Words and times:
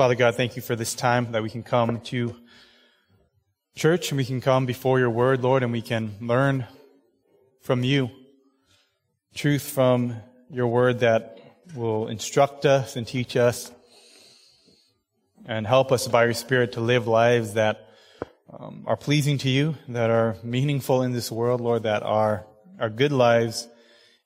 Father 0.00 0.14
God, 0.14 0.34
thank 0.34 0.56
you 0.56 0.62
for 0.62 0.74
this 0.74 0.94
time 0.94 1.32
that 1.32 1.42
we 1.42 1.50
can 1.50 1.62
come 1.62 2.00
to 2.00 2.34
church 3.76 4.10
and 4.10 4.16
we 4.16 4.24
can 4.24 4.40
come 4.40 4.64
before 4.64 4.98
your 4.98 5.10
word, 5.10 5.42
Lord, 5.42 5.62
and 5.62 5.72
we 5.72 5.82
can 5.82 6.14
learn 6.22 6.66
from 7.60 7.84
you 7.84 8.10
truth 9.34 9.60
from 9.60 10.16
your 10.48 10.68
word 10.68 11.00
that 11.00 11.38
will 11.74 12.08
instruct 12.08 12.64
us 12.64 12.96
and 12.96 13.06
teach 13.06 13.36
us 13.36 13.70
and 15.44 15.66
help 15.66 15.92
us 15.92 16.08
by 16.08 16.24
your 16.24 16.32
spirit 16.32 16.72
to 16.72 16.80
live 16.80 17.06
lives 17.06 17.52
that 17.52 17.86
um, 18.58 18.84
are 18.86 18.96
pleasing 18.96 19.36
to 19.36 19.50
you, 19.50 19.74
that 19.88 20.08
are 20.08 20.34
meaningful 20.42 21.02
in 21.02 21.12
this 21.12 21.30
world, 21.30 21.60
Lord, 21.60 21.82
that 21.82 22.02
are, 22.02 22.46
are 22.78 22.88
good 22.88 23.12
lives 23.12 23.68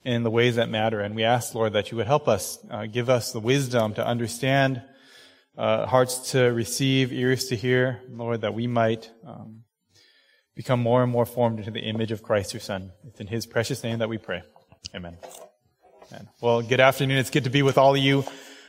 in 0.05 0.23
the 0.23 0.31
ways 0.31 0.55
that 0.55 0.69
matter. 0.69 1.01
And 1.01 1.17
we 1.17 1.25
ask, 1.25 1.53
Lord, 1.53 1.73
that 1.73 1.91
you 1.91 1.97
would 1.97 2.07
help 2.07 2.29
us, 2.29 2.65
uh, 2.71 2.87
give 2.87 3.11
us 3.11 3.33
the 3.33 3.41
wisdom 3.41 3.95
to 3.95 4.07
understand, 4.07 4.81
uh, 5.57 5.87
hearts 5.87 6.33
to 6.33 6.45
receive, 6.45 7.13
ears 7.13 7.47
to 7.47 7.57
hear, 7.57 8.01
Lord, 8.11 8.41
that 8.43 8.55
we 8.55 8.67
might 8.67 9.11
um, 9.27 9.65
become 10.55 10.81
more 10.81 11.03
and 11.03 11.11
more 11.11 11.27
formed 11.27 11.59
into 11.59 11.71
the 11.71 11.81
image 11.81 12.13
of 12.13 12.23
Christ, 12.23 12.53
your 12.53 12.61
Son. 12.61 12.93
It's 13.07 13.21
in 13.21 13.27
His 13.27 13.47
precious 13.47 13.83
name 13.83 14.01
that 14.01 14.09
we 14.09 14.19
pray. 14.19 14.43
Amen. 14.95 15.17
Amen. 16.11 16.29
Well, 16.41 16.63
good 16.63 16.81
afternoon. 16.81 17.19
It's 17.19 17.31
good 17.31 17.45
to 17.45 17.51
be 17.51 17.63
with 17.63 17.79
all 17.79 17.95
of 17.95 18.01
you 18.01 18.25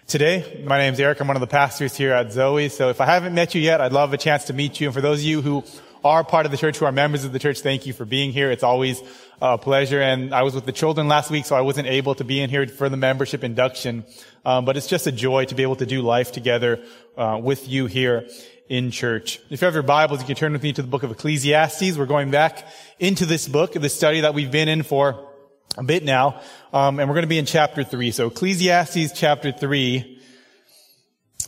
today. 0.08 0.64
My 0.66 0.78
name 0.78 0.94
is 0.94 1.00
Eric. 1.00 1.20
I'm 1.20 1.28
one 1.28 1.38
of 1.38 1.42
the 1.42 1.48
pastors 1.48 1.96
here 1.96 2.14
at 2.14 2.32
Zoe. 2.32 2.70
So 2.70 2.90
if 2.90 3.02
I 3.02 3.06
haven't 3.06 3.34
met 3.34 3.56
you 3.56 3.62
yet, 3.62 3.82
I'd 3.82 3.94
love 3.94 4.14
a 4.14 4.18
chance 4.18 4.46
to 4.46 4.54
meet 4.54 4.80
you. 4.80 4.88
And 4.88 4.94
for 4.94 5.02
those 5.02 5.20
of 5.20 5.26
you 5.26 5.42
who 5.42 5.64
are 6.06 6.24
part 6.24 6.46
of 6.46 6.52
the 6.52 6.58
church, 6.58 6.78
who 6.78 6.86
are 6.86 6.92
members 6.92 7.26
of 7.26 7.34
the 7.34 7.40
church, 7.40 7.62
thank 7.62 7.88
you 7.88 7.92
for 7.92 8.06
being 8.06 8.32
here. 8.32 8.52
It's 8.52 8.64
always 8.64 9.02
a 9.42 9.58
pleasure. 9.58 10.00
And 10.00 10.36
I 10.36 10.44
was 10.44 10.54
with 10.54 10.68
the 10.68 10.72
children 10.72 11.08
last 11.08 11.32
week, 11.32 11.46
so 11.46 11.56
I 11.56 11.62
wasn't 11.62 11.88
able 11.88 12.14
to 12.16 12.24
be 12.24 12.40
in 12.40 12.52
here 12.52 12.68
for 12.68 12.90
the 12.90 12.96
membership 12.96 13.44
induction. 13.44 14.06
Um, 14.46 14.66
but 14.66 14.78
it's 14.78 14.86
just 14.86 15.08
a 15.08 15.12
joy 15.12 15.46
to 15.46 15.56
be 15.56 15.64
able 15.64 15.78
to 15.78 15.86
do 15.88 16.04
life 16.04 16.32
together 16.32 16.84
uh, 17.18 17.40
with 17.42 17.68
you 17.68 17.88
here 17.88 18.30
in 18.70 18.92
church. 18.92 19.40
If 19.50 19.62
you 19.62 19.66
have 19.66 19.74
your 19.74 19.82
Bibles, 19.82 20.20
you 20.22 20.28
can 20.28 20.36
turn 20.36 20.54
with 20.54 20.62
me 20.62 20.74
to 20.74 20.84
the 20.84 20.88
book 20.88 21.02
of 21.02 21.10
Ecclesiastes. 21.10 21.98
We're 21.98 22.06
going 22.06 22.30
back 22.30 22.68
into 23.00 23.26
this 23.26 23.48
book, 23.48 23.74
the 23.74 23.90
study 23.90 24.22
that 24.22 24.36
we've 24.36 24.52
been 24.52 24.70
in 24.70 24.84
for 24.84 25.28
a 25.76 25.84
bit 25.84 26.04
now. 26.04 26.40
Um, 26.72 27.00
and 27.00 27.10
we're 27.10 27.16
going 27.16 27.24
to 27.24 27.28
be 27.28 27.40
in 27.40 27.48
chapter 27.48 27.84
3. 27.84 28.12
So 28.12 28.28
Ecclesiastes 28.28 29.12
chapter 29.20 29.52
3. 29.52 30.15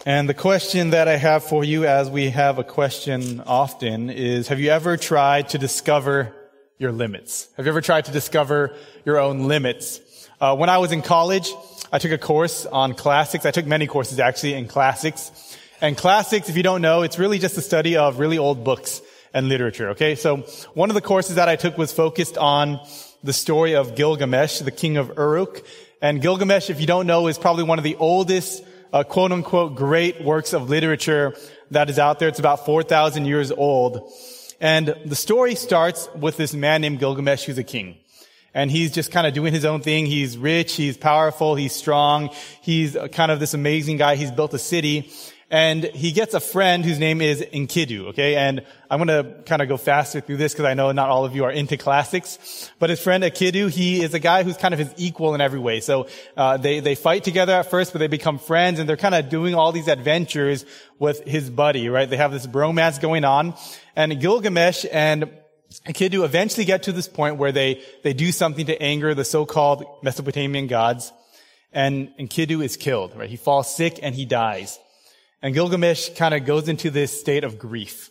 And 0.05 0.29
the 0.29 0.33
question 0.33 0.91
that 0.91 1.07
I 1.07 1.17
have 1.17 1.43
for 1.43 1.63
you, 1.63 1.85
as 1.85 2.09
we 2.09 2.29
have 2.29 2.59
a 2.59 2.63
question 2.63 3.41
often, 3.41 4.09
is 4.09 4.47
have 4.47 4.59
you 4.59 4.69
ever 4.69 4.95
tried 4.95 5.49
to 5.49 5.57
discover 5.57 6.33
your 6.77 6.91
limits? 6.91 7.47
Have 7.57 7.65
you 7.65 7.71
ever 7.71 7.81
tried 7.81 8.05
to 8.05 8.11
discover 8.11 8.75
your 9.05 9.19
own 9.19 9.47
limits? 9.47 9.99
Uh, 10.39 10.55
when 10.55 10.69
I 10.69 10.77
was 10.77 10.91
in 10.91 11.01
college, 11.01 11.51
I 11.91 11.97
took 11.97 12.11
a 12.11 12.17
course 12.17 12.65
on 12.65 12.93
classics. 12.93 13.45
I 13.45 13.51
took 13.51 13.65
many 13.65 13.87
courses 13.87 14.19
actually 14.19 14.53
in 14.53 14.67
classics. 14.67 15.57
And 15.81 15.97
classics, 15.97 16.47
if 16.47 16.55
you 16.55 16.63
don't 16.63 16.81
know, 16.81 17.01
it's 17.01 17.17
really 17.19 17.39
just 17.39 17.55
the 17.55 17.61
study 17.61 17.97
of 17.97 18.19
really 18.19 18.37
old 18.37 18.63
books 18.63 19.01
and 19.33 19.49
literature. 19.49 19.89
Okay, 19.89 20.15
so 20.15 20.37
one 20.73 20.89
of 20.89 20.93
the 20.93 21.01
courses 21.01 21.35
that 21.35 21.49
I 21.49 21.55
took 21.55 21.77
was 21.77 21.91
focused 21.91 22.37
on 22.37 22.79
the 23.23 23.33
story 23.33 23.75
of 23.75 23.95
Gilgamesh, 23.95 24.59
the 24.59 24.71
king 24.71 24.97
of 24.97 25.11
Uruk. 25.17 25.65
And 26.01 26.21
Gilgamesh, 26.21 26.69
if 26.69 26.79
you 26.79 26.87
don't 26.87 27.07
know, 27.07 27.27
is 27.27 27.37
probably 27.37 27.63
one 27.63 27.79
of 27.79 27.83
the 27.83 27.95
oldest, 27.95 28.63
uh, 28.93 29.03
quote 29.03 29.31
unquote, 29.31 29.75
great 29.75 30.23
works 30.23 30.53
of 30.53 30.69
literature 30.69 31.35
that 31.71 31.89
is 31.89 31.99
out 31.99 32.19
there. 32.19 32.29
It's 32.29 32.39
about 32.39 32.65
4,000 32.65 33.25
years 33.25 33.51
old. 33.51 34.11
And 34.59 34.95
the 35.05 35.15
story 35.15 35.55
starts 35.55 36.09
with 36.15 36.37
this 36.37 36.53
man 36.53 36.81
named 36.81 36.99
Gilgamesh 36.99 37.45
who's 37.45 37.57
a 37.57 37.63
king. 37.63 37.97
And 38.53 38.71
he's 38.71 38.91
just 38.91 39.11
kind 39.11 39.27
of 39.27 39.33
doing 39.33 39.53
his 39.53 39.65
own 39.65 39.81
thing. 39.81 40.07
He's 40.07 40.37
rich, 40.37 40.73
he's 40.73 40.97
powerful, 40.97 41.53
he's 41.55 41.73
strong, 41.73 42.31
he's 42.61 42.97
kind 43.11 43.31
of 43.31 43.39
this 43.39 43.53
amazing 43.53 43.97
guy. 43.97 44.15
He's 44.15 44.31
built 44.31 44.53
a 44.53 44.59
city 44.59 45.11
and 45.49 45.83
he 45.85 46.11
gets 46.11 46.33
a 46.33 46.41
friend 46.41 46.83
whose 46.83 46.99
name 46.99 47.21
is 47.21 47.41
Enkidu, 47.41 48.07
okay? 48.07 48.35
And 48.35 48.65
I'm 48.91 48.99
gonna 48.99 49.43
kind 49.45 49.61
of 49.61 49.69
go 49.69 49.77
faster 49.77 50.19
through 50.19 50.37
this 50.37 50.53
because 50.53 50.65
I 50.65 50.73
know 50.73 50.91
not 50.91 51.09
all 51.09 51.23
of 51.23 51.35
you 51.35 51.45
are 51.45 51.51
into 51.51 51.77
classics. 51.77 52.69
But 52.79 52.89
his 52.89 52.99
friend 52.99 53.23
Enkidu, 53.23 53.69
he 53.69 54.01
is 54.01 54.13
a 54.13 54.19
guy 54.19 54.43
who's 54.43 54.57
kind 54.57 54.73
of 54.73 54.79
his 54.79 54.93
equal 54.97 55.35
in 55.35 55.41
every 55.41 55.59
way. 55.59 55.79
So, 55.79 56.07
uh, 56.35 56.57
they, 56.57 56.81
they 56.81 56.95
fight 56.95 57.23
together 57.23 57.53
at 57.53 57.69
first, 57.69 57.93
but 57.93 57.99
they 57.99 58.07
become 58.07 58.39
friends 58.39 58.79
and 58.79 58.89
they're 58.89 58.97
kind 58.97 59.15
of 59.15 59.29
doing 59.29 59.55
all 59.55 59.71
these 59.71 59.87
adventures 59.87 60.65
with 60.99 61.23
his 61.23 61.49
buddy, 61.49 61.87
right? 61.87 62.09
They 62.09 62.17
have 62.17 62.33
this 62.33 62.45
bromance 62.45 62.99
going 62.99 63.23
on. 63.23 63.55
And 63.95 64.19
Gilgamesh 64.19 64.85
and 64.91 65.31
Enkidu 65.85 66.25
eventually 66.25 66.65
get 66.65 66.83
to 66.83 66.91
this 66.91 67.07
point 67.07 67.37
where 67.37 67.53
they, 67.53 67.81
they 68.03 68.13
do 68.13 68.33
something 68.33 68.65
to 68.65 68.81
anger 68.81 69.13
the 69.13 69.25
so-called 69.25 69.85
Mesopotamian 70.03 70.67
gods. 70.67 71.13
And 71.71 72.09
Enkidu 72.17 72.63
is 72.63 72.75
killed, 72.75 73.15
right? 73.15 73.29
He 73.29 73.37
falls 73.37 73.73
sick 73.73 73.99
and 74.01 74.13
he 74.13 74.25
dies. 74.25 74.79
And 75.41 75.53
Gilgamesh 75.53 76.09
kind 76.15 76.33
of 76.33 76.45
goes 76.45 76.67
into 76.67 76.89
this 76.89 77.19
state 77.19 77.43
of 77.43 77.59
grief. 77.59 78.09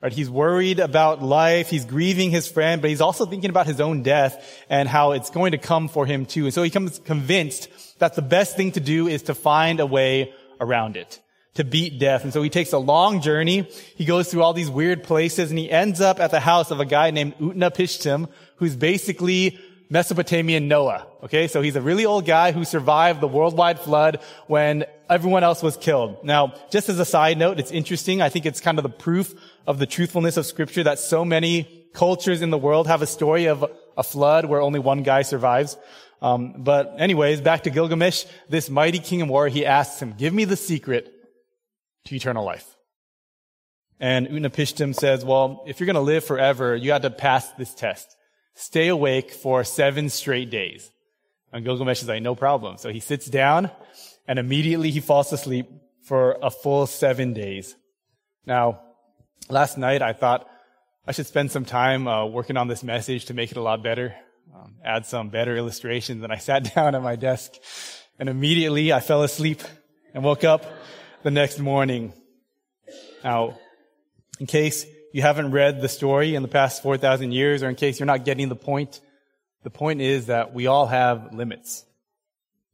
Right? 0.00 0.12
He's 0.12 0.30
worried 0.30 0.78
about 0.78 1.22
life. 1.22 1.70
He's 1.70 1.84
grieving 1.84 2.30
his 2.30 2.46
friend, 2.48 2.80
but 2.80 2.88
he's 2.88 3.00
also 3.00 3.26
thinking 3.26 3.50
about 3.50 3.66
his 3.66 3.80
own 3.80 4.02
death 4.02 4.64
and 4.70 4.88
how 4.88 5.12
it's 5.12 5.30
going 5.30 5.52
to 5.52 5.58
come 5.58 5.88
for 5.88 6.06
him 6.06 6.24
too. 6.24 6.44
And 6.44 6.54
so 6.54 6.62
he 6.62 6.70
comes 6.70 7.00
convinced 7.00 7.68
that 7.98 8.14
the 8.14 8.22
best 8.22 8.56
thing 8.56 8.72
to 8.72 8.80
do 8.80 9.08
is 9.08 9.22
to 9.24 9.34
find 9.34 9.80
a 9.80 9.86
way 9.86 10.32
around 10.60 10.96
it, 10.96 11.20
to 11.54 11.64
beat 11.64 11.98
death. 11.98 12.22
And 12.22 12.32
so 12.32 12.42
he 12.42 12.50
takes 12.50 12.72
a 12.72 12.78
long 12.78 13.20
journey. 13.20 13.68
He 13.96 14.04
goes 14.04 14.30
through 14.30 14.44
all 14.44 14.52
these 14.52 14.70
weird 14.70 15.02
places 15.02 15.50
and 15.50 15.58
he 15.58 15.68
ends 15.68 16.00
up 16.00 16.20
at 16.20 16.30
the 16.30 16.40
house 16.40 16.70
of 16.70 16.78
a 16.78 16.84
guy 16.84 17.10
named 17.10 17.36
Utnapishtim, 17.38 18.28
who's 18.56 18.76
basically 18.76 19.58
Mesopotamian 19.90 20.68
Noah. 20.68 21.06
Okay, 21.24 21.48
so 21.48 21.62
he's 21.62 21.76
a 21.76 21.80
really 21.80 22.04
old 22.04 22.26
guy 22.26 22.52
who 22.52 22.64
survived 22.64 23.20
the 23.20 23.28
worldwide 23.28 23.80
flood 23.80 24.20
when 24.46 24.84
everyone 25.08 25.44
else 25.44 25.62
was 25.62 25.76
killed. 25.76 26.22
Now, 26.24 26.54
just 26.70 26.88
as 26.88 26.98
a 26.98 27.04
side 27.04 27.38
note, 27.38 27.58
it's 27.58 27.70
interesting. 27.70 28.20
I 28.20 28.28
think 28.28 28.44
it's 28.44 28.60
kind 28.60 28.78
of 28.78 28.82
the 28.82 28.90
proof 28.90 29.34
of 29.66 29.78
the 29.78 29.86
truthfulness 29.86 30.36
of 30.36 30.46
scripture 30.46 30.84
that 30.84 30.98
so 30.98 31.24
many 31.24 31.86
cultures 31.94 32.42
in 32.42 32.50
the 32.50 32.58
world 32.58 32.86
have 32.86 33.00
a 33.00 33.06
story 33.06 33.46
of 33.46 33.64
a 33.96 34.02
flood 34.02 34.44
where 34.44 34.60
only 34.60 34.78
one 34.78 35.02
guy 35.02 35.22
survives. 35.22 35.76
Um, 36.20 36.54
but 36.58 36.96
anyways, 36.98 37.40
back 37.40 37.62
to 37.62 37.70
Gilgamesh, 37.70 38.24
this 38.48 38.68
mighty 38.68 38.98
king 38.98 39.22
of 39.22 39.28
war, 39.28 39.48
he 39.48 39.64
asks 39.64 40.02
him, 40.02 40.14
give 40.18 40.34
me 40.34 40.44
the 40.44 40.56
secret 40.56 41.12
to 42.06 42.14
eternal 42.14 42.44
life. 42.44 42.76
And 44.00 44.28
Utnapishtim 44.28 44.94
says, 44.94 45.24
well, 45.24 45.64
if 45.66 45.80
you're 45.80 45.86
going 45.86 45.94
to 45.94 46.00
live 46.00 46.24
forever, 46.24 46.76
you 46.76 46.92
have 46.92 47.02
to 47.02 47.10
pass 47.10 47.50
this 47.52 47.74
test 47.74 48.17
stay 48.58 48.88
awake 48.88 49.30
for 49.30 49.62
seven 49.62 50.10
straight 50.10 50.50
days. 50.50 50.90
And 51.52 51.64
Gilgamesh 51.64 52.02
is 52.02 52.08
like, 52.08 52.22
no 52.22 52.34
problem. 52.34 52.76
So 52.76 52.90
he 52.90 52.98
sits 52.98 53.26
down 53.26 53.70
and 54.26 54.36
immediately 54.38 54.90
he 54.90 54.98
falls 54.98 55.32
asleep 55.32 55.70
for 56.02 56.36
a 56.42 56.50
full 56.50 56.86
seven 56.88 57.32
days. 57.34 57.76
Now, 58.46 58.80
last 59.48 59.78
night 59.78 60.02
I 60.02 60.12
thought 60.12 60.48
I 61.06 61.12
should 61.12 61.28
spend 61.28 61.52
some 61.52 61.64
time 61.64 62.08
uh, 62.08 62.26
working 62.26 62.56
on 62.56 62.66
this 62.66 62.82
message 62.82 63.26
to 63.26 63.34
make 63.34 63.52
it 63.52 63.56
a 63.56 63.62
lot 63.62 63.84
better, 63.84 64.16
um, 64.52 64.74
add 64.84 65.06
some 65.06 65.28
better 65.28 65.56
illustrations. 65.56 66.24
And 66.24 66.32
I 66.32 66.38
sat 66.38 66.74
down 66.74 66.96
at 66.96 67.02
my 67.02 67.14
desk 67.14 67.52
and 68.18 68.28
immediately 68.28 68.92
I 68.92 68.98
fell 68.98 69.22
asleep 69.22 69.62
and 70.14 70.24
woke 70.24 70.42
up 70.42 70.64
the 71.22 71.30
next 71.30 71.60
morning. 71.60 72.12
Now, 73.22 73.56
in 74.40 74.46
case 74.46 74.84
you 75.12 75.22
haven't 75.22 75.50
read 75.52 75.80
the 75.80 75.88
story 75.88 76.34
in 76.34 76.42
the 76.42 76.48
past 76.48 76.82
4,000 76.82 77.32
years, 77.32 77.62
or 77.62 77.68
in 77.68 77.74
case 77.74 77.98
you're 77.98 78.06
not 78.06 78.24
getting 78.24 78.48
the 78.48 78.56
point, 78.56 79.00
the 79.62 79.70
point 79.70 80.00
is 80.00 80.26
that 80.26 80.54
we 80.54 80.66
all 80.66 80.86
have 80.86 81.32
limits. 81.32 81.84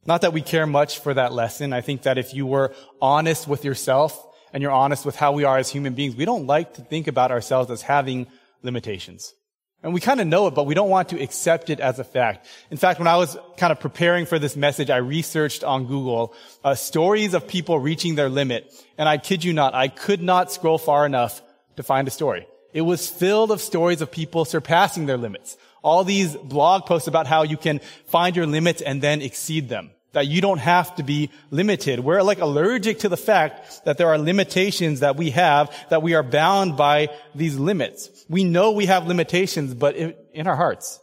Not 0.06 0.21
that 0.21 0.33
we 0.33 0.43
care 0.43 0.67
much 0.67 0.99
for 0.99 1.15
that 1.15 1.33
lesson. 1.33 1.72
I 1.72 1.81
think 1.81 2.03
that 2.03 2.19
if 2.19 2.34
you 2.34 2.47
were 2.47 2.75
honest 3.00 3.49
with 3.49 3.65
yourself 3.65 4.27
and 4.53 4.62
you're 4.62 4.72
honest 4.72 5.06
with 5.06 5.17
how 5.17 5.33
we 5.33 5.45
are 5.45 5.56
as 5.56 5.71
human 5.71 5.95
beings, 5.95 6.15
we 6.15 6.25
don't 6.25 6.47
like 6.47 6.75
to 6.75 6.83
think 6.83 7.06
about 7.06 7.31
ourselves 7.31 7.71
as 7.71 7.83
having 7.83 8.27
limitations. 8.62 9.34
And 9.83 9.93
we 9.93 10.01
kind 10.01 10.21
of 10.21 10.27
know 10.27 10.47
it, 10.47 10.55
but 10.55 10.65
we 10.65 10.75
don't 10.75 10.89
want 10.89 11.11
to 11.11 11.22
accept 11.22 11.69
it 11.69 11.78
as 11.78 11.99
a 11.99 12.05
fact. 12.05 12.47
In 12.71 12.78
fact, 12.78 12.99
when 12.99 13.06
I 13.06 13.16
was 13.16 13.37
kind 13.59 13.71
of 13.71 13.81
preparing 13.81 14.25
for 14.25 14.39
this 14.39 14.56
message, 14.56 14.89
I 14.89 14.97
researched 14.97 15.62
on 15.62 15.87
Google 15.87 16.34
uh, 16.65 16.75
stories 16.75 17.34
of 17.34 17.47
people 17.47 17.78
reaching 17.78 18.15
their 18.15 18.31
limit. 18.31 18.72
And 18.97 19.09
I 19.09 19.19
kid 19.19 19.45
you 19.45 19.53
not, 19.53 19.75
I 19.75 19.89
could 19.89 20.22
not 20.22 20.51
scroll 20.51 20.78
far 20.78 21.04
enough 21.04 21.42
to 21.76 21.82
find 21.82 22.09
a 22.09 22.10
story. 22.10 22.47
It 22.72 22.82
was 22.82 23.09
filled 23.09 23.50
of 23.50 23.60
stories 23.60 24.00
of 24.00 24.10
people 24.10 24.44
surpassing 24.44 25.06
their 25.06 25.16
limits. 25.16 25.56
All 25.82 26.03
these 26.03 26.36
blog 26.36 26.86
posts 26.86 27.09
about 27.09 27.26
how 27.26 27.42
you 27.42 27.56
can 27.56 27.80
find 28.06 28.34
your 28.34 28.47
limits 28.47 28.82
and 28.82 29.00
then 29.00 29.22
exceed 29.22 29.68
them. 29.68 29.91
That 30.12 30.26
you 30.28 30.41
don't 30.41 30.59
have 30.59 30.94
to 30.97 31.03
be 31.03 31.30
limited. 31.50 32.00
We're 32.00 32.22
like 32.22 32.38
allergic 32.38 33.00
to 33.00 33.09
the 33.09 33.16
fact 33.16 33.84
that 33.84 33.98
there 33.98 34.09
are 34.09 34.18
limitations 34.18 35.00
that 35.00 35.16
we 35.16 35.30
have, 35.30 35.74
that 35.91 36.03
we 36.03 36.15
are 36.15 36.22
bound 36.22 36.76
by 36.76 37.10
these 37.34 37.56
limits. 37.59 38.24
We 38.28 38.44
know 38.44 38.70
we 38.72 38.86
have 38.86 39.09
limitations, 39.09 39.74
but 39.74 39.97
in 39.97 40.47
our 40.47 40.56
hearts, 40.56 41.00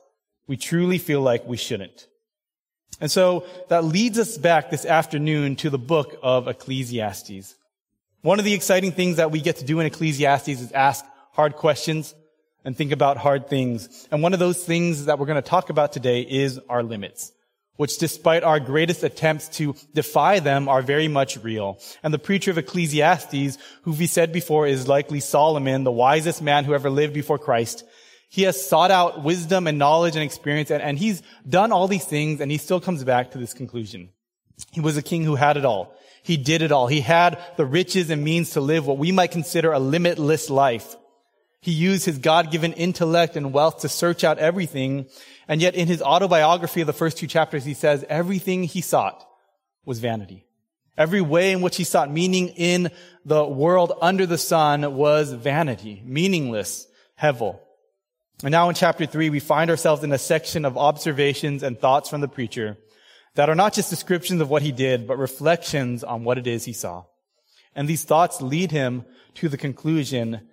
we 0.48 0.56
truly 0.56 0.98
feel 0.98 1.22
like 1.22 1.46
we 1.46 1.58
shouldn't. 1.58 2.08
And 3.02 3.12
so 3.12 3.46
that 3.70 3.84
leads 3.84 4.18
us 4.20 4.38
back 4.38 4.70
this 4.70 4.86
afternoon 4.86 5.56
to 5.58 5.70
the 5.70 5.80
book 5.80 6.18
of 6.22 6.48
Ecclesiastes. 6.48 7.56
One 8.24 8.38
of 8.38 8.46
the 8.46 8.54
exciting 8.54 8.92
things 8.92 9.18
that 9.18 9.32
we 9.32 9.42
get 9.42 9.58
to 9.58 9.66
do 9.66 9.80
in 9.80 9.88
Ecclesiastes 9.88 10.48
is 10.48 10.72
ask 10.74 11.04
hard 11.32 11.56
questions 11.56 12.14
and 12.64 12.78
think 12.78 12.92
about 12.92 13.18
hard 13.18 13.50
things. 13.50 14.08
And 14.12 14.22
one 14.22 14.34
of 14.34 14.40
those 14.40 14.64
things 14.64 15.06
that 15.06 15.18
we're 15.18 15.26
going 15.26 15.42
to 15.42 15.50
talk 15.50 15.72
about 15.72 15.92
today 15.92 16.22
is 16.22 16.60
our 16.70 16.84
limits. 16.84 17.32
which 17.82 17.98
despite 17.98 18.44
our 18.44 18.60
greatest 18.60 19.02
attempts 19.04 19.50
to 19.50 19.76
defy 19.96 20.40
them 20.40 20.70
are 20.70 20.84
very 20.84 21.08
much 21.08 21.44
real. 21.44 21.80
And 22.04 22.14
the 22.14 22.20
preacher 22.20 22.52
of 22.52 22.60
Ecclesiastes, 22.60 23.58
who 23.82 23.94
we 23.94 24.06
said 24.06 24.32
before 24.32 24.68
is 24.68 24.88
likely 24.88 25.20
Solomon, 25.20 25.84
the 25.84 25.92
wisest 25.92 26.44
man 26.44 26.64
who 26.64 26.76
ever 26.76 26.92
lived 26.92 27.16
before 27.16 27.40
Christ, 27.40 27.84
he 28.30 28.44
has 28.44 28.64
sought 28.64 28.92
out 28.92 29.24
wisdom 29.24 29.66
and 29.66 29.80
knowledge 29.80 30.16
and 30.16 30.24
experience, 30.24 30.70
and, 30.70 30.84
and 30.84 30.96
he's 30.96 31.24
done 31.50 31.72
all 31.72 31.88
these 31.88 32.06
things, 32.06 32.40
and 32.40 32.52
he 32.52 32.60
still 32.60 32.80
comes 32.80 33.04
back 33.04 33.32
to 33.32 33.40
this 33.40 33.56
conclusion. 33.56 34.10
He 34.72 34.80
was 34.80 34.96
a 34.96 35.02
king 35.02 35.24
who 35.24 35.34
had 35.34 35.58
it 35.58 35.66
all. 35.66 35.96
He 36.24 36.38
did 36.38 36.62
it 36.62 36.72
all. 36.72 36.88
He 36.88 37.02
had 37.02 37.40
the 37.58 37.66
riches 37.66 38.10
and 38.10 38.24
means 38.24 38.52
to 38.52 38.62
live 38.62 38.86
what 38.86 38.98
we 38.98 39.12
might 39.12 39.32
consider 39.32 39.72
a 39.72 39.80
limitless 39.80 40.50
life. 40.50 40.96
He 41.62 41.72
used 41.72 42.06
his 42.06 42.18
God-given 42.18 42.74
intellect 42.74 43.36
and 43.36 43.54
wealth 43.54 43.82
to 43.82 43.90
search 43.90 44.24
out 44.24 44.40
everything. 44.40 45.08
And 45.48 45.62
yet 45.62 45.76
in 45.76 45.88
his 45.88 46.02
autobiography 46.02 46.82
of 46.82 46.88
the 46.88 46.94
first 46.94 47.18
two 47.18 47.28
chapters, 47.28 47.66
he 47.66 47.74
says 47.74 48.06
everything 48.10 48.64
he 48.64 48.82
sought 48.82 49.28
was 49.86 50.00
vanity. 50.00 50.46
Every 50.98 51.22
way 51.22 51.52
in 51.52 51.62
which 51.62 51.78
he 51.78 51.84
sought 51.84 52.12
meaning 52.12 52.50
in 52.50 52.92
the 53.26 53.46
world 53.46 53.94
under 54.02 54.26
the 54.26 54.38
sun 54.38 54.96
was 54.96 55.32
vanity, 55.32 56.02
meaningless, 56.06 56.88
hevel. 57.20 57.60
And 58.44 58.52
now 58.52 58.70
in 58.70 58.76
chapter 58.76 59.06
three, 59.06 59.30
we 59.30 59.40
find 59.40 59.70
ourselves 59.70 60.04
in 60.04 60.12
a 60.12 60.18
section 60.18 60.66
of 60.66 60.78
observations 60.78 61.64
and 61.64 61.80
thoughts 61.80 62.10
from 62.10 62.22
the 62.22 62.28
preacher 62.28 62.78
that 63.36 63.50
are 63.50 63.56
not 63.56 63.74
just 63.74 63.90
descriptions 63.90 64.42
of 64.42 64.50
what 64.50 64.62
he 64.62 64.72
did, 64.72 65.08
but 65.08 65.18
reflections 65.18 66.04
on 66.04 66.24
what 66.24 66.38
it 66.38 66.48
is 66.48 66.66
he 66.66 66.74
saw. 66.74 67.06
And 67.76 67.88
these 67.88 68.04
thoughts 68.04 68.42
lead 68.42 68.72
him 68.72 69.06
to 69.36 69.48
the 69.48 69.58
conclusion 69.58 70.48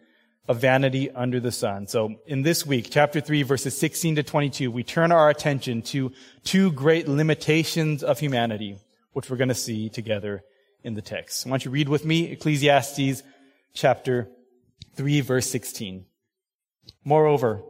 of 0.46 0.60
vanity 0.60 1.10
under 1.10 1.40
the 1.40 1.52
sun. 1.52 1.86
So 1.88 2.14
in 2.26 2.42
this 2.42 2.64
week, 2.64 2.88
chapter 2.90 3.20
3, 3.20 3.42
verses 3.42 3.76
16 3.76 4.16
to 4.16 4.22
22, 4.22 4.70
we 4.70 4.82
turn 4.84 5.12
our 5.12 5.28
attention 5.28 5.82
to 5.82 6.12
two 6.44 6.72
great 6.72 7.08
limitations 7.08 8.02
of 8.02 8.18
humanity, 8.18 8.78
which 9.12 9.28
we're 9.28 9.36
going 9.36 9.48
to 9.48 9.54
see 9.54 9.90
together 9.90 10.42
in 10.84 10.94
the 10.94 11.02
text. 11.02 11.46
I 11.46 11.50
want 11.50 11.64
you 11.64 11.70
read 11.70 11.88
with 11.88 12.04
me 12.04 12.30
Ecclesiastes 12.30 13.22
chapter 13.74 14.30
3, 14.94 15.20
verse 15.20 15.50
16. 15.50 16.06
Moreover, 17.04 17.62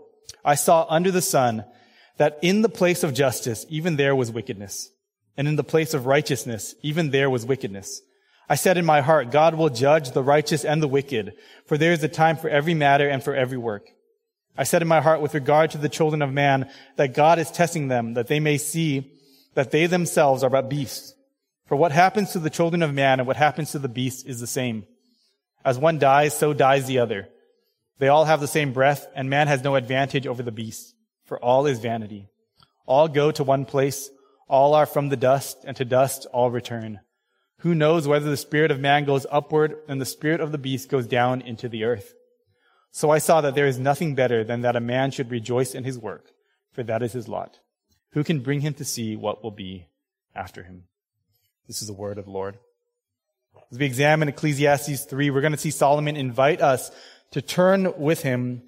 I 0.44 0.54
saw 0.54 0.86
under 0.88 1.10
the 1.10 1.22
sun 1.22 1.64
that 2.18 2.38
in 2.42 2.62
the 2.62 2.68
place 2.68 3.02
of 3.02 3.14
justice, 3.14 3.64
even 3.68 3.96
there 3.96 4.14
was 4.14 4.30
wickedness 4.30 4.90
and 5.38 5.46
in 5.46 5.56
the 5.56 5.64
place 5.64 5.94
of 5.94 6.04
righteousness, 6.04 6.74
even 6.82 7.10
there 7.10 7.30
was 7.30 7.46
wickedness. 7.46 8.02
I 8.48 8.56
said 8.56 8.76
in 8.76 8.84
my 8.84 9.00
heart, 9.00 9.30
God 9.30 9.54
will 9.54 9.68
judge 9.68 10.10
the 10.10 10.22
righteous 10.22 10.64
and 10.64 10.82
the 10.82 10.88
wicked, 10.88 11.34
for 11.66 11.78
there 11.78 11.92
is 11.92 12.02
a 12.02 12.08
time 12.08 12.36
for 12.36 12.50
every 12.50 12.74
matter 12.74 13.08
and 13.08 13.22
for 13.22 13.34
every 13.34 13.56
work. 13.56 13.88
I 14.56 14.64
said 14.64 14.82
in 14.82 14.88
my 14.88 15.00
heart 15.00 15.20
with 15.20 15.34
regard 15.34 15.70
to 15.70 15.78
the 15.78 15.88
children 15.88 16.22
of 16.22 16.32
man 16.32 16.68
that 16.96 17.14
God 17.14 17.38
is 17.38 17.52
testing 17.52 17.86
them, 17.86 18.14
that 18.14 18.26
they 18.26 18.40
may 18.40 18.58
see 18.58 19.12
that 19.54 19.70
they 19.70 19.86
themselves 19.86 20.42
are 20.42 20.50
but 20.50 20.68
beasts. 20.68 21.14
For 21.66 21.76
what 21.76 21.92
happens 21.92 22.32
to 22.32 22.40
the 22.40 22.50
children 22.50 22.82
of 22.82 22.92
man 22.92 23.20
and 23.20 23.26
what 23.26 23.36
happens 23.36 23.70
to 23.72 23.78
the 23.78 23.88
beasts 23.88 24.24
is 24.24 24.40
the 24.40 24.46
same. 24.46 24.86
As 25.64 25.78
one 25.78 25.98
dies, 25.98 26.36
so 26.36 26.52
dies 26.52 26.86
the 26.86 26.98
other. 26.98 27.28
They 27.98 28.08
all 28.08 28.24
have 28.24 28.40
the 28.40 28.48
same 28.48 28.72
breath, 28.72 29.06
and 29.14 29.30
man 29.30 29.46
has 29.46 29.62
no 29.62 29.76
advantage 29.76 30.26
over 30.26 30.42
the 30.42 30.50
beast, 30.50 30.94
for 31.26 31.38
all 31.38 31.66
is 31.66 31.78
vanity. 31.78 32.28
All 32.86 33.06
go 33.06 33.30
to 33.30 33.44
one 33.44 33.66
place, 33.66 34.10
all 34.48 34.74
are 34.74 34.86
from 34.86 35.08
the 35.08 35.16
dust, 35.16 35.58
and 35.64 35.76
to 35.76 35.84
dust 35.84 36.26
all 36.32 36.50
return. 36.50 37.00
Who 37.58 37.74
knows 37.74 38.06
whether 38.06 38.30
the 38.30 38.36
spirit 38.36 38.70
of 38.70 38.80
man 38.80 39.04
goes 39.04 39.26
upward 39.30 39.76
and 39.88 40.00
the 40.00 40.06
spirit 40.06 40.40
of 40.40 40.52
the 40.52 40.58
beast 40.58 40.88
goes 40.88 41.06
down 41.06 41.40
into 41.40 41.68
the 41.68 41.84
earth? 41.84 42.14
So 42.92 43.10
I 43.10 43.18
saw 43.18 43.40
that 43.40 43.54
there 43.54 43.66
is 43.66 43.78
nothing 43.78 44.14
better 44.14 44.44
than 44.44 44.62
that 44.62 44.76
a 44.76 44.80
man 44.80 45.10
should 45.10 45.30
rejoice 45.30 45.74
in 45.74 45.84
his 45.84 45.98
work, 45.98 46.30
for 46.72 46.82
that 46.84 47.02
is 47.02 47.12
his 47.12 47.28
lot. 47.28 47.58
Who 48.12 48.24
can 48.24 48.40
bring 48.40 48.60
him 48.60 48.74
to 48.74 48.84
see 48.84 49.16
what 49.16 49.42
will 49.42 49.50
be 49.50 49.86
after 50.34 50.62
him? 50.62 50.84
This 51.66 51.82
is 51.82 51.88
the 51.88 51.94
word 51.94 52.18
of 52.18 52.24
the 52.24 52.30
Lord. 52.30 52.58
As 53.70 53.78
we 53.78 53.84
examine 53.84 54.28
Ecclesiastes 54.28 55.04
3, 55.04 55.30
we're 55.30 55.42
going 55.42 55.52
to 55.52 55.58
see 55.58 55.70
Solomon 55.70 56.16
invite 56.16 56.62
us 56.62 56.90
to 57.32 57.42
turn 57.42 57.92
with 57.98 58.22
him 58.22 58.62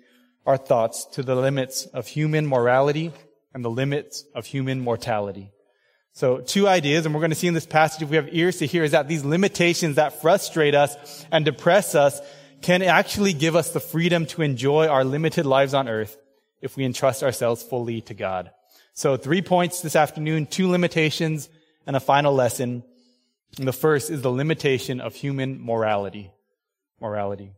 our 0.44 0.58
thoughts 0.58 1.06
to 1.12 1.22
the 1.22 1.34
limits 1.34 1.86
of 1.86 2.08
human 2.08 2.46
morality 2.46 3.12
and 3.54 3.64
the 3.64 3.70
limits 3.70 4.24
of 4.34 4.46
human 4.46 4.80
mortality. 4.80 5.52
So 6.12 6.38
two 6.38 6.66
ideas, 6.68 7.06
and 7.06 7.14
we're 7.14 7.20
going 7.20 7.30
to 7.30 7.36
see 7.36 7.46
in 7.46 7.54
this 7.54 7.66
passage, 7.66 8.02
if 8.02 8.10
we 8.10 8.16
have 8.16 8.28
ears 8.32 8.58
to 8.58 8.66
hear, 8.66 8.84
is 8.84 8.90
that 8.90 9.08
these 9.08 9.24
limitations 9.24 9.96
that 9.96 10.20
frustrate 10.20 10.74
us 10.74 11.24
and 11.30 11.44
depress 11.44 11.94
us 11.94 12.20
can 12.62 12.82
actually 12.82 13.32
give 13.32 13.56
us 13.56 13.72
the 13.72 13.80
freedom 13.80 14.26
to 14.26 14.42
enjoy 14.42 14.86
our 14.86 15.04
limited 15.04 15.46
lives 15.46 15.72
on 15.72 15.88
earth 15.88 16.18
if 16.60 16.76
we 16.76 16.84
entrust 16.84 17.22
ourselves 17.22 17.62
fully 17.62 18.00
to 18.02 18.14
God. 18.14 18.50
So 18.92 19.16
three 19.16 19.40
points 19.40 19.80
this 19.80 19.96
afternoon, 19.96 20.46
two 20.46 20.68
limitations, 20.68 21.48
and 21.86 21.96
a 21.96 22.00
final 22.00 22.34
lesson. 22.34 22.84
And 23.58 23.66
the 23.66 23.72
first 23.72 24.10
is 24.10 24.20
the 24.20 24.30
limitation 24.30 25.00
of 25.00 25.14
human 25.14 25.64
morality. 25.64 26.30
Morality. 27.00 27.52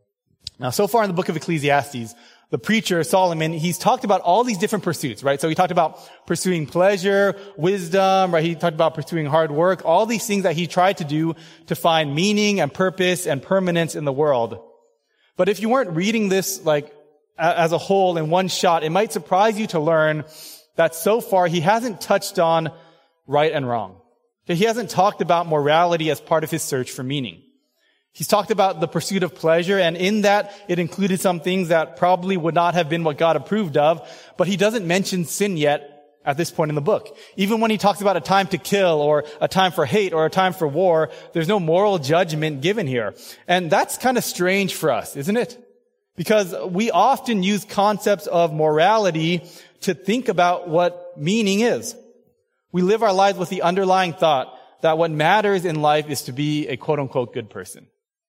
Now, 0.58 0.70
so 0.70 0.87
far 0.87 1.02
in 1.02 1.10
the 1.10 1.14
book 1.14 1.28
of 1.28 1.37
Ecclesiastes, 1.37 2.14
the 2.52 2.58
preacher, 2.58 3.02
Solomon, 3.02 3.54
he's 3.54 3.78
talked 3.78 4.04
about 4.04 4.20
all 4.20 4.44
these 4.44 4.58
different 4.58 4.84
pursuits, 4.84 5.22
right? 5.22 5.40
So 5.40 5.49
he 5.49 5.54
talked 5.54 5.72
about 5.72 5.99
pursuing 6.26 6.66
pleasure, 6.66 7.34
wisdom, 7.56 8.32
right? 8.32 8.44
He 8.44 8.54
talked 8.54 8.75
about 8.75 8.94
pursuing 8.94 9.25
hard 9.25 9.50
work, 9.50 9.87
all 9.87 10.04
these 10.04 10.26
things 10.26 10.43
that 10.43 10.54
he 10.54 10.66
tried 10.66 10.99
to 10.99 11.04
do 11.04 11.34
to 11.69 11.75
find 11.75 12.14
meaning 12.14 12.60
and 12.60 12.72
purpose 12.72 13.26
and 13.26 13.43
permanence 13.43 13.94
in 13.94 14.04
the 14.04 14.12
world. 14.12 14.60
But 15.38 15.49
if 15.49 15.62
you 15.62 15.70
weren't 15.70 15.96
reading 15.96 16.28
this 16.28 16.62
like 16.62 16.94
as 17.38 17.72
a 17.72 17.78
whole 17.78 18.19
in 18.19 18.28
one 18.28 18.49
shot, 18.49 18.84
it 18.84 18.90
might 18.90 19.12
surprise 19.12 19.58
you 19.58 19.66
to 19.69 19.81
learn 19.81 20.25
that 20.76 20.94
so 20.94 21.22
far 21.22 21.46
he 21.46 21.62
hasn't 21.62 22.02
touched 22.02 22.38
on 22.38 22.70
right 23.26 23.50
and 23.50 23.66
wrong. 23.66 23.96
He 24.44 24.64
hasn't 24.64 24.90
talked 24.90 25.22
about 25.22 25.46
morality 25.46 26.10
as 26.10 26.20
part 26.20 26.44
of 26.44 26.50
his 26.50 26.62
search 26.62 26.90
for 26.90 27.02
meaning. 27.02 27.44
He's 28.14 28.29
talked 28.29 28.50
about 28.50 28.81
the 28.81 28.88
pursuit 28.88 29.23
of 29.23 29.35
pleasure, 29.35 29.79
and 29.79 29.97
in 29.97 30.23
that, 30.23 30.53
it 30.69 30.79
included 30.79 31.20
some 31.20 31.41
things 31.41 31.69
that 31.69 31.97
probably 31.97 32.37
would 32.37 32.55
not 32.55 32.75
have 32.75 32.91
been 32.91 33.05
what 33.05 33.17
God 33.17 33.37
approved 33.37 33.79
of, 33.79 34.06
but 34.37 34.47
he 34.47 34.59
doesn't 34.59 34.87
mention 34.87 35.25
sin 35.25 35.56
yet 35.56 35.88
at 36.25 36.37
this 36.37 36.50
point 36.50 36.70
in 36.70 36.75
the 36.75 36.82
book. 36.82 37.17
Even 37.37 37.61
when 37.61 37.70
he 37.70 37.79
talks 37.79 38.03
about 38.03 38.19
a 38.19 38.20
time 38.20 38.47
to 38.49 38.59
kill, 38.59 39.00
or 39.00 39.25
a 39.41 39.49
time 39.49 39.73
for 39.73 39.87
hate, 39.87 40.12
or 40.12 40.26
a 40.26 40.31
time 40.31 40.53
for 40.53 40.69
war, 40.69 41.11
there's 41.32 41.49
no 41.49 41.59
moral 41.59 41.99
judgment 41.99 42.61
given 42.61 42.87
here. 42.87 43.14
And 43.49 43.70
that's 43.70 43.97
kind 43.97 44.19
of 44.19 44.25
strange 44.25 44.75
for 44.75 44.91
us, 44.91 45.17
isn't 45.17 45.37
it? 45.37 45.59
Because 46.14 46.55
we 46.69 46.91
often 46.91 47.43
use 47.43 47.64
concepts 47.64 48.26
of 48.26 48.53
morality 48.53 49.43
to 49.81 49.94
think 49.94 50.29
about 50.29 50.69
what 50.69 51.17
meaning 51.17 51.61
is. 51.61 51.97
We 52.73 52.82
live 52.82 53.03
our 53.03 53.12
lives 53.12 53.38
with 53.38 53.49
the 53.49 53.62
underlying 53.62 54.12
thought 54.12 54.55
that 54.82 54.99
what 54.99 55.11
matters 55.11 55.64
in 55.64 55.81
life 55.81 56.11
is 56.11 56.23
to 56.23 56.32
be 56.32 56.69
a 56.69 56.76
quote 56.76 56.99
unquote 56.99 57.32
good 57.32 57.49
person. 57.49 57.87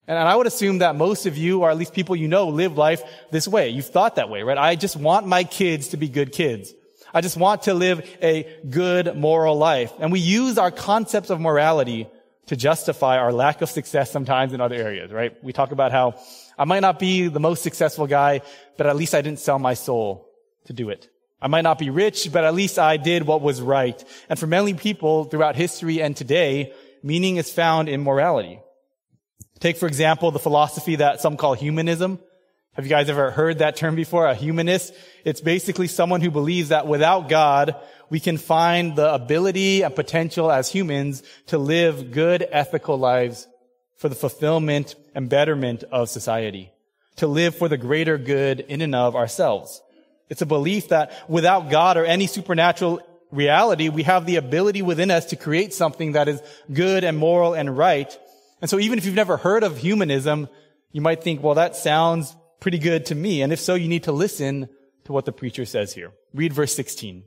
And 0.08 0.18
I 0.18 0.36
would 0.36 0.48
assume 0.48 0.80
that 0.80 0.96
most 0.96 1.26
of 1.26 1.38
you, 1.38 1.62
or 1.62 1.72
at 1.72 1.77
least 1.77 1.94
people 1.94 2.16
you 2.16 2.27
know, 2.27 2.50
live 2.50 2.77
life 2.77 3.01
this 3.32 3.48
way. 3.48 3.70
You've 3.70 3.86
thought 3.86 4.16
that 4.16 4.30
way, 4.30 4.44
right? 4.44 4.58
I 4.58 4.75
just 4.75 4.98
want 4.98 5.27
my 5.27 5.46
kids 5.46 5.89
to 5.89 5.98
be 5.98 6.10
good 6.10 6.34
kids. 6.34 6.74
I 7.13 7.22
just 7.22 7.38
want 7.38 7.63
to 7.63 7.74
live 7.74 8.06
a 8.22 8.60
good 8.70 9.16
moral 9.16 9.56
life. 9.56 9.94
And 10.00 10.12
we 10.12 10.20
use 10.20 10.58
our 10.58 10.72
concepts 10.72 11.30
of 11.30 11.39
morality 11.39 12.10
to 12.48 12.56
justify 12.56 13.18
our 13.18 13.32
lack 13.32 13.62
of 13.62 13.70
success 13.70 14.12
sometimes 14.12 14.51
in 14.51 14.60
other 14.60 14.75
areas, 14.75 15.12
right? 15.12 15.42
We 15.44 15.54
talk 15.54 15.72
about 15.72 15.92
how 15.92 16.16
I 16.58 16.66
might 16.66 16.82
not 16.82 17.00
be 17.00 17.30
the 17.30 17.39
most 17.39 17.63
successful 17.63 18.08
guy, 18.08 18.42
but 18.77 18.88
at 18.88 18.96
least 18.98 19.16
I 19.16 19.22
didn't 19.22 19.39
sell 19.39 19.60
my 19.60 19.75
soul 19.75 20.27
to 20.66 20.74
do 20.74 20.89
it. 20.89 21.10
I 21.42 21.48
might 21.48 21.62
not 21.62 21.77
be 21.77 21.89
rich, 21.89 22.30
but 22.32 22.44
at 22.44 22.54
least 22.54 22.80
I 22.80 22.98
did 22.98 23.24
what 23.24 23.42
was 23.42 23.62
right. 23.62 24.04
And 24.30 24.38
for 24.39 24.48
many 24.48 24.74
people 24.74 25.25
throughout 25.25 25.56
history 25.56 26.01
and 26.01 26.16
today, 26.16 26.74
meaning 27.04 27.38
is 27.38 27.51
found 27.51 27.89
in 27.89 28.01
morality. 28.01 28.60
Take, 29.60 29.78
for 29.78 29.88
example, 29.88 30.32
the 30.32 30.40
philosophy 30.40 30.98
that 30.98 31.22
some 31.22 31.38
call 31.38 31.54
humanism. 31.54 32.20
Have 32.74 32.86
you 32.86 32.90
guys 32.90 33.10
ever 33.10 33.32
heard 33.32 33.60
that 33.60 33.75
term 33.75 33.96
before? 33.96 34.25
A 34.25 34.36
humanist? 34.36 34.94
It's 35.24 35.42
basically 35.42 35.88
someone 35.88 36.22
who 36.22 36.32
believes 36.32 36.70
that 36.70 36.88
without 36.88 37.30
God, 37.30 37.75
we 38.10 38.20
can 38.20 38.38
find 38.38 38.96
the 38.96 39.13
ability 39.13 39.84
and 39.84 39.96
potential 39.96 40.52
as 40.52 40.70
humans 40.70 41.24
to 41.48 41.58
live 41.58 42.12
good, 42.12 42.46
ethical 42.52 42.98
lives 42.98 43.48
for 43.96 44.10
the 44.10 44.16
fulfillment 44.16 44.96
and 45.16 45.30
betterment 45.30 45.84
of 45.92 46.10
society. 46.10 46.74
To 47.18 47.28
live 47.28 47.56
for 47.56 47.70
the 47.70 47.78
greater 47.78 48.18
good 48.18 48.60
in 48.60 48.82
and 48.82 48.96
of 48.96 49.16
ourselves. 49.16 49.82
It's 50.30 50.42
a 50.42 50.46
belief 50.48 50.90
that 50.90 51.30
without 51.30 51.70
God 51.70 51.96
or 51.96 52.06
any 52.06 52.28
supernatural 52.28 53.02
reality, 53.32 53.90
we 53.90 54.04
have 54.04 54.25
the 54.25 54.36
ability 54.38 54.82
within 54.82 55.12
us 55.12 55.28
to 55.28 55.36
create 55.36 55.74
something 55.74 56.13
that 56.13 56.28
is 56.28 56.42
good 56.74 57.04
and 57.04 57.18
moral 57.18 57.54
and 57.54 57.78
right 57.78 58.18
and 58.63 58.70
so 58.70 58.79
even 58.79 58.98
if 58.98 59.03
you've 59.03 59.13
never 59.13 59.36
heard 59.36 59.62
of 59.65 59.77
humanism, 59.77 60.48
you 60.93 61.01
might 61.01 61.22
think, 61.22 61.43
well, 61.43 61.55
that 61.55 61.75
sounds 61.75 62.34
pretty 62.62 62.79
good 62.79 63.08
to 63.08 63.13
me. 63.13 63.41
And 63.41 63.51
if 63.51 63.60
so, 63.60 63.75
you 63.75 63.89
need 63.89 64.03
to 64.03 64.13
listen 64.13 64.70
to 65.03 65.12
what 65.12 65.25
the 65.25 65.34
preacher 65.34 65.65
says 65.65 65.91
here. 65.91 66.13
Read 66.34 66.53
verse 66.53 66.74
16. 66.74 67.25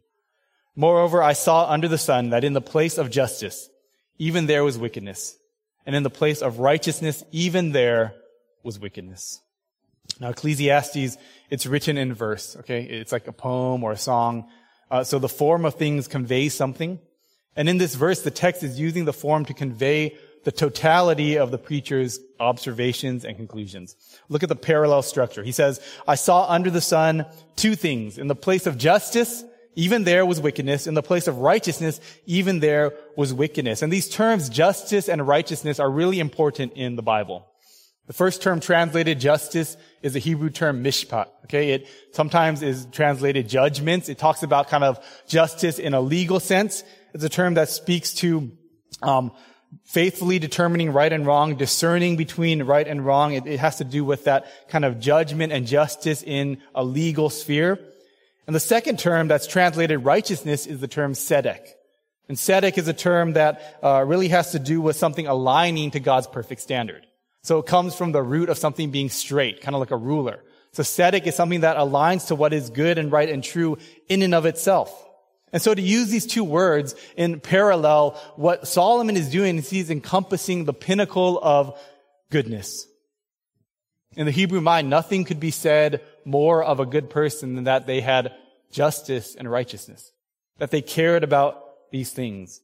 Moreover, 0.77 1.23
I 1.23 1.35
saw 1.35 1.71
under 1.71 1.89
the 1.89 1.99
sun 1.99 2.31
that 2.31 2.43
in 2.43 2.55
the 2.55 2.63
place 2.63 2.97
of 2.97 3.11
justice, 3.11 3.69
even 4.17 4.47
there 4.47 4.65
was 4.65 4.79
wickedness. 4.79 5.37
And 5.85 5.95
in 5.95 6.05
the 6.05 6.09
place 6.09 6.41
of 6.41 6.59
righteousness, 6.59 7.23
even 7.33 7.73
there 7.73 8.15
was 8.63 8.79
wickedness. 8.79 9.43
Now, 10.19 10.31
Ecclesiastes, 10.31 11.19
it's 11.51 11.67
written 11.67 11.99
in 11.99 12.15
verse, 12.15 12.57
okay? 12.61 12.83
It's 12.83 13.13
like 13.13 13.29
a 13.29 13.33
poem 13.33 13.85
or 13.85 13.93
a 13.93 13.99
song. 13.99 14.49
Uh, 14.91 15.05
so 15.05 15.19
the 15.19 15.29
form 15.29 15.67
of 15.67 15.75
things 15.75 16.09
conveys 16.09 16.55
something. 16.55 16.99
And 17.55 17.69
in 17.69 17.77
this 17.77 17.95
verse, 17.95 18.23
the 18.23 18.31
text 18.31 18.63
is 18.63 18.81
using 18.81 19.05
the 19.05 19.13
form 19.13 19.45
to 19.45 19.53
convey 19.53 20.17
the 20.47 20.53
totality 20.53 21.39
of 21.39 21.51
the 21.51 21.59
preacher's 21.59 22.21
observations 22.39 23.25
and 23.25 23.37
conclusions. 23.37 23.97
Look 24.29 24.45
at 24.45 24.49
the 24.49 24.55
parallel 24.55 25.03
structure. 25.03 25.43
He 25.43 25.51
says, 25.51 25.81
I 26.07 26.15
saw 26.15 26.47
under 26.49 26.71
the 26.71 26.81
sun 26.81 27.27
two 27.57 27.75
things. 27.75 28.17
In 28.17 28.29
the 28.29 28.37
place 28.37 28.69
of 28.69 28.79
justice, 28.79 29.43
even 29.75 30.05
there 30.05 30.25
was 30.25 30.41
wickedness. 30.41 30.87
In 30.87 30.95
the 30.95 31.03
place 31.03 31.27
of 31.27 31.39
righteousness, 31.39 32.01
even 32.27 32.61
there 32.61 32.93
was 33.17 33.35
wickedness. 33.35 33.83
And 33.83 33.93
these 33.93 34.09
terms, 34.09 34.49
justice 34.49 35.09
and 35.09 35.27
righteousness, 35.27 35.81
are 35.81 35.91
really 35.91 36.21
important 36.21 36.75
in 36.75 36.95
the 36.95 37.03
Bible. 37.03 37.45
The 38.07 38.13
first 38.13 38.41
term 38.41 38.61
translated 38.61 39.19
justice 39.19 39.77
is 40.01 40.15
a 40.15 40.21
Hebrew 40.21 40.51
term 40.51 40.85
mishpat. 40.85 41.27
Okay, 41.47 41.73
it 41.73 41.89
sometimes 42.13 42.63
is 42.63 42.87
translated 42.93 43.49
judgments. 43.49 44.09
It 44.09 44.19
talks 44.19 44.45
about 44.45 44.69
kind 44.69 44.85
of 44.85 45.05
justice 45.27 45.81
in 45.81 45.93
a 45.93 46.01
legal 46.01 46.39
sense. 46.39 46.85
It's 47.15 47.25
a 47.25 47.29
term 47.29 47.55
that 47.55 47.69
speaks 47.69 48.15
to 48.15 48.53
um, 49.03 49.33
faithfully 49.85 50.39
determining 50.39 50.93
right 50.93 51.13
and 51.13 51.27
wrong, 51.27 51.57
discerning 51.57 52.17
between 52.17 52.63
right 52.63 52.87
and 52.87 53.05
wrong. 53.05 53.35
It, 53.35 53.47
it 53.47 53.61
has 53.61 53.79
to 53.79 53.85
do 53.85 54.05
with 54.05 54.25
that 54.25 54.47
kind 54.69 54.85
of 54.85 55.01
judgment 55.01 55.53
and 55.53 55.67
justice 55.67 56.23
in 56.23 56.59
a 56.75 56.85
legal 56.85 57.31
sphere. 57.31 57.79
And 58.47 58.55
the 58.55 58.61
second 58.61 58.99
term 58.99 59.29
that's 59.29 59.47
translated 59.47 60.05
righteousness 60.05 60.67
is 60.67 60.81
the 60.81 60.89
term 60.89 61.15
tzedek. 61.15 61.67
And 62.29 62.37
tzedek 62.37 62.79
is 62.79 62.89
a 62.89 62.93
term 62.93 63.35
that 63.35 63.79
uh, 63.83 64.05
really 64.07 64.29
has 64.29 64.53
to 64.53 64.59
do 64.59 64.81
with 64.81 64.97
something 64.97 65.27
aligning 65.27 65.93
to 65.93 66.01
God's 66.01 66.27
perfect 66.27 66.61
standard. 66.61 67.07
So 67.43 67.59
it 67.61 67.67
comes 67.67 67.95
from 67.95 68.11
the 68.13 68.23
root 68.23 68.49
of 68.49 68.59
something 68.59 68.91
being 68.91 69.09
straight, 69.09 69.61
kind 69.61 69.75
of 69.75 69.81
like 69.81 69.93
a 69.93 69.97
ruler. 69.97 70.43
So 70.73 70.83
tzedek 70.83 71.27
is 71.27 71.37
something 71.37 71.61
that 71.61 71.77
aligns 71.77 72.29
to 72.29 72.35
what 72.35 72.53
is 72.53 72.71
good 72.71 72.99
and 72.99 73.11
right 73.11 73.29
and 73.29 73.43
true 73.43 73.79
in 74.09 74.23
and 74.23 74.35
of 74.35 74.47
itself. 74.47 75.06
And 75.57 75.63
so 75.63 75.73
to 75.75 75.81
use 75.81 76.11
these 76.11 76.27
two 76.27 76.45
words 76.45 76.95
in 77.17 77.41
parallel, 77.41 78.11
what 78.37 78.69
Solomon 78.69 79.17
is 79.17 79.31
doing 79.31 79.57
is 79.57 79.71
he's 79.71 79.89
encompassing 79.89 80.67
the 80.67 80.75
pinnacle 80.75 81.41
of 81.43 81.81
goodness. 82.31 82.87
In 84.17 84.27
the 84.27 84.33
Hebrew 84.33 84.61
mind, 84.61 84.91
nothing 84.91 85.25
could 85.25 85.41
be 85.41 85.51
said 85.51 86.03
more 86.27 86.63
of 86.63 86.79
a 86.79 86.85
good 86.85 87.09
person 87.09 87.55
than 87.55 87.65
that 87.65 87.87
they 87.87 88.03
had 88.03 88.35
justice 88.71 89.35
and 89.35 89.51
righteousness, 89.51 90.13
that 90.59 90.71
they 90.71 90.83
cared 90.83 91.25
about 91.25 91.91
these 91.91 92.11
things. 92.11 92.61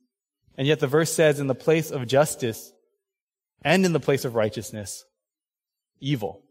And 0.58 0.66
yet 0.66 0.78
the 0.78 0.86
verse 0.86 1.10
says 1.10 1.40
in 1.40 1.46
the 1.46 1.54
place 1.54 1.90
of 1.90 2.06
justice 2.06 2.74
and 3.62 3.86
in 3.86 3.94
the 3.94 4.00
place 4.00 4.26
of 4.26 4.34
righteousness, 4.34 5.06
evil. 5.98 6.42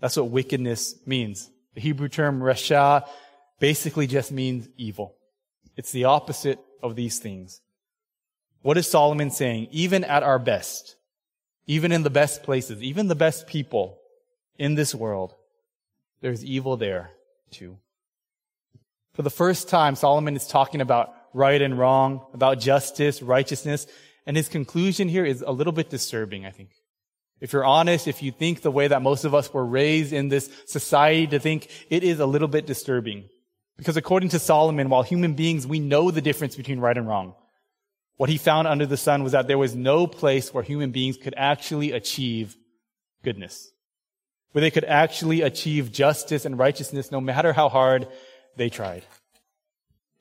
That's 0.00 0.16
what 0.16 0.30
wickedness 0.30 0.94
means. 1.04 1.50
The 1.74 1.82
Hebrew 1.82 2.08
term 2.08 2.40
rasha 2.40 3.06
basically 3.60 4.06
just 4.06 4.32
means 4.32 4.70
evil. 4.78 5.16
It's 5.76 5.92
the 5.92 6.04
opposite 6.04 6.58
of 6.82 6.96
these 6.96 7.18
things. 7.18 7.60
What 8.62 8.78
is 8.78 8.90
Solomon 8.90 9.30
saying? 9.30 9.68
Even 9.70 10.04
at 10.04 10.22
our 10.22 10.38
best, 10.38 10.96
even 11.66 11.92
in 11.92 12.02
the 12.02 12.10
best 12.10 12.42
places, 12.42 12.82
even 12.82 13.08
the 13.08 13.14
best 13.14 13.46
people 13.46 13.98
in 14.56 14.74
this 14.74 14.94
world, 14.94 15.34
there's 16.20 16.44
evil 16.44 16.76
there 16.76 17.10
too. 17.50 17.78
For 19.14 19.22
the 19.22 19.30
first 19.30 19.68
time, 19.68 19.96
Solomon 19.96 20.36
is 20.36 20.46
talking 20.46 20.80
about 20.80 21.14
right 21.32 21.60
and 21.60 21.78
wrong, 21.78 22.24
about 22.32 22.60
justice, 22.60 23.20
righteousness, 23.20 23.86
and 24.26 24.36
his 24.36 24.48
conclusion 24.48 25.08
here 25.08 25.24
is 25.24 25.42
a 25.42 25.52
little 25.52 25.72
bit 25.72 25.90
disturbing, 25.90 26.46
I 26.46 26.50
think. 26.50 26.70
If 27.40 27.52
you're 27.52 27.64
honest, 27.64 28.08
if 28.08 28.22
you 28.22 28.32
think 28.32 28.62
the 28.62 28.70
way 28.70 28.88
that 28.88 29.02
most 29.02 29.24
of 29.24 29.34
us 29.34 29.52
were 29.52 29.66
raised 29.66 30.12
in 30.12 30.28
this 30.28 30.50
society 30.66 31.26
to 31.28 31.38
think, 31.38 31.68
it 31.90 32.02
is 32.02 32.20
a 32.20 32.26
little 32.26 32.48
bit 32.48 32.66
disturbing. 32.66 33.28
Because 33.76 33.96
according 33.96 34.28
to 34.30 34.38
Solomon, 34.38 34.88
while 34.88 35.02
human 35.02 35.34
beings, 35.34 35.66
we 35.66 35.80
know 35.80 36.10
the 36.10 36.20
difference 36.20 36.56
between 36.56 36.80
right 36.80 36.96
and 36.96 37.08
wrong. 37.08 37.34
What 38.16 38.28
he 38.28 38.38
found 38.38 38.68
under 38.68 38.86
the 38.86 38.96
sun 38.96 39.24
was 39.24 39.32
that 39.32 39.48
there 39.48 39.58
was 39.58 39.74
no 39.74 40.06
place 40.06 40.54
where 40.54 40.62
human 40.62 40.92
beings 40.92 41.16
could 41.16 41.34
actually 41.36 41.92
achieve 41.92 42.56
goodness. 43.24 43.72
Where 44.52 44.60
they 44.60 44.70
could 44.70 44.84
actually 44.84 45.42
achieve 45.42 45.90
justice 45.90 46.44
and 46.44 46.56
righteousness 46.56 47.10
no 47.10 47.20
matter 47.20 47.52
how 47.52 47.68
hard 47.68 48.06
they 48.56 48.70
tried. 48.70 49.02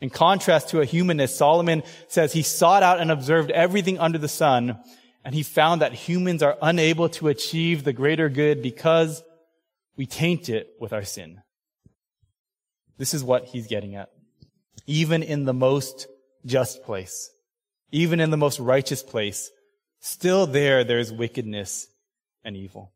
In 0.01 0.10
contrast 0.10 0.69
to 0.69 0.81
a 0.81 0.86
humanist, 0.86 1.38
Solomon 1.38 1.83
says 2.07 2.33
he 2.33 2.41
sought 2.41 2.83
out 2.83 3.00
and 3.00 3.12
observed 3.12 3.51
everything 3.51 4.00
under 4.00 4.17
the 4.17 4.27
sun, 4.27 4.79
and 5.24 5.36
he 5.36 5.43
found 5.43 5.81
that 5.81 5.93
humans 5.93 6.41
are 6.41 6.57
unable 6.62 7.07
to 7.10 7.27
achieve 7.27 7.83
the 7.83 7.93
greater 7.93 8.27
good 8.27 8.62
because 8.62 9.24
we 9.95 10.05
taint 10.05 10.50
it 10.50 10.74
with 10.79 10.91
our 10.91 11.05
sin. 11.05 11.41
This 12.97 13.13
is 13.13 13.23
what 13.23 13.45
he's 13.45 13.67
getting 13.67 13.95
at. 13.95 14.09
Even 14.85 15.23
in 15.23 15.45
the 15.45 15.53
most 15.53 16.07
just 16.45 16.83
place, 16.83 17.31
even 17.91 18.19
in 18.19 18.29
the 18.29 18.38
most 18.38 18.59
righteous 18.59 19.03
place, 19.03 19.51
still 20.00 20.45
there, 20.45 20.83
there's 20.83 21.12
wickedness 21.12 21.88
and 22.43 22.55
evil. 22.57 22.91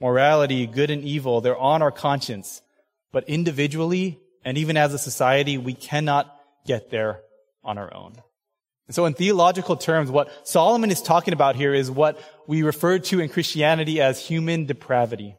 Morality, 0.00 0.66
good 0.66 0.90
and 0.90 1.02
evil, 1.02 1.40
they're 1.40 1.56
on 1.56 1.80
our 1.80 1.92
conscience. 1.92 2.60
But 3.12 3.28
individually, 3.28 4.20
and 4.44 4.58
even 4.58 4.76
as 4.76 4.92
a 4.92 4.98
society, 4.98 5.56
we 5.56 5.72
cannot 5.72 6.32
get 6.66 6.90
there 6.90 7.20
on 7.64 7.78
our 7.78 7.92
own. 7.94 8.14
And 8.86 8.94
so 8.94 9.06
in 9.06 9.14
theological 9.14 9.76
terms, 9.76 10.10
what 10.10 10.30
Solomon 10.46 10.90
is 10.90 11.02
talking 11.02 11.34
about 11.34 11.56
here 11.56 11.74
is 11.74 11.90
what 11.90 12.20
we 12.46 12.62
refer 12.62 12.98
to 12.98 13.20
in 13.20 13.28
Christianity 13.28 14.00
as 14.00 14.20
human 14.20 14.66
depravity. 14.66 15.36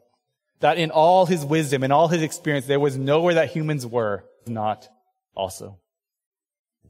That 0.60 0.78
in 0.78 0.90
all 0.90 1.26
his 1.26 1.44
wisdom, 1.44 1.82
and 1.84 1.92
all 1.92 2.08
his 2.08 2.22
experience, 2.22 2.66
there 2.66 2.80
was 2.80 2.96
nowhere 2.96 3.34
that 3.34 3.50
humans 3.50 3.86
were 3.86 4.24
not 4.46 4.88
also. 5.34 5.78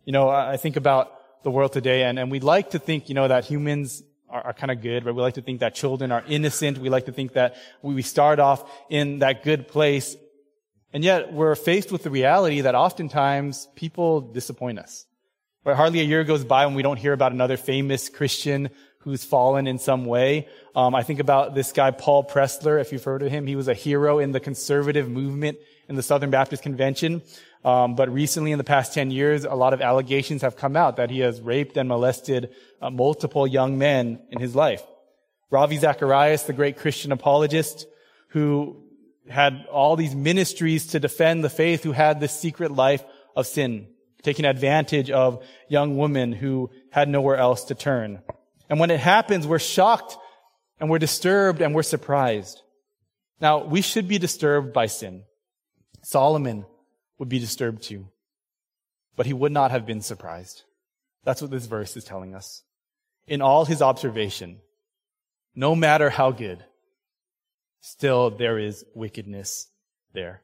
You 0.04 0.12
know, 0.12 0.30
I 0.30 0.56
think 0.56 0.76
about 0.76 1.12
the 1.44 1.50
world 1.50 1.72
today 1.72 2.02
and, 2.02 2.18
and 2.18 2.30
we 2.30 2.40
like 2.40 2.70
to 2.70 2.78
think, 2.78 3.08
you 3.08 3.14
know, 3.14 3.28
that 3.28 3.44
humans 3.44 4.02
are, 4.28 4.46
are 4.46 4.52
kind 4.52 4.70
of 4.70 4.80
good, 4.80 5.04
but 5.04 5.14
we 5.14 5.22
like 5.22 5.34
to 5.34 5.42
think 5.42 5.60
that 5.60 5.74
children 5.74 6.10
are 6.12 6.24
innocent. 6.26 6.78
We 6.78 6.88
like 6.88 7.06
to 7.06 7.12
think 7.12 7.34
that 7.34 7.56
we, 7.82 7.94
we 7.94 8.02
start 8.02 8.38
off 8.38 8.68
in 8.90 9.20
that 9.20 9.44
good 9.44 9.68
place. 9.68 10.16
And 10.92 11.04
yet 11.04 11.32
we're 11.32 11.54
faced 11.54 11.92
with 11.92 12.02
the 12.02 12.10
reality 12.10 12.62
that 12.62 12.74
oftentimes 12.74 13.68
people 13.76 14.20
disappoint 14.20 14.78
us. 14.78 15.04
Right? 15.64 15.76
Hardly 15.76 16.00
a 16.00 16.04
year 16.04 16.24
goes 16.24 16.44
by 16.44 16.64
when 16.66 16.74
we 16.74 16.82
don't 16.82 16.96
hear 16.96 17.12
about 17.12 17.32
another 17.32 17.56
famous 17.56 18.08
Christian 18.08 18.70
who's 19.00 19.24
fallen 19.24 19.66
in 19.66 19.78
some 19.78 20.04
way. 20.04 20.48
Um, 20.74 20.94
I 20.94 21.02
think 21.02 21.20
about 21.20 21.54
this 21.54 21.72
guy, 21.72 21.90
Paul 21.90 22.24
Pressler, 22.24 22.80
if 22.80 22.92
you've 22.92 23.04
heard 23.04 23.22
of 23.22 23.30
him. 23.30 23.46
He 23.46 23.56
was 23.56 23.68
a 23.68 23.74
hero 23.74 24.18
in 24.18 24.32
the 24.32 24.40
conservative 24.40 25.08
movement 25.08 25.58
in 25.88 25.96
the 25.96 26.02
Southern 26.02 26.30
Baptist 26.30 26.62
Convention. 26.62 27.22
Um, 27.64 27.94
but 27.94 28.12
recently, 28.12 28.52
in 28.52 28.58
the 28.58 28.64
past 28.64 28.94
10 28.94 29.10
years, 29.10 29.44
a 29.44 29.54
lot 29.54 29.72
of 29.72 29.80
allegations 29.80 30.42
have 30.42 30.56
come 30.56 30.76
out 30.76 30.96
that 30.96 31.10
he 31.10 31.20
has 31.20 31.40
raped 31.40 31.76
and 31.76 31.88
molested 31.88 32.50
uh, 32.80 32.90
multiple 32.90 33.46
young 33.46 33.78
men 33.78 34.20
in 34.30 34.40
his 34.40 34.54
life. 34.54 34.82
Ravi 35.50 35.78
Zacharias, 35.78 36.44
the 36.44 36.52
great 36.52 36.76
Christian 36.76 37.10
apologist, 37.10 37.86
who 38.28 38.84
had 39.28 39.66
all 39.70 39.96
these 39.96 40.14
ministries 40.14 40.88
to 40.88 41.00
defend 41.00 41.42
the 41.42 41.50
faith, 41.50 41.82
who 41.82 41.92
had 41.92 42.20
this 42.20 42.38
secret 42.38 42.70
life 42.72 43.02
of 43.34 43.46
sin, 43.46 43.88
taking 44.22 44.44
advantage 44.44 45.10
of 45.10 45.42
young 45.68 45.96
women 45.96 46.32
who 46.32 46.70
had 46.90 47.08
nowhere 47.08 47.36
else 47.36 47.64
to 47.64 47.74
turn. 47.74 48.20
And 48.68 48.78
when 48.78 48.90
it 48.90 49.00
happens, 49.00 49.46
we're 49.46 49.58
shocked 49.58 50.16
and 50.78 50.90
we're 50.90 50.98
disturbed 50.98 51.60
and 51.60 51.74
we're 51.74 51.82
surprised. 51.82 52.60
Now, 53.40 53.64
we 53.64 53.80
should 53.80 54.08
be 54.08 54.18
disturbed 54.18 54.72
by 54.72 54.86
sin. 54.86 55.24
Solomon 56.02 56.66
would 57.18 57.28
be 57.28 57.38
disturbed 57.38 57.82
too. 57.82 58.08
But 59.16 59.26
he 59.26 59.32
would 59.32 59.52
not 59.52 59.70
have 59.70 59.86
been 59.86 60.00
surprised. 60.00 60.62
That's 61.24 61.42
what 61.42 61.50
this 61.50 61.66
verse 61.66 61.96
is 61.96 62.04
telling 62.04 62.34
us. 62.34 62.62
In 63.26 63.42
all 63.42 63.64
his 63.64 63.82
observation, 63.82 64.60
no 65.54 65.74
matter 65.74 66.08
how 66.08 66.30
good, 66.30 66.64
still 67.80 68.30
there 68.30 68.58
is 68.58 68.84
wickedness 68.94 69.68
there. 70.12 70.42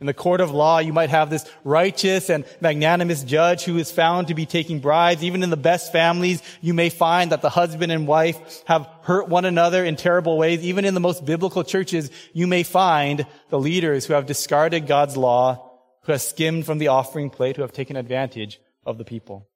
In 0.00 0.06
the 0.06 0.14
court 0.14 0.40
of 0.40 0.52
law, 0.52 0.78
you 0.78 0.92
might 0.92 1.10
have 1.10 1.28
this 1.28 1.44
righteous 1.64 2.30
and 2.30 2.44
magnanimous 2.60 3.24
judge 3.24 3.64
who 3.64 3.78
is 3.78 3.90
found 3.90 4.28
to 4.28 4.34
be 4.34 4.46
taking 4.46 4.78
bribes. 4.78 5.24
Even 5.24 5.42
in 5.42 5.50
the 5.50 5.56
best 5.56 5.90
families, 5.90 6.40
you 6.60 6.72
may 6.72 6.88
find 6.88 7.32
that 7.32 7.42
the 7.42 7.50
husband 7.50 7.90
and 7.90 8.06
wife 8.06 8.62
have 8.66 8.88
hurt 9.02 9.28
one 9.28 9.44
another 9.44 9.84
in 9.84 9.96
terrible 9.96 10.38
ways. 10.38 10.62
Even 10.62 10.84
in 10.84 10.94
the 10.94 11.00
most 11.00 11.24
biblical 11.24 11.64
churches, 11.64 12.12
you 12.32 12.46
may 12.46 12.62
find 12.62 13.26
the 13.50 13.58
leaders 13.58 14.06
who 14.06 14.14
have 14.14 14.26
discarded 14.26 14.86
God's 14.86 15.16
law, 15.16 15.68
who 16.02 16.12
have 16.12 16.22
skimmed 16.22 16.64
from 16.64 16.78
the 16.78 16.88
offering 16.88 17.28
plate, 17.28 17.56
who 17.56 17.62
have 17.62 17.72
taken 17.72 17.96
advantage 17.96 18.60
of 18.86 18.98
the 18.98 19.04
people. 19.04 19.48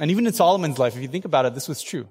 And 0.00 0.10
even 0.10 0.26
in 0.26 0.34
Solomon's 0.34 0.78
life, 0.78 0.96
if 0.96 1.02
you 1.02 1.08
think 1.08 1.24
about 1.24 1.46
it, 1.46 1.54
this 1.54 1.68
was 1.68 1.82
true. 1.82 2.08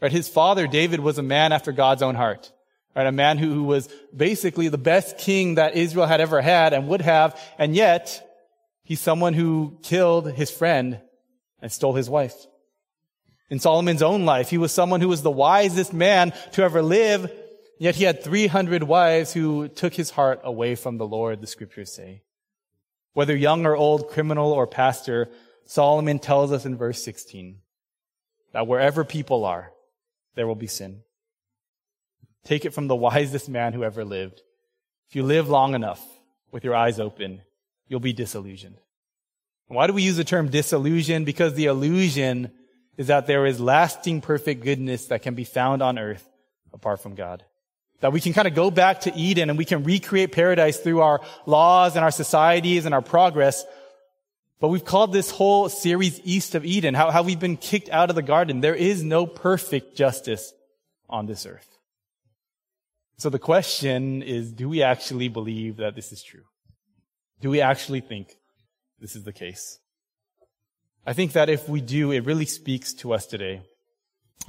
Right? 0.00 0.10
His 0.10 0.28
father, 0.28 0.66
David, 0.66 1.00
was 1.00 1.18
a 1.18 1.22
man 1.22 1.52
after 1.52 1.70
God's 1.70 2.02
own 2.02 2.14
heart. 2.14 2.50
Right? 2.94 3.06
A 3.06 3.12
man 3.12 3.38
who, 3.38 3.52
who 3.52 3.64
was 3.64 3.88
basically 4.14 4.68
the 4.68 4.78
best 4.78 5.18
king 5.18 5.56
that 5.56 5.76
Israel 5.76 6.06
had 6.06 6.20
ever 6.20 6.40
had 6.40 6.72
and 6.72 6.88
would 6.88 7.00
have, 7.00 7.40
and 7.58 7.74
yet 7.74 8.24
he's 8.84 9.00
someone 9.00 9.34
who 9.34 9.78
killed 9.82 10.32
his 10.32 10.50
friend 10.50 11.00
and 11.60 11.72
stole 11.72 11.94
his 11.94 12.10
wife. 12.10 12.34
In 13.50 13.60
Solomon's 13.60 14.02
own 14.02 14.24
life, 14.24 14.50
he 14.50 14.58
was 14.58 14.72
someone 14.72 15.00
who 15.00 15.08
was 15.08 15.22
the 15.22 15.30
wisest 15.30 15.92
man 15.92 16.32
to 16.52 16.62
ever 16.62 16.82
live, 16.82 17.30
yet 17.78 17.94
he 17.94 18.04
had 18.04 18.22
300 18.22 18.82
wives 18.82 19.32
who 19.32 19.68
took 19.68 19.94
his 19.94 20.10
heart 20.10 20.40
away 20.44 20.74
from 20.74 20.98
the 20.98 21.06
Lord, 21.06 21.40
the 21.40 21.46
scriptures 21.46 21.92
say. 21.92 22.22
Whether 23.12 23.36
young 23.36 23.64
or 23.64 23.76
old, 23.76 24.08
criminal 24.08 24.50
or 24.50 24.66
pastor, 24.66 25.30
Solomon 25.66 26.18
tells 26.18 26.52
us 26.52 26.66
in 26.66 26.76
verse 26.76 27.02
16 27.04 27.60
that 28.52 28.66
wherever 28.66 29.04
people 29.04 29.44
are, 29.44 29.70
there 30.34 30.46
will 30.46 30.56
be 30.56 30.66
sin. 30.66 31.03
Take 32.44 32.64
it 32.64 32.74
from 32.74 32.86
the 32.88 32.96
wisest 32.96 33.48
man 33.48 33.72
who 33.72 33.84
ever 33.84 34.04
lived. 34.04 34.42
If 35.08 35.16
you 35.16 35.22
live 35.22 35.48
long 35.48 35.74
enough 35.74 36.02
with 36.52 36.64
your 36.64 36.74
eyes 36.74 37.00
open, 37.00 37.42
you'll 37.88 38.00
be 38.00 38.12
disillusioned. 38.12 38.76
Why 39.68 39.86
do 39.86 39.92
we 39.92 40.02
use 40.02 40.16
the 40.16 40.24
term 40.24 40.50
disillusion? 40.50 41.24
Because 41.24 41.54
the 41.54 41.66
illusion 41.66 42.52
is 42.96 43.08
that 43.08 43.26
there 43.26 43.46
is 43.46 43.60
lasting 43.60 44.20
perfect 44.20 44.62
goodness 44.62 45.06
that 45.06 45.22
can 45.22 45.34
be 45.34 45.44
found 45.44 45.82
on 45.82 45.98
earth 45.98 46.24
apart 46.72 47.00
from 47.00 47.14
God. 47.14 47.44
That 48.00 48.12
we 48.12 48.20
can 48.20 48.34
kind 48.34 48.46
of 48.46 48.54
go 48.54 48.70
back 48.70 49.02
to 49.02 49.14
Eden 49.14 49.48
and 49.48 49.58
we 49.58 49.64
can 49.64 49.82
recreate 49.82 50.32
paradise 50.32 50.78
through 50.78 51.00
our 51.00 51.22
laws 51.46 51.96
and 51.96 52.04
our 52.04 52.10
societies 52.10 52.84
and 52.84 52.94
our 52.94 53.02
progress. 53.02 53.64
But 54.60 54.68
we've 54.68 54.84
called 54.84 55.12
this 55.12 55.30
whole 55.30 55.68
series 55.68 56.20
East 56.24 56.54
of 56.54 56.64
Eden, 56.64 56.94
how, 56.94 57.10
how 57.10 57.22
we've 57.22 57.40
been 57.40 57.56
kicked 57.56 57.88
out 57.88 58.10
of 58.10 58.16
the 58.16 58.22
garden. 58.22 58.60
There 58.60 58.74
is 58.74 59.02
no 59.02 59.26
perfect 59.26 59.96
justice 59.96 60.52
on 61.08 61.26
this 61.26 61.46
earth. 61.46 61.73
So 63.16 63.30
the 63.30 63.38
question 63.38 64.22
is, 64.22 64.52
do 64.52 64.68
we 64.68 64.82
actually 64.82 65.28
believe 65.28 65.76
that 65.76 65.94
this 65.94 66.12
is 66.12 66.22
true? 66.22 66.44
Do 67.40 67.50
we 67.50 67.60
actually 67.60 68.00
think 68.00 68.34
this 69.00 69.14
is 69.14 69.24
the 69.24 69.32
case? 69.32 69.78
I 71.06 71.12
think 71.12 71.32
that 71.32 71.48
if 71.48 71.68
we 71.68 71.80
do, 71.80 72.10
it 72.10 72.24
really 72.24 72.46
speaks 72.46 72.94
to 72.94 73.12
us 73.12 73.26
today 73.26 73.62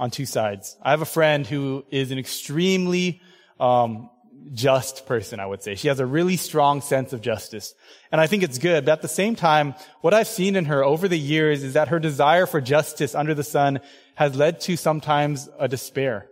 on 0.00 0.10
two 0.10 0.26
sides. 0.26 0.76
I 0.82 0.90
have 0.90 1.02
a 1.02 1.06
friend 1.06 1.46
who 1.46 1.84
is 1.90 2.10
an 2.10 2.18
extremely 2.18 3.20
um, 3.60 4.10
just 4.52 5.06
person, 5.06 5.40
I 5.40 5.46
would 5.46 5.62
say. 5.62 5.74
She 5.74 5.88
has 5.88 6.00
a 6.00 6.06
really 6.06 6.36
strong 6.36 6.80
sense 6.80 7.12
of 7.12 7.20
justice. 7.20 7.74
And 8.10 8.20
I 8.20 8.26
think 8.26 8.42
it's 8.42 8.58
good. 8.58 8.84
But 8.84 8.92
at 8.92 9.02
the 9.02 9.08
same 9.08 9.36
time, 9.36 9.74
what 10.00 10.14
I've 10.14 10.28
seen 10.28 10.56
in 10.56 10.66
her 10.66 10.82
over 10.84 11.08
the 11.08 11.18
years 11.18 11.62
is 11.62 11.74
that 11.74 11.88
her 11.88 11.98
desire 11.98 12.46
for 12.46 12.60
justice 12.60 13.14
under 13.14 13.34
the 13.34 13.44
sun 13.44 13.80
has 14.14 14.34
led 14.34 14.60
to 14.62 14.76
sometimes 14.76 15.48
a 15.58 15.68
despair. 15.68 16.28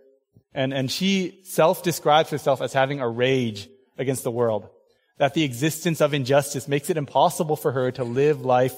And, 0.54 0.72
and 0.72 0.90
she 0.90 1.40
self-describes 1.44 2.30
herself 2.30 2.62
as 2.62 2.72
having 2.72 3.00
a 3.00 3.08
rage 3.08 3.68
against 3.98 4.22
the 4.22 4.30
world. 4.30 4.68
That 5.18 5.34
the 5.34 5.42
existence 5.42 6.00
of 6.00 6.14
injustice 6.14 6.68
makes 6.68 6.90
it 6.90 6.96
impossible 6.96 7.56
for 7.56 7.72
her 7.72 7.90
to 7.92 8.04
live 8.04 8.44
life 8.44 8.74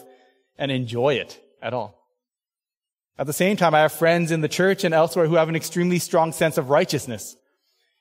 and 0.59 0.71
enjoy 0.71 1.15
it 1.15 1.39
at 1.61 1.75
all. 1.75 2.03
At 3.19 3.27
the 3.27 3.33
same 3.33 3.57
time, 3.57 3.75
I 3.75 3.81
have 3.81 3.93
friends 3.93 4.31
in 4.31 4.43
the 4.43 4.49
church 4.49 4.85
and 4.85 4.95
elsewhere 4.95 5.27
who 5.27 5.37
have 5.37 5.49
an 5.49 5.57
extremely 5.57 5.99
strong 5.99 6.33
sense 6.33 6.59
of 6.59 6.69
righteousness. 6.69 7.37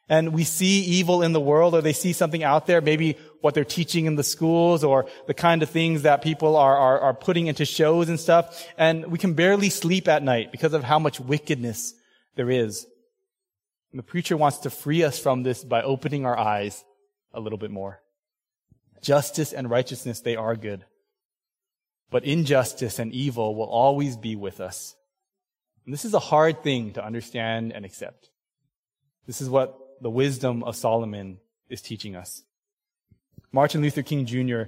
And 0.07 0.33
we 0.33 0.43
see 0.43 0.81
evil 0.81 1.23
in 1.23 1.33
the 1.33 1.39
world 1.39 1.73
or 1.73 1.81
they 1.81 1.93
see 1.93 2.13
something 2.13 2.43
out 2.43 2.67
there, 2.67 2.79
maybe 2.79 3.17
what 3.41 3.53
they're 3.53 3.63
teaching 3.63 4.05
in 4.05 4.15
the 4.15 4.23
schools 4.23 4.83
or 4.83 5.07
the 5.25 5.33
kind 5.33 5.63
of 5.63 5.69
things 5.69 6.03
that 6.03 6.21
people 6.21 6.57
are, 6.57 6.77
are, 6.77 6.99
are 6.99 7.13
putting 7.13 7.47
into 7.47 7.65
shows 7.65 8.07
and 8.07 8.19
stuff. 8.19 8.67
And 8.77 9.11
we 9.11 9.17
can 9.17 9.33
barely 9.33 9.69
sleep 9.69 10.07
at 10.07 10.21
night 10.21 10.51
because 10.51 10.73
of 10.73 10.83
how 10.83 10.99
much 10.99 11.19
wickedness 11.19 11.93
there 12.35 12.51
is. 12.51 12.85
And 13.95 13.99
the 13.99 14.11
preacher 14.11 14.35
wants 14.35 14.57
to 14.57 14.69
free 14.69 15.05
us 15.05 15.17
from 15.17 15.43
this 15.43 15.63
by 15.63 15.81
opening 15.81 16.25
our 16.25 16.37
eyes 16.37 16.83
a 17.33 17.39
little 17.39 17.57
bit 17.57 17.71
more. 17.71 18.01
Justice 19.01 19.53
and 19.53 19.69
righteousness, 19.69 20.19
they 20.19 20.35
are 20.35 20.57
good. 20.57 20.83
But 22.09 22.25
injustice 22.25 22.99
and 22.99 23.13
evil 23.13 23.55
will 23.55 23.69
always 23.69 24.17
be 24.17 24.35
with 24.35 24.59
us. 24.59 24.97
And 25.85 25.93
this 25.93 26.03
is 26.03 26.13
a 26.13 26.19
hard 26.19 26.61
thing 26.61 26.91
to 26.91 27.05
understand 27.05 27.71
and 27.71 27.85
accept. 27.85 28.31
This 29.27 29.39
is 29.39 29.49
what 29.49 29.79
the 30.01 30.09
wisdom 30.09 30.61
of 30.61 30.75
Solomon 30.75 31.39
is 31.69 31.81
teaching 31.81 32.17
us. 32.17 32.43
Martin 33.53 33.81
Luther 33.81 34.03
King 34.03 34.25
Jr., 34.25 34.63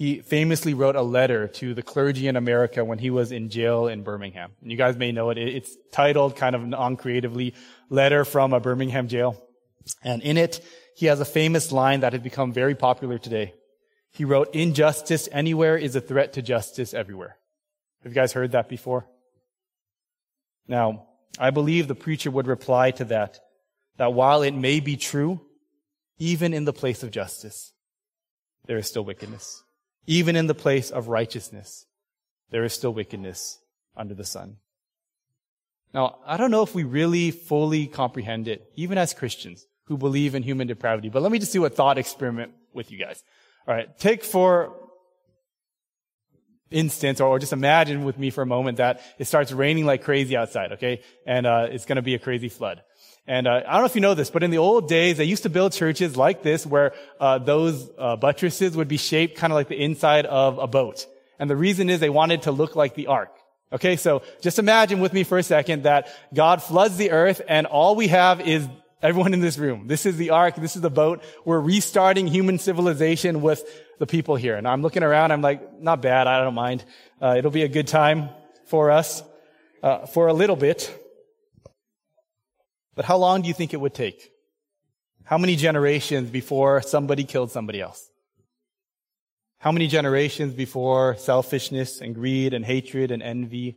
he 0.00 0.22
famously 0.22 0.72
wrote 0.72 0.96
a 0.96 1.02
letter 1.02 1.46
to 1.46 1.74
the 1.74 1.82
clergy 1.82 2.26
in 2.26 2.34
America 2.34 2.82
when 2.82 2.98
he 2.98 3.10
was 3.10 3.32
in 3.32 3.50
jail 3.50 3.86
in 3.86 4.02
Birmingham. 4.02 4.52
And 4.62 4.70
you 4.70 4.78
guys 4.78 4.96
may 4.96 5.12
know 5.12 5.28
it. 5.28 5.36
It's 5.36 5.76
titled 5.92 6.36
kind 6.36 6.56
of 6.56 6.66
non-creatively, 6.66 7.52
Letter 7.90 8.24
from 8.24 8.54
a 8.54 8.60
Birmingham 8.60 9.08
Jail. 9.08 9.36
And 10.02 10.22
in 10.22 10.38
it, 10.38 10.64
he 10.96 11.04
has 11.04 11.20
a 11.20 11.26
famous 11.26 11.70
line 11.70 12.00
that 12.00 12.14
has 12.14 12.22
become 12.22 12.50
very 12.50 12.74
popular 12.74 13.18
today. 13.18 13.52
He 14.10 14.24
wrote, 14.24 14.54
injustice 14.54 15.28
anywhere 15.32 15.76
is 15.76 15.94
a 15.94 16.00
threat 16.00 16.32
to 16.32 16.40
justice 16.40 16.94
everywhere. 16.94 17.36
Have 18.02 18.12
you 18.12 18.14
guys 18.14 18.32
heard 18.32 18.52
that 18.52 18.70
before? 18.70 19.06
Now, 20.66 21.08
I 21.38 21.50
believe 21.50 21.88
the 21.88 21.94
preacher 21.94 22.30
would 22.30 22.46
reply 22.46 22.92
to 22.92 23.04
that, 23.04 23.38
that 23.98 24.14
while 24.14 24.40
it 24.40 24.54
may 24.54 24.80
be 24.80 24.96
true, 24.96 25.42
even 26.18 26.54
in 26.54 26.64
the 26.64 26.72
place 26.72 27.02
of 27.02 27.10
justice, 27.10 27.74
there 28.64 28.78
is 28.78 28.86
still 28.86 29.04
wickedness. 29.04 29.62
Even 30.06 30.36
in 30.36 30.46
the 30.46 30.54
place 30.54 30.90
of 30.90 31.08
righteousness, 31.08 31.86
there 32.50 32.64
is 32.64 32.72
still 32.72 32.92
wickedness 32.92 33.58
under 33.96 34.14
the 34.14 34.24
sun. 34.24 34.56
Now, 35.92 36.18
I 36.24 36.36
don't 36.36 36.50
know 36.50 36.62
if 36.62 36.74
we 36.74 36.84
really 36.84 37.30
fully 37.30 37.86
comprehend 37.86 38.48
it, 38.48 38.70
even 38.76 38.98
as 38.98 39.12
Christians 39.12 39.66
who 39.86 39.96
believe 39.96 40.34
in 40.34 40.42
human 40.42 40.66
depravity, 40.66 41.08
but 41.08 41.22
let 41.22 41.32
me 41.32 41.38
just 41.38 41.52
do 41.52 41.64
a 41.64 41.68
thought 41.68 41.98
experiment 41.98 42.52
with 42.72 42.92
you 42.92 42.98
guys. 42.98 43.22
All 43.66 43.74
right, 43.74 43.98
take 43.98 44.22
for 44.22 44.72
instance, 46.70 47.20
or 47.20 47.38
just 47.38 47.52
imagine 47.52 48.04
with 48.04 48.18
me 48.18 48.30
for 48.30 48.42
a 48.42 48.46
moment 48.46 48.78
that 48.78 49.00
it 49.18 49.26
starts 49.26 49.50
raining 49.52 49.84
like 49.84 50.04
crazy 50.04 50.36
outside, 50.36 50.72
okay? 50.72 51.02
And 51.26 51.46
uh, 51.46 51.66
it's 51.70 51.84
going 51.84 51.96
to 51.96 52.02
be 52.02 52.14
a 52.14 52.18
crazy 52.18 52.48
flood. 52.48 52.82
And 53.26 53.46
uh, 53.46 53.62
I 53.66 53.72
don't 53.72 53.82
know 53.82 53.86
if 53.86 53.94
you 53.94 54.00
know 54.00 54.14
this, 54.14 54.30
but 54.30 54.42
in 54.42 54.50
the 54.50 54.58
old 54.58 54.88
days, 54.88 55.18
they 55.18 55.24
used 55.24 55.44
to 55.44 55.50
build 55.50 55.72
churches 55.72 56.16
like 56.16 56.42
this 56.42 56.66
where 56.66 56.94
uh, 57.20 57.38
those 57.38 57.88
uh, 57.98 58.16
buttresses 58.16 58.76
would 58.76 58.88
be 58.88 58.96
shaped 58.96 59.36
kind 59.36 59.52
of 59.52 59.54
like 59.54 59.68
the 59.68 59.80
inside 59.80 60.26
of 60.26 60.58
a 60.58 60.66
boat. 60.66 61.06
And 61.38 61.48
the 61.48 61.56
reason 61.56 61.88
is 61.90 62.00
they 62.00 62.10
wanted 62.10 62.42
to 62.42 62.52
look 62.52 62.76
like 62.76 62.94
the 62.94 63.06
ark. 63.06 63.30
Okay, 63.72 63.96
so 63.96 64.22
just 64.40 64.58
imagine 64.58 64.98
with 64.98 65.12
me 65.12 65.22
for 65.22 65.38
a 65.38 65.44
second 65.44 65.84
that 65.84 66.08
God 66.34 66.60
floods 66.60 66.96
the 66.96 67.12
earth 67.12 67.40
and 67.46 67.66
all 67.66 67.94
we 67.94 68.08
have 68.08 68.40
is 68.40 68.68
everyone 69.00 69.32
in 69.32 69.40
this 69.40 69.58
room. 69.58 69.86
This 69.86 70.06
is 70.06 70.16
the 70.16 70.30
ark. 70.30 70.56
This 70.56 70.74
is 70.74 70.82
the 70.82 70.90
boat. 70.90 71.22
We're 71.44 71.60
restarting 71.60 72.26
human 72.26 72.58
civilization 72.58 73.42
with 73.42 73.62
the 73.98 74.06
people 74.06 74.34
here. 74.34 74.56
And 74.56 74.66
I'm 74.66 74.82
looking 74.82 75.04
around. 75.04 75.30
I'm 75.30 75.40
like, 75.40 75.80
not 75.80 76.02
bad. 76.02 76.26
I 76.26 76.42
don't 76.42 76.54
mind. 76.54 76.84
Uh, 77.22 77.36
it'll 77.38 77.50
be 77.50 77.62
a 77.62 77.68
good 77.68 77.86
time 77.86 78.30
for 78.66 78.90
us 78.90 79.22
uh, 79.82 80.06
for 80.06 80.26
a 80.26 80.32
little 80.32 80.56
bit. 80.56 80.92
But 82.94 83.04
how 83.04 83.16
long 83.16 83.42
do 83.42 83.48
you 83.48 83.54
think 83.54 83.72
it 83.72 83.80
would 83.80 83.94
take? 83.94 84.30
How 85.24 85.38
many 85.38 85.56
generations 85.56 86.30
before 86.30 86.82
somebody 86.82 87.24
killed 87.24 87.50
somebody 87.50 87.80
else? 87.80 88.10
How 89.58 89.72
many 89.72 89.86
generations 89.86 90.54
before 90.54 91.16
selfishness 91.16 92.00
and 92.00 92.14
greed 92.14 92.54
and 92.54 92.64
hatred 92.64 93.10
and 93.10 93.22
envy 93.22 93.76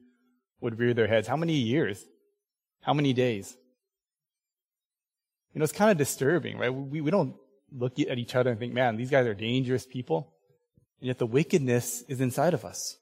would 0.61 0.79
rear 0.79 0.93
their 0.93 1.07
heads? 1.07 1.27
How 1.27 1.35
many 1.35 1.53
years? 1.53 2.03
How 2.81 2.93
many 2.93 3.13
days? 3.13 3.55
You 5.53 5.59
know, 5.59 5.63
it's 5.63 5.73
kind 5.73 5.91
of 5.91 5.97
disturbing, 5.97 6.57
right? 6.57 6.73
We, 6.73 7.01
we 7.01 7.11
don't 7.11 7.35
look 7.71 7.99
at 7.99 8.17
each 8.17 8.33
other 8.33 8.49
and 8.49 8.59
think, 8.59 8.73
man, 8.73 8.95
these 8.95 9.11
guys 9.11 9.27
are 9.27 9.33
dangerous 9.33 9.85
people. 9.85 10.33
And 10.99 11.07
yet 11.07 11.19
the 11.19 11.27
wickedness 11.27 12.01
is 12.07 12.21
inside 12.21 12.53
of 12.53 12.65
us. 12.65 12.97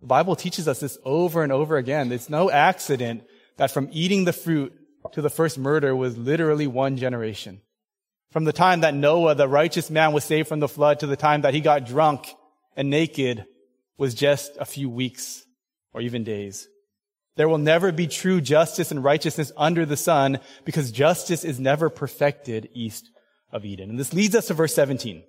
The 0.00 0.06
Bible 0.06 0.36
teaches 0.36 0.66
us 0.66 0.80
this 0.80 0.96
over 1.04 1.42
and 1.42 1.52
over 1.52 1.76
again. 1.76 2.10
It's 2.10 2.30
no 2.30 2.50
accident 2.50 3.24
that 3.58 3.70
from 3.70 3.90
eating 3.92 4.24
the 4.24 4.32
fruit 4.32 4.72
to 5.12 5.22
the 5.22 5.30
first 5.30 5.58
murder 5.58 5.94
was 5.94 6.16
literally 6.16 6.66
one 6.66 6.96
generation. 6.96 7.60
From 8.30 8.44
the 8.44 8.52
time 8.52 8.80
that 8.80 8.94
Noah, 8.94 9.34
the 9.34 9.48
righteous 9.48 9.90
man, 9.90 10.12
was 10.12 10.24
saved 10.24 10.48
from 10.48 10.60
the 10.60 10.68
flood 10.68 11.00
to 11.00 11.06
the 11.06 11.16
time 11.16 11.42
that 11.42 11.54
he 11.54 11.60
got 11.60 11.86
drunk 11.86 12.28
and 12.76 12.90
naked 12.90 13.44
was 13.98 14.14
just 14.14 14.52
a 14.58 14.64
few 14.64 14.88
weeks 14.88 15.44
or 15.92 16.00
even 16.00 16.24
days. 16.24 16.68
There 17.36 17.48
will 17.48 17.58
never 17.58 17.92
be 17.92 18.06
true 18.06 18.40
justice 18.40 18.90
and 18.90 19.02
righteousness 19.02 19.52
under 19.56 19.84
the 19.84 19.96
sun 19.96 20.40
because 20.64 20.90
justice 20.90 21.44
is 21.44 21.60
never 21.60 21.90
perfected 21.90 22.68
east 22.72 23.10
of 23.52 23.64
Eden. 23.64 23.90
And 23.90 23.98
this 23.98 24.12
leads 24.12 24.34
us 24.34 24.46
to 24.46 24.54
verse 24.54 24.74
17. 24.74 25.22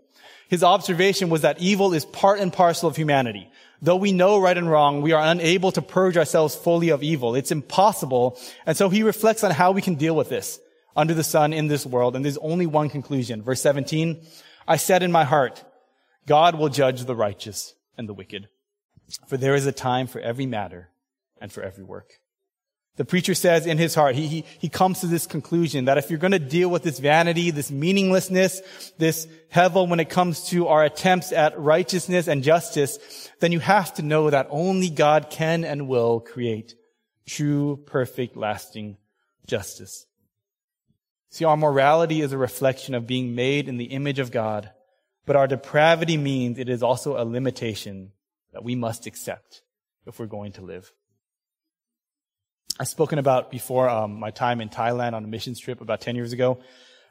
His 0.49 0.63
observation 0.63 1.29
was 1.29 1.41
that 1.41 1.61
evil 1.61 1.93
is 1.93 2.05
part 2.05 2.39
and 2.39 2.51
parcel 2.51 2.89
of 2.89 2.95
humanity. 2.95 3.49
Though 3.81 3.95
we 3.95 4.11
know 4.11 4.39
right 4.39 4.57
and 4.57 4.69
wrong, 4.69 5.01
we 5.01 5.11
are 5.11 5.23
unable 5.23 5.71
to 5.71 5.81
purge 5.81 6.15
ourselves 6.15 6.55
fully 6.55 6.89
of 6.89 7.01
evil. 7.01 7.33
It's 7.33 7.51
impossible. 7.51 8.39
And 8.65 8.77
so 8.77 8.89
he 8.89 9.01
reflects 9.01 9.43
on 9.43 9.51
how 9.51 9.71
we 9.71 9.81
can 9.81 9.95
deal 9.95 10.15
with 10.15 10.29
this 10.29 10.59
under 10.95 11.15
the 11.15 11.23
sun 11.23 11.51
in 11.51 11.67
this 11.67 11.85
world. 11.85 12.15
And 12.15 12.23
there's 12.23 12.37
only 12.37 12.67
one 12.67 12.89
conclusion. 12.89 13.41
Verse 13.41 13.61
17, 13.61 14.21
I 14.67 14.77
said 14.77 15.01
in 15.01 15.11
my 15.11 15.23
heart, 15.23 15.63
God 16.27 16.55
will 16.55 16.69
judge 16.69 17.05
the 17.05 17.15
righteous 17.15 17.73
and 17.97 18.07
the 18.07 18.13
wicked. 18.13 18.49
For 19.27 19.37
there 19.37 19.55
is 19.55 19.65
a 19.65 19.71
time 19.71 20.07
for 20.07 20.21
every 20.21 20.45
matter 20.45 20.89
and 21.39 21.51
for 21.51 21.63
every 21.63 21.83
work. 21.83 22.20
The 22.97 23.05
preacher 23.05 23.33
says 23.33 23.65
in 23.65 23.77
his 23.77 23.95
heart, 23.95 24.15
he, 24.15 24.27
he, 24.27 24.45
he 24.59 24.69
comes 24.69 24.99
to 24.99 25.07
this 25.07 25.25
conclusion 25.25 25.85
that 25.85 25.97
if 25.97 26.09
you're 26.09 26.19
going 26.19 26.31
to 26.31 26.39
deal 26.39 26.69
with 26.69 26.83
this 26.83 26.99
vanity, 26.99 27.49
this 27.49 27.71
meaninglessness, 27.71 28.61
this 28.97 29.27
hevel 29.53 29.87
when 29.87 30.01
it 30.01 30.09
comes 30.09 30.49
to 30.49 30.67
our 30.67 30.83
attempts 30.83 31.31
at 31.31 31.57
righteousness 31.57 32.27
and 32.27 32.43
justice, 32.43 32.99
then 33.39 33.53
you 33.53 33.59
have 33.59 33.93
to 33.93 34.01
know 34.01 34.29
that 34.29 34.47
only 34.49 34.89
God 34.89 35.29
can 35.29 35.63
and 35.63 35.87
will 35.87 36.19
create 36.19 36.75
true, 37.25 37.81
perfect, 37.85 38.35
lasting 38.35 38.97
justice. 39.47 40.05
See, 41.29 41.45
our 41.45 41.55
morality 41.55 42.21
is 42.21 42.33
a 42.33 42.37
reflection 42.37 42.93
of 42.93 43.07
being 43.07 43.35
made 43.35 43.69
in 43.69 43.77
the 43.77 43.85
image 43.85 44.19
of 44.19 44.31
God, 44.31 44.69
but 45.25 45.37
our 45.37 45.47
depravity 45.47 46.17
means 46.17 46.59
it 46.59 46.67
is 46.67 46.83
also 46.83 47.15
a 47.15 47.23
limitation 47.23 48.11
that 48.51 48.65
we 48.65 48.75
must 48.75 49.07
accept 49.07 49.61
if 50.05 50.19
we're 50.19 50.25
going 50.25 50.51
to 50.53 50.61
live. 50.61 50.91
I've 52.81 52.87
spoken 52.87 53.19
about 53.19 53.51
before 53.51 53.87
um, 53.87 54.19
my 54.19 54.31
time 54.31 54.59
in 54.59 54.67
Thailand 54.67 55.13
on 55.13 55.23
a 55.23 55.27
missions 55.27 55.59
trip 55.59 55.81
about 55.81 56.01
10 56.01 56.15
years 56.15 56.33
ago. 56.33 56.57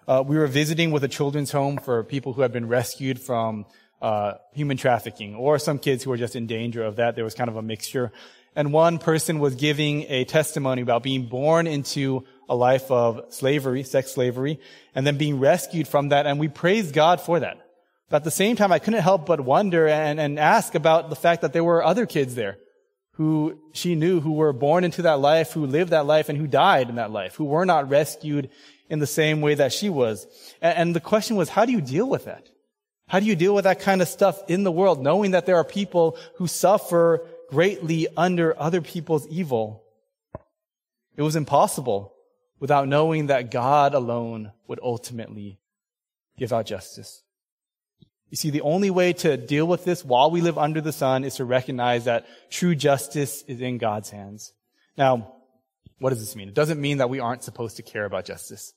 Uh, 0.09 0.21
we 0.27 0.37
were 0.37 0.49
visiting 0.49 0.91
with 0.91 1.05
a 1.05 1.09
children's 1.09 1.53
home 1.53 1.79
for 1.79 2.03
people 2.03 2.33
who 2.33 2.43
had 2.43 2.51
been 2.51 2.67
rescued 2.67 3.21
from 3.21 3.67
uh, 4.03 4.33
human 4.53 4.77
trafficking 4.77 5.37
or 5.37 5.61
some 5.61 5.79
kids 5.79 6.03
who 6.03 6.11
were 6.11 6.17
just 6.17 6.35
in 6.35 6.49
danger 6.49 6.83
of 6.83 6.97
that. 6.97 7.15
There 7.15 7.23
was 7.23 7.35
kind 7.35 7.49
of 7.49 7.55
a 7.55 7.63
mixture. 7.63 8.11
And 8.57 8.73
one 8.73 8.99
person 8.99 9.39
was 9.39 9.55
giving 9.55 10.07
a 10.09 10.25
testimony 10.25 10.83
about 10.83 11.05
being 11.05 11.29
born 11.29 11.69
into 11.69 12.25
a 12.49 12.57
life 12.57 12.91
of 12.91 13.33
slavery, 13.33 13.85
sex 13.85 14.11
slavery, 14.11 14.59
and 14.93 15.07
then 15.07 15.19
being 15.19 15.39
rescued 15.39 15.87
from 15.87 16.09
that. 16.09 16.27
And 16.27 16.41
we 16.41 16.49
praised 16.49 16.93
God 16.93 17.21
for 17.21 17.39
that. 17.39 17.65
But 18.09 18.17
at 18.17 18.25
the 18.25 18.33
same 18.33 18.57
time, 18.57 18.73
I 18.73 18.81
couldn't 18.81 19.03
help 19.03 19.25
but 19.25 19.39
wonder 19.39 19.87
and, 19.87 20.19
and 20.19 20.37
ask 20.37 20.75
about 20.75 21.11
the 21.11 21.15
fact 21.15 21.43
that 21.43 21.53
there 21.53 21.63
were 21.63 21.85
other 21.85 22.07
kids 22.07 22.35
there 22.35 22.59
who 23.13 23.59
she 23.73 23.95
knew 23.95 24.21
who 24.21 24.33
were 24.33 24.53
born 24.53 24.85
into 24.85 25.03
that 25.03 25.21
life, 25.21 25.53
who 25.53 25.67
lived 25.67 25.91
that 25.91 26.07
life, 26.07 26.29
and 26.29 26.39
who 26.39 26.47
died 26.47 26.89
in 26.89 26.95
that 26.97 27.11
life, 27.11 27.35
who 27.35 27.45
were 27.45 27.67
not 27.67 27.89
rescued 27.89 28.51
in 28.89 28.99
the 28.99 29.07
same 29.07 29.41
way 29.41 29.55
that 29.55 29.73
she 29.73 29.89
was. 29.89 30.27
And, 30.61 30.95
the 30.95 31.01
question 31.01 31.37
was, 31.37 31.49
how 31.49 31.65
do 31.65 31.73
you 31.73 31.81
deal 31.81 32.09
with 32.09 32.25
that? 32.25 32.49
How 33.09 33.21
do 33.21 33.27
you 33.27 33.37
deal 33.37 33.55
with 33.55 33.65
that 33.65 33.81
kind 33.81 34.03
of 34.03 34.09
stuff 34.09 34.41
in 34.49 34.63
the 34.63 34.73
world, 34.73 35.03
knowing 35.03 35.33
that 35.33 35.47
there 35.47 35.57
are 35.57 35.65
people 35.65 36.17
who 36.37 36.47
suffer 36.47 37.27
greatly 37.49 38.07
under 38.17 38.59
other 38.61 38.81
people's 38.81 39.27
evil? 39.29 39.83
It 41.17 41.23
was 41.23 41.37
impossible 41.37 42.15
without 42.59 42.89
knowing 42.89 43.27
that 43.27 43.51
God 43.51 43.95
alone 43.95 44.53
would 44.69 44.81
ultimately 44.83 45.59
give 46.39 46.53
out 46.53 46.67
justice. 46.67 47.23
You 48.31 48.37
see, 48.37 48.51
the 48.51 48.61
only 48.61 48.91
way 48.91 49.13
to 49.15 49.37
deal 49.37 49.67
with 49.67 49.85
this 49.85 50.05
while 50.05 50.31
we 50.31 50.41
live 50.41 50.57
under 50.57 50.81
the 50.81 50.93
sun 50.93 51.25
is 51.25 51.35
to 51.37 51.45
recognize 51.45 52.05
that 52.05 52.27
true 52.49 52.77
justice 52.77 53.43
is 53.43 53.61
in 53.61 53.79
God's 53.79 54.11
hands. 54.11 54.53
Now, 54.97 55.35
what 55.99 56.11
does 56.11 56.21
this 56.21 56.37
mean? 56.37 56.49
It 56.49 56.55
doesn't 56.55 56.81
mean 56.81 56.99
that 56.99 57.11
we 57.11 57.19
aren't 57.19 57.43
supposed 57.43 57.77
to 57.77 57.83
care 57.83 58.05
about 58.05 58.25
justice. 58.25 58.73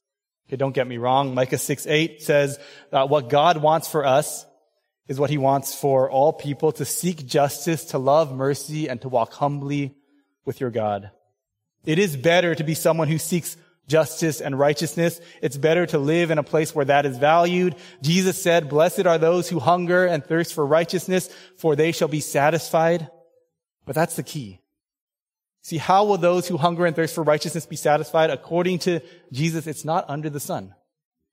Okay, 0.48 0.58
don't 0.58 0.74
get 0.74 0.88
me 0.88 0.98
wrong. 0.98 1.36
Micah 1.36 1.60
6 1.60 1.86
8 1.86 2.22
says 2.22 2.60
that 2.89 3.10
what 3.10 3.30
God 3.30 3.58
wants 3.58 3.88
for 3.88 4.06
us 4.06 4.46
is 5.08 5.20
what 5.20 5.30
he 5.30 5.38
wants 5.38 5.76
for 5.76 6.10
all 6.10 6.34
people 6.34 6.72
to 6.74 6.86
seek 6.86 7.26
justice, 7.26 7.86
to 7.86 7.98
love 7.98 8.34
mercy, 8.34 8.89
and 8.89 9.02
to 9.02 9.10
walk 9.10 9.34
humbly 9.34 9.96
with 10.46 10.60
your 10.60 10.72
God. 10.72 11.12
It 11.86 12.00
is 12.00 12.18
better 12.18 12.56
to 12.56 12.63
be 12.63 12.74
someone 12.74 13.08
who 13.08 13.18
seeks 13.18 13.56
justice 13.88 14.41
and 14.41 14.58
righteousness. 14.58 15.19
It's 15.41 15.58
better 15.58 15.86
to 15.88 15.98
live 15.98 16.32
in 16.32 16.38
a 16.38 16.43
place 16.43 16.74
where 16.74 16.86
that 16.86 17.06
is 17.06 17.17
valued. 17.17 17.76
Jesus 18.02 18.41
said, 18.41 18.69
blessed 18.69 19.06
are 19.06 19.17
those 19.17 19.50
who 19.50 19.60
hunger 19.60 20.06
and 20.06 20.24
thirst 20.26 20.54
for 20.54 20.65
righteousness, 20.65 21.30
for 21.58 21.76
they 21.76 21.91
shall 21.91 22.08
be 22.08 22.19
satisfied. 22.19 23.10
But 23.86 23.96
that's 23.96 24.15
the 24.15 24.24
key. 24.24 24.62
See, 25.62 25.78
how 25.78 26.06
will 26.06 26.17
those 26.17 26.48
who 26.48 26.58
hunger 26.58 26.86
and 26.86 26.96
thirst 26.96 27.15
for 27.15 27.24
righteousness 27.24 27.65
be 27.65 27.76
satisfied? 27.76 28.30
According 28.30 28.80
to 28.80 29.00
Jesus, 29.32 29.67
it's 29.67 29.86
not 29.86 30.06
under 30.10 30.30
the 30.30 30.39
sun. 30.39 30.76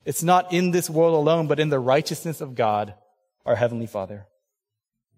It's 0.05 0.23
not 0.23 0.53
in 0.53 0.71
this 0.71 0.89
world 0.89 1.15
alone, 1.15 1.47
but 1.47 1.61
in 1.61 1.69
the 1.69 1.81
righteousness 1.81 2.41
of 2.41 2.55
God, 2.55 2.95
our 3.45 3.57
Heavenly 3.57 3.87
Father. 3.87 4.27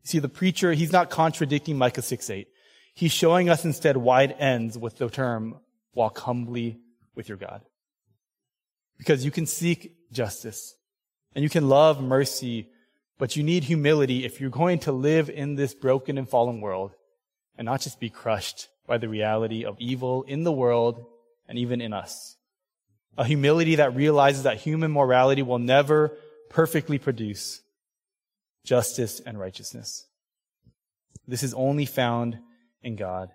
See, 0.02 0.18
the 0.18 0.28
preacher, 0.28 0.72
he's 0.72 0.92
not 0.92 1.10
contradicting 1.10 1.78
Micah 1.78 2.02
6 2.02 2.28
8. 2.28 2.48
He's 2.94 3.12
showing 3.12 3.48
us 3.48 3.64
instead 3.64 3.96
wide 3.96 4.34
ends 4.38 4.76
with 4.76 4.96
the 4.96 5.08
term, 5.08 5.60
walk 5.94 6.18
humbly 6.18 6.81
with 7.14 7.28
your 7.28 7.38
God. 7.38 7.62
Because 8.98 9.24
you 9.24 9.30
can 9.30 9.46
seek 9.46 9.94
justice 10.12 10.76
and 11.34 11.42
you 11.42 11.48
can 11.48 11.68
love 11.68 12.02
mercy, 12.02 12.68
but 13.18 13.36
you 13.36 13.42
need 13.42 13.64
humility 13.64 14.24
if 14.24 14.40
you're 14.40 14.50
going 14.50 14.78
to 14.80 14.92
live 14.92 15.30
in 15.30 15.54
this 15.54 15.74
broken 15.74 16.18
and 16.18 16.28
fallen 16.28 16.60
world 16.60 16.92
and 17.56 17.66
not 17.66 17.80
just 17.80 18.00
be 18.00 18.10
crushed 18.10 18.68
by 18.86 18.98
the 18.98 19.08
reality 19.08 19.64
of 19.64 19.76
evil 19.78 20.22
in 20.24 20.44
the 20.44 20.52
world 20.52 21.04
and 21.48 21.58
even 21.58 21.80
in 21.80 21.92
us. 21.92 22.36
A 23.16 23.24
humility 23.24 23.76
that 23.76 23.94
realizes 23.94 24.44
that 24.44 24.58
human 24.58 24.90
morality 24.90 25.42
will 25.42 25.58
never 25.58 26.16
perfectly 26.48 26.98
produce 26.98 27.62
justice 28.64 29.20
and 29.20 29.38
righteousness. 29.38 30.06
This 31.26 31.42
is 31.42 31.54
only 31.54 31.86
found 31.86 32.38
in 32.82 32.96
God. 32.96 33.30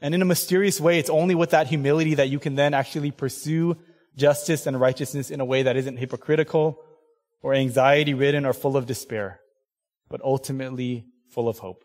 And 0.00 0.14
in 0.14 0.22
a 0.22 0.26
mysterious 0.26 0.80
way, 0.80 0.98
it's 0.98 1.10
only 1.10 1.34
with 1.34 1.50
that 1.50 1.68
humility 1.68 2.14
that 2.14 2.28
you 2.28 2.38
can 2.38 2.54
then 2.54 2.74
actually 2.74 3.10
pursue 3.10 3.76
justice 4.16 4.66
and 4.66 4.80
righteousness 4.80 5.30
in 5.30 5.40
a 5.40 5.44
way 5.44 5.62
that 5.62 5.76
isn't 5.76 5.96
hypocritical 5.96 6.78
or 7.42 7.54
anxiety 7.54 8.14
ridden 8.14 8.44
or 8.44 8.52
full 8.52 8.76
of 8.76 8.86
despair, 8.86 9.40
but 10.08 10.20
ultimately 10.22 11.06
full 11.30 11.48
of 11.48 11.58
hope. 11.58 11.84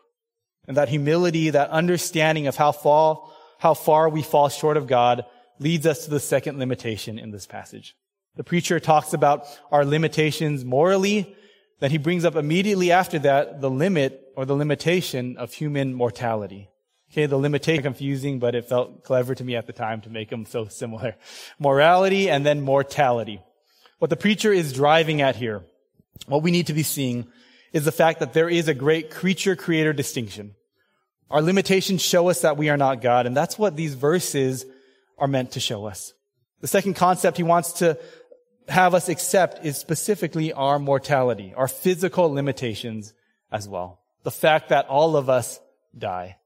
And 0.66 0.76
that 0.76 0.88
humility, 0.88 1.50
that 1.50 1.70
understanding 1.70 2.46
of 2.46 2.56
how 2.56 2.72
far, 2.72 3.22
how 3.58 3.74
far 3.74 4.08
we 4.08 4.22
fall 4.22 4.48
short 4.48 4.76
of 4.76 4.86
God 4.86 5.24
leads 5.58 5.86
us 5.86 6.04
to 6.04 6.10
the 6.10 6.20
second 6.20 6.58
limitation 6.58 7.18
in 7.18 7.30
this 7.30 7.46
passage. 7.46 7.94
The 8.36 8.44
preacher 8.44 8.80
talks 8.80 9.12
about 9.12 9.46
our 9.70 9.84
limitations 9.84 10.64
morally, 10.64 11.36
then 11.80 11.90
he 11.90 11.98
brings 11.98 12.24
up 12.24 12.36
immediately 12.36 12.92
after 12.92 13.18
that 13.20 13.60
the 13.60 13.70
limit 13.70 14.20
or 14.36 14.46
the 14.46 14.54
limitation 14.54 15.36
of 15.36 15.52
human 15.52 15.92
mortality. 15.94 16.68
Okay, 17.12 17.26
the 17.26 17.36
limitation 17.36 17.82
confusing, 17.82 18.38
but 18.38 18.54
it 18.54 18.70
felt 18.70 19.04
clever 19.04 19.34
to 19.34 19.44
me 19.44 19.54
at 19.54 19.66
the 19.66 19.74
time 19.74 20.00
to 20.00 20.10
make 20.10 20.30
them 20.30 20.46
so 20.46 20.66
similar. 20.68 21.14
Morality 21.58 22.30
and 22.30 22.46
then 22.46 22.62
mortality. 22.62 23.42
What 23.98 24.08
the 24.08 24.16
preacher 24.16 24.50
is 24.50 24.72
driving 24.72 25.20
at 25.20 25.36
here, 25.36 25.62
what 26.26 26.42
we 26.42 26.50
need 26.50 26.68
to 26.68 26.72
be 26.72 26.82
seeing 26.82 27.26
is 27.74 27.84
the 27.84 27.92
fact 27.92 28.20
that 28.20 28.32
there 28.32 28.48
is 28.48 28.66
a 28.66 28.74
great 28.74 29.10
creature 29.10 29.54
creator 29.56 29.92
distinction. 29.92 30.54
Our 31.30 31.42
limitations 31.42 32.00
show 32.00 32.30
us 32.30 32.40
that 32.40 32.56
we 32.56 32.70
are 32.70 32.78
not 32.78 33.02
God, 33.02 33.26
and 33.26 33.36
that's 33.36 33.58
what 33.58 33.76
these 33.76 33.94
verses 33.94 34.64
are 35.18 35.28
meant 35.28 35.52
to 35.52 35.60
show 35.60 35.86
us. 35.86 36.14
The 36.62 36.66
second 36.66 36.94
concept 36.94 37.36
he 37.36 37.42
wants 37.42 37.74
to 37.74 37.98
have 38.68 38.94
us 38.94 39.10
accept 39.10 39.66
is 39.66 39.76
specifically 39.76 40.54
our 40.54 40.78
mortality, 40.78 41.52
our 41.54 41.68
physical 41.68 42.32
limitations 42.32 43.12
as 43.50 43.68
well. 43.68 44.00
The 44.22 44.30
fact 44.30 44.70
that 44.70 44.86
all 44.86 45.16
of 45.16 45.28
us 45.28 45.60
die. 45.96 46.36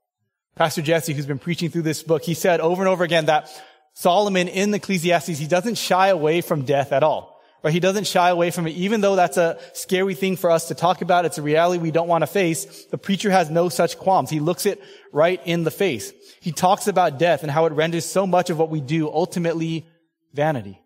Pastor 0.56 0.80
Jesse, 0.80 1.12
who's 1.12 1.26
been 1.26 1.38
preaching 1.38 1.68
through 1.68 1.82
this 1.82 2.02
book, 2.02 2.22
he 2.22 2.32
said 2.32 2.60
over 2.60 2.80
and 2.80 2.88
over 2.88 3.04
again 3.04 3.26
that 3.26 3.50
Solomon 3.92 4.48
in 4.48 4.72
Ecclesiastes, 4.72 5.38
he 5.38 5.46
doesn't 5.46 5.76
shy 5.76 6.08
away 6.08 6.40
from 6.40 6.62
death 6.62 6.92
at 6.92 7.02
all. 7.02 7.38
Right? 7.62 7.74
He 7.74 7.80
doesn't 7.80 8.06
shy 8.06 8.30
away 8.30 8.50
from 8.50 8.66
it. 8.66 8.70
Even 8.70 9.02
though 9.02 9.16
that's 9.16 9.36
a 9.36 9.58
scary 9.74 10.14
thing 10.14 10.36
for 10.36 10.50
us 10.50 10.68
to 10.68 10.74
talk 10.74 11.02
about, 11.02 11.26
it's 11.26 11.36
a 11.36 11.42
reality 11.42 11.78
we 11.78 11.90
don't 11.90 12.08
want 12.08 12.22
to 12.22 12.26
face. 12.26 12.86
The 12.86 12.96
preacher 12.96 13.30
has 13.30 13.50
no 13.50 13.68
such 13.68 13.98
qualms. 13.98 14.30
He 14.30 14.40
looks 14.40 14.64
it 14.64 14.82
right 15.12 15.40
in 15.44 15.64
the 15.64 15.70
face. 15.70 16.12
He 16.40 16.52
talks 16.52 16.86
about 16.86 17.18
death 17.18 17.42
and 17.42 17.50
how 17.50 17.66
it 17.66 17.72
renders 17.72 18.06
so 18.06 18.26
much 18.26 18.48
of 18.48 18.58
what 18.58 18.70
we 18.70 18.80
do 18.80 19.10
ultimately 19.10 19.86
vanity. 20.32 20.80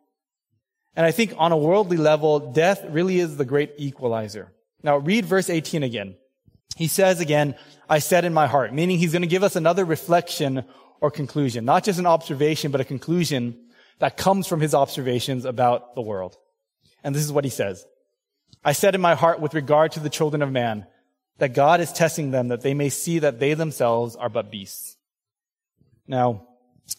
And 0.96 1.06
I 1.06 1.12
think 1.12 1.34
on 1.36 1.52
a 1.52 1.56
worldly 1.56 1.96
level, 1.96 2.52
death 2.52 2.84
really 2.88 3.20
is 3.20 3.36
the 3.36 3.44
great 3.44 3.74
equalizer. 3.78 4.50
Now 4.82 4.96
read 4.96 5.26
verse 5.26 5.48
18 5.48 5.84
again. 5.84 6.16
He 6.76 6.88
says 6.88 7.20
again, 7.20 7.54
I 7.88 7.98
said 7.98 8.24
in 8.24 8.32
my 8.32 8.46
heart, 8.46 8.72
meaning 8.72 8.98
he's 8.98 9.12
going 9.12 9.22
to 9.22 9.28
give 9.28 9.42
us 9.42 9.56
another 9.56 9.84
reflection 9.84 10.64
or 11.00 11.10
conclusion, 11.10 11.64
not 11.64 11.84
just 11.84 11.98
an 11.98 12.06
observation, 12.06 12.70
but 12.70 12.80
a 12.80 12.84
conclusion 12.84 13.58
that 13.98 14.16
comes 14.16 14.46
from 14.46 14.60
his 14.60 14.74
observations 14.74 15.44
about 15.44 15.94
the 15.94 16.02
world. 16.02 16.36
And 17.02 17.14
this 17.14 17.24
is 17.24 17.32
what 17.32 17.44
he 17.44 17.50
says. 17.50 17.84
I 18.64 18.72
said 18.72 18.94
in 18.94 19.00
my 19.00 19.14
heart 19.14 19.40
with 19.40 19.54
regard 19.54 19.92
to 19.92 20.00
the 20.00 20.10
children 20.10 20.42
of 20.42 20.50
man 20.50 20.86
that 21.38 21.54
God 21.54 21.80
is 21.80 21.92
testing 21.92 22.30
them 22.30 22.48
that 22.48 22.60
they 22.60 22.74
may 22.74 22.90
see 22.90 23.20
that 23.20 23.40
they 23.40 23.54
themselves 23.54 24.16
are 24.16 24.28
but 24.28 24.50
beasts. 24.50 24.96
Now, 26.06 26.46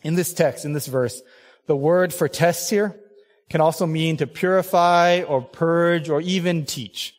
in 0.04 0.16
this 0.16 0.34
text, 0.34 0.66
in 0.66 0.74
this 0.74 0.88
verse, 0.88 1.22
the 1.68 1.76
word 1.76 2.14
for 2.14 2.28
test 2.28 2.70
here 2.70 3.00
can 3.50 3.62
also 3.62 3.86
mean 3.86 4.18
to 4.18 4.28
purify 4.28 5.22
or 5.22 5.42
purge 5.42 6.10
or 6.10 6.22
even 6.22 6.66
teach. 6.66 7.16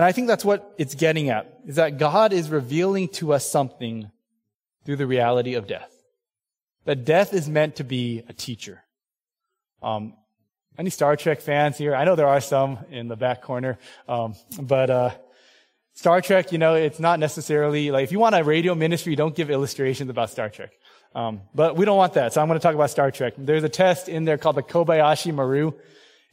And 0.00 0.06
I 0.06 0.12
think 0.12 0.28
that's 0.28 0.46
what 0.46 0.72
it's 0.78 0.94
getting 0.94 1.28
at, 1.28 1.60
is 1.66 1.76
that 1.76 1.98
God 1.98 2.32
is 2.32 2.48
revealing 2.48 3.08
to 3.18 3.34
us 3.34 3.46
something 3.46 4.10
through 4.86 4.96
the 4.96 5.06
reality 5.06 5.56
of 5.56 5.66
death. 5.66 5.92
That 6.86 7.04
death 7.04 7.34
is 7.34 7.50
meant 7.50 7.76
to 7.76 7.84
be 7.84 8.24
a 8.26 8.32
teacher. 8.32 8.82
Um, 9.82 10.14
any 10.78 10.88
Star 10.88 11.16
Trek 11.16 11.42
fans 11.42 11.76
here? 11.76 11.94
I 11.94 12.04
know 12.04 12.16
there 12.16 12.28
are 12.28 12.40
some 12.40 12.78
in 12.90 13.08
the 13.08 13.16
back 13.16 13.42
corner, 13.42 13.78
um, 14.08 14.36
but 14.58 14.88
uh, 14.88 15.10
Star 15.92 16.22
Trek, 16.22 16.50
you 16.50 16.56
know, 16.56 16.76
it's 16.76 16.98
not 16.98 17.18
necessarily 17.18 17.90
like 17.90 18.04
if 18.04 18.10
you 18.10 18.18
want 18.18 18.34
a 18.34 18.42
radio 18.42 18.74
ministry, 18.74 19.16
don't 19.16 19.36
give 19.36 19.50
illustrations 19.50 20.08
about 20.08 20.30
Star 20.30 20.48
Trek. 20.48 20.70
Um, 21.14 21.42
but 21.54 21.76
we 21.76 21.84
don't 21.84 21.98
want 21.98 22.14
that, 22.14 22.32
so 22.32 22.40
I'm 22.40 22.48
going 22.48 22.58
to 22.58 22.62
talk 22.62 22.74
about 22.74 22.88
Star 22.88 23.10
Trek. 23.10 23.34
There's 23.36 23.64
a 23.64 23.68
test 23.68 24.08
in 24.08 24.24
there 24.24 24.38
called 24.38 24.56
the 24.56 24.62
Kobayashi 24.62 25.34
Maru. 25.34 25.72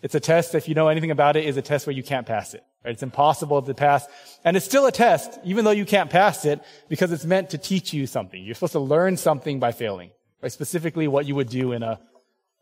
It's 0.01 0.15
a 0.15 0.19
test, 0.19 0.53
if 0.53 0.67
you 0.67 0.75
know 0.75 0.89
anything 0.89 1.11
about 1.11 1.35
it, 1.35 1.45
is 1.45 1.57
a 1.57 1.61
test 1.61 1.87
where 1.87 1.95
you 1.95 2.03
can't 2.03 2.27
pass 2.27 2.53
it. 2.53 2.63
Right? 2.85 2.91
It's 2.91 3.03
impossible 3.03 3.61
to 3.61 3.73
pass. 3.73 4.05
And 4.43 4.55
it's 4.55 4.65
still 4.65 4.85
a 4.85 4.91
test, 4.91 5.39
even 5.43 5.65
though 5.65 5.71
you 5.71 5.85
can't 5.85 6.09
pass 6.09 6.45
it, 6.45 6.61
because 6.87 7.11
it's 7.11 7.25
meant 7.25 7.49
to 7.51 7.57
teach 7.57 7.93
you 7.93 8.05
something. 8.05 8.43
You're 8.43 8.55
supposed 8.55 8.73
to 8.73 8.79
learn 8.79 9.17
something 9.17 9.59
by 9.59 9.71
failing. 9.71 10.11
Right? 10.41 10.51
Specifically 10.51 11.07
what 11.07 11.25
you 11.25 11.35
would 11.35 11.49
do 11.49 11.71
in 11.71 11.81
a 11.81 11.99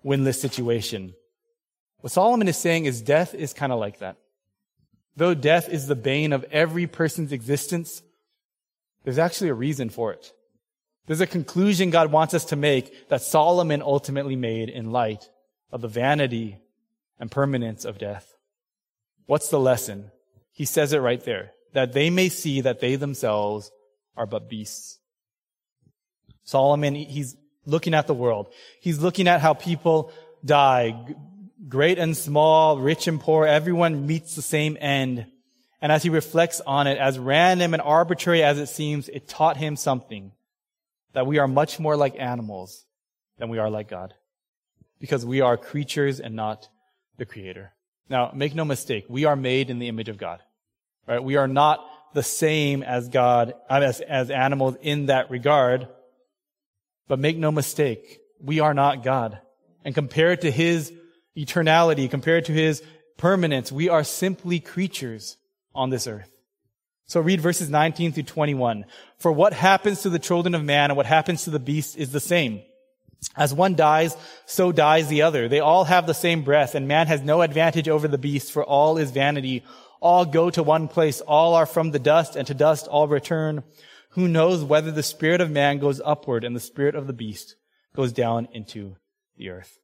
winless 0.05 0.35
situation. 0.35 1.13
What 1.99 2.13
Solomon 2.13 2.47
is 2.47 2.57
saying 2.57 2.85
is 2.85 3.01
death 3.01 3.33
is 3.33 3.53
kind 3.53 3.73
of 3.73 3.79
like 3.79 3.99
that. 3.99 4.17
Though 5.17 5.33
death 5.33 5.69
is 5.69 5.87
the 5.87 5.95
bane 5.95 6.33
of 6.33 6.43
every 6.45 6.87
person's 6.87 7.31
existence, 7.31 8.01
there's 9.03 9.17
actually 9.17 9.49
a 9.49 9.53
reason 9.53 9.89
for 9.89 10.13
it. 10.13 10.31
There's 11.07 11.21
a 11.21 11.27
conclusion 11.27 11.89
God 11.89 12.11
wants 12.11 12.33
us 12.33 12.45
to 12.45 12.55
make 12.55 13.09
that 13.09 13.21
Solomon 13.21 13.81
ultimately 13.81 14.35
made 14.35 14.69
in 14.69 14.91
light 14.91 15.29
of 15.71 15.81
the 15.81 15.87
vanity 15.87 16.57
and 17.19 17.31
permanence 17.31 17.85
of 17.85 17.97
death. 17.97 18.35
What's 19.25 19.49
the 19.49 19.59
lesson? 19.59 20.11
He 20.51 20.65
says 20.65 20.93
it 20.93 20.99
right 20.99 21.23
there, 21.23 21.51
that 21.73 21.93
they 21.93 22.09
may 22.09 22.29
see 22.29 22.61
that 22.61 22.79
they 22.79 22.95
themselves 22.95 23.71
are 24.15 24.25
but 24.25 24.49
beasts. 24.49 24.99
Solomon, 26.43 26.95
he's 26.95 27.35
looking 27.65 27.93
at 27.93 28.07
the 28.07 28.13
world. 28.13 28.53
He's 28.79 28.99
looking 28.99 29.27
at 29.27 29.41
how 29.41 29.53
people 29.53 30.11
die, 30.43 31.15
great 31.67 31.97
and 31.97 32.15
small, 32.15 32.77
rich 32.77 33.07
and 33.07 33.19
poor, 33.19 33.45
everyone 33.45 34.05
meets 34.05 34.35
the 34.35 34.41
same 34.41 34.77
end. 34.79 35.25
And 35.81 35.91
as 35.91 36.03
he 36.03 36.09
reflects 36.09 36.61
on 36.61 36.87
it, 36.87 36.97
as 36.97 37.19
random 37.19 37.73
and 37.73 37.81
arbitrary 37.81 38.43
as 38.43 38.59
it 38.59 38.67
seems, 38.67 39.09
it 39.09 39.27
taught 39.27 39.57
him 39.57 39.75
something 39.75 40.31
that 41.13 41.27
we 41.27 41.39
are 41.39 41.47
much 41.47 41.79
more 41.79 41.95
like 41.95 42.15
animals 42.19 42.85
than 43.37 43.49
we 43.49 43.57
are 43.57 43.69
like 43.69 43.89
God. 43.89 44.13
Because 44.99 45.25
we 45.25 45.41
are 45.41 45.57
creatures 45.57 46.19
and 46.19 46.35
not 46.35 46.69
the 47.17 47.25
creator. 47.25 47.73
Now, 48.09 48.31
make 48.33 48.53
no 48.53 48.65
mistake, 48.65 49.05
we 49.09 49.25
are 49.25 49.35
made 49.35 49.69
in 49.69 49.79
the 49.79 49.87
image 49.87 50.09
of 50.09 50.17
God. 50.17 50.41
Right? 51.07 51.23
We 51.23 51.35
are 51.35 51.47
not 51.47 51.85
the 52.13 52.23
same 52.23 52.83
as 52.83 53.09
God, 53.09 53.53
as, 53.69 54.01
as 54.01 54.29
animals 54.29 54.75
in 54.81 55.07
that 55.07 55.29
regard. 55.29 55.87
But 57.07 57.19
make 57.19 57.37
no 57.37 57.51
mistake, 57.51 58.19
we 58.39 58.59
are 58.59 58.73
not 58.73 59.03
God. 59.03 59.39
And 59.83 59.93
compared 59.93 60.41
to 60.41 60.51
His 60.51 60.91
eternality, 61.37 62.09
compared 62.09 62.45
to 62.45 62.53
His 62.53 62.81
permanence, 63.17 63.71
we 63.71 63.89
are 63.89 64.03
simply 64.03 64.59
creatures 64.59 65.37
on 65.73 65.89
this 65.89 66.07
earth. 66.07 66.31
So 67.07 67.21
read 67.21 67.39
verses 67.39 67.69
19 67.69 68.13
through 68.13 68.23
21. 68.23 68.85
For 69.19 69.31
what 69.31 69.53
happens 69.53 70.01
to 70.01 70.09
the 70.09 70.17
children 70.17 70.55
of 70.55 70.63
man 70.63 70.89
and 70.89 70.97
what 70.97 71.05
happens 71.05 71.43
to 71.43 71.51
the 71.51 71.59
beast 71.59 71.97
is 71.97 72.11
the 72.11 72.19
same. 72.19 72.63
As 73.35 73.53
one 73.53 73.75
dies, 73.75 74.15
so 74.45 74.71
dies 74.71 75.07
the 75.07 75.23
other. 75.23 75.47
They 75.47 75.59
all 75.59 75.85
have 75.85 76.07
the 76.07 76.13
same 76.13 76.43
breath, 76.43 76.75
and 76.75 76.87
man 76.87 77.07
has 77.07 77.21
no 77.21 77.41
advantage 77.41 77.89
over 77.89 78.07
the 78.07 78.17
beast, 78.17 78.51
for 78.51 78.63
all 78.63 78.97
is 78.97 79.11
vanity. 79.11 79.63
All 79.99 80.25
go 80.25 80.49
to 80.49 80.63
one 80.63 80.87
place. 80.87 81.21
All 81.21 81.55
are 81.55 81.65
from 81.65 81.91
the 81.91 81.99
dust, 81.99 82.35
and 82.35 82.47
to 82.47 82.53
dust 82.53 82.87
all 82.87 83.07
return. 83.07 83.63
Who 84.11 84.27
knows 84.27 84.63
whether 84.63 84.91
the 84.91 85.03
spirit 85.03 85.41
of 85.41 85.51
man 85.51 85.79
goes 85.79 86.01
upward 86.03 86.45
and 86.45 86.55
the 86.55 86.61
spirit 86.61 86.95
of 86.95 87.07
the 87.07 87.13
beast 87.13 87.55
goes 87.95 88.13
down 88.13 88.47
into 88.53 88.95
the 89.37 89.49
earth? 89.49 89.79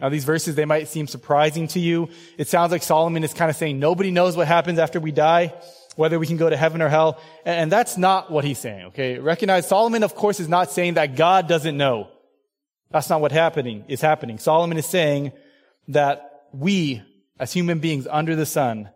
Now, 0.00 0.08
these 0.08 0.24
verses, 0.24 0.54
they 0.54 0.64
might 0.64 0.88
seem 0.88 1.06
surprising 1.06 1.68
to 1.68 1.80
you. 1.80 2.08
It 2.38 2.48
sounds 2.48 2.72
like 2.72 2.82
Solomon 2.82 3.22
is 3.22 3.34
kind 3.34 3.50
of 3.50 3.56
saying 3.56 3.78
nobody 3.78 4.10
knows 4.10 4.36
what 4.36 4.48
happens 4.48 4.78
after 4.78 4.98
we 4.98 5.12
die 5.12 5.52
whether 5.96 6.18
we 6.18 6.26
can 6.26 6.36
go 6.36 6.48
to 6.48 6.56
heaven 6.56 6.82
or 6.82 6.88
hell. 6.88 7.20
And 7.44 7.70
that's 7.70 7.96
not 7.96 8.30
what 8.30 8.44
he's 8.44 8.58
saying, 8.58 8.86
okay? 8.86 9.18
Recognize 9.18 9.68
Solomon, 9.68 10.02
of 10.02 10.14
course, 10.14 10.40
is 10.40 10.48
not 10.48 10.70
saying 10.70 10.94
that 10.94 11.16
God 11.16 11.48
doesn't 11.48 11.76
know. 11.76 12.08
That's 12.90 13.08
not 13.08 13.20
what 13.20 13.32
happening 13.32 13.84
is 13.88 14.00
happening. 14.00 14.38
Solomon 14.38 14.78
is 14.78 14.86
saying 14.86 15.32
that 15.88 16.44
we, 16.52 17.02
as 17.38 17.52
human 17.52 17.78
beings 17.78 18.06
under 18.10 18.36
the 18.36 18.46
sun, 18.46 18.90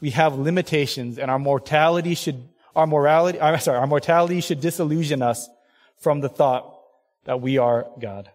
we 0.00 0.10
have 0.10 0.38
limitations 0.38 1.18
and 1.18 1.30
our 1.30 1.38
mortality 1.38 2.14
should, 2.14 2.48
our 2.74 2.86
morality, 2.86 3.40
I'm 3.40 3.58
sorry, 3.60 3.78
our 3.78 3.86
mortality 3.86 4.40
should 4.40 4.60
disillusion 4.60 5.22
us 5.22 5.48
from 5.98 6.20
the 6.20 6.28
thought 6.28 6.74
that 7.24 7.40
we 7.40 7.58
are 7.58 7.86
God. 8.00 8.30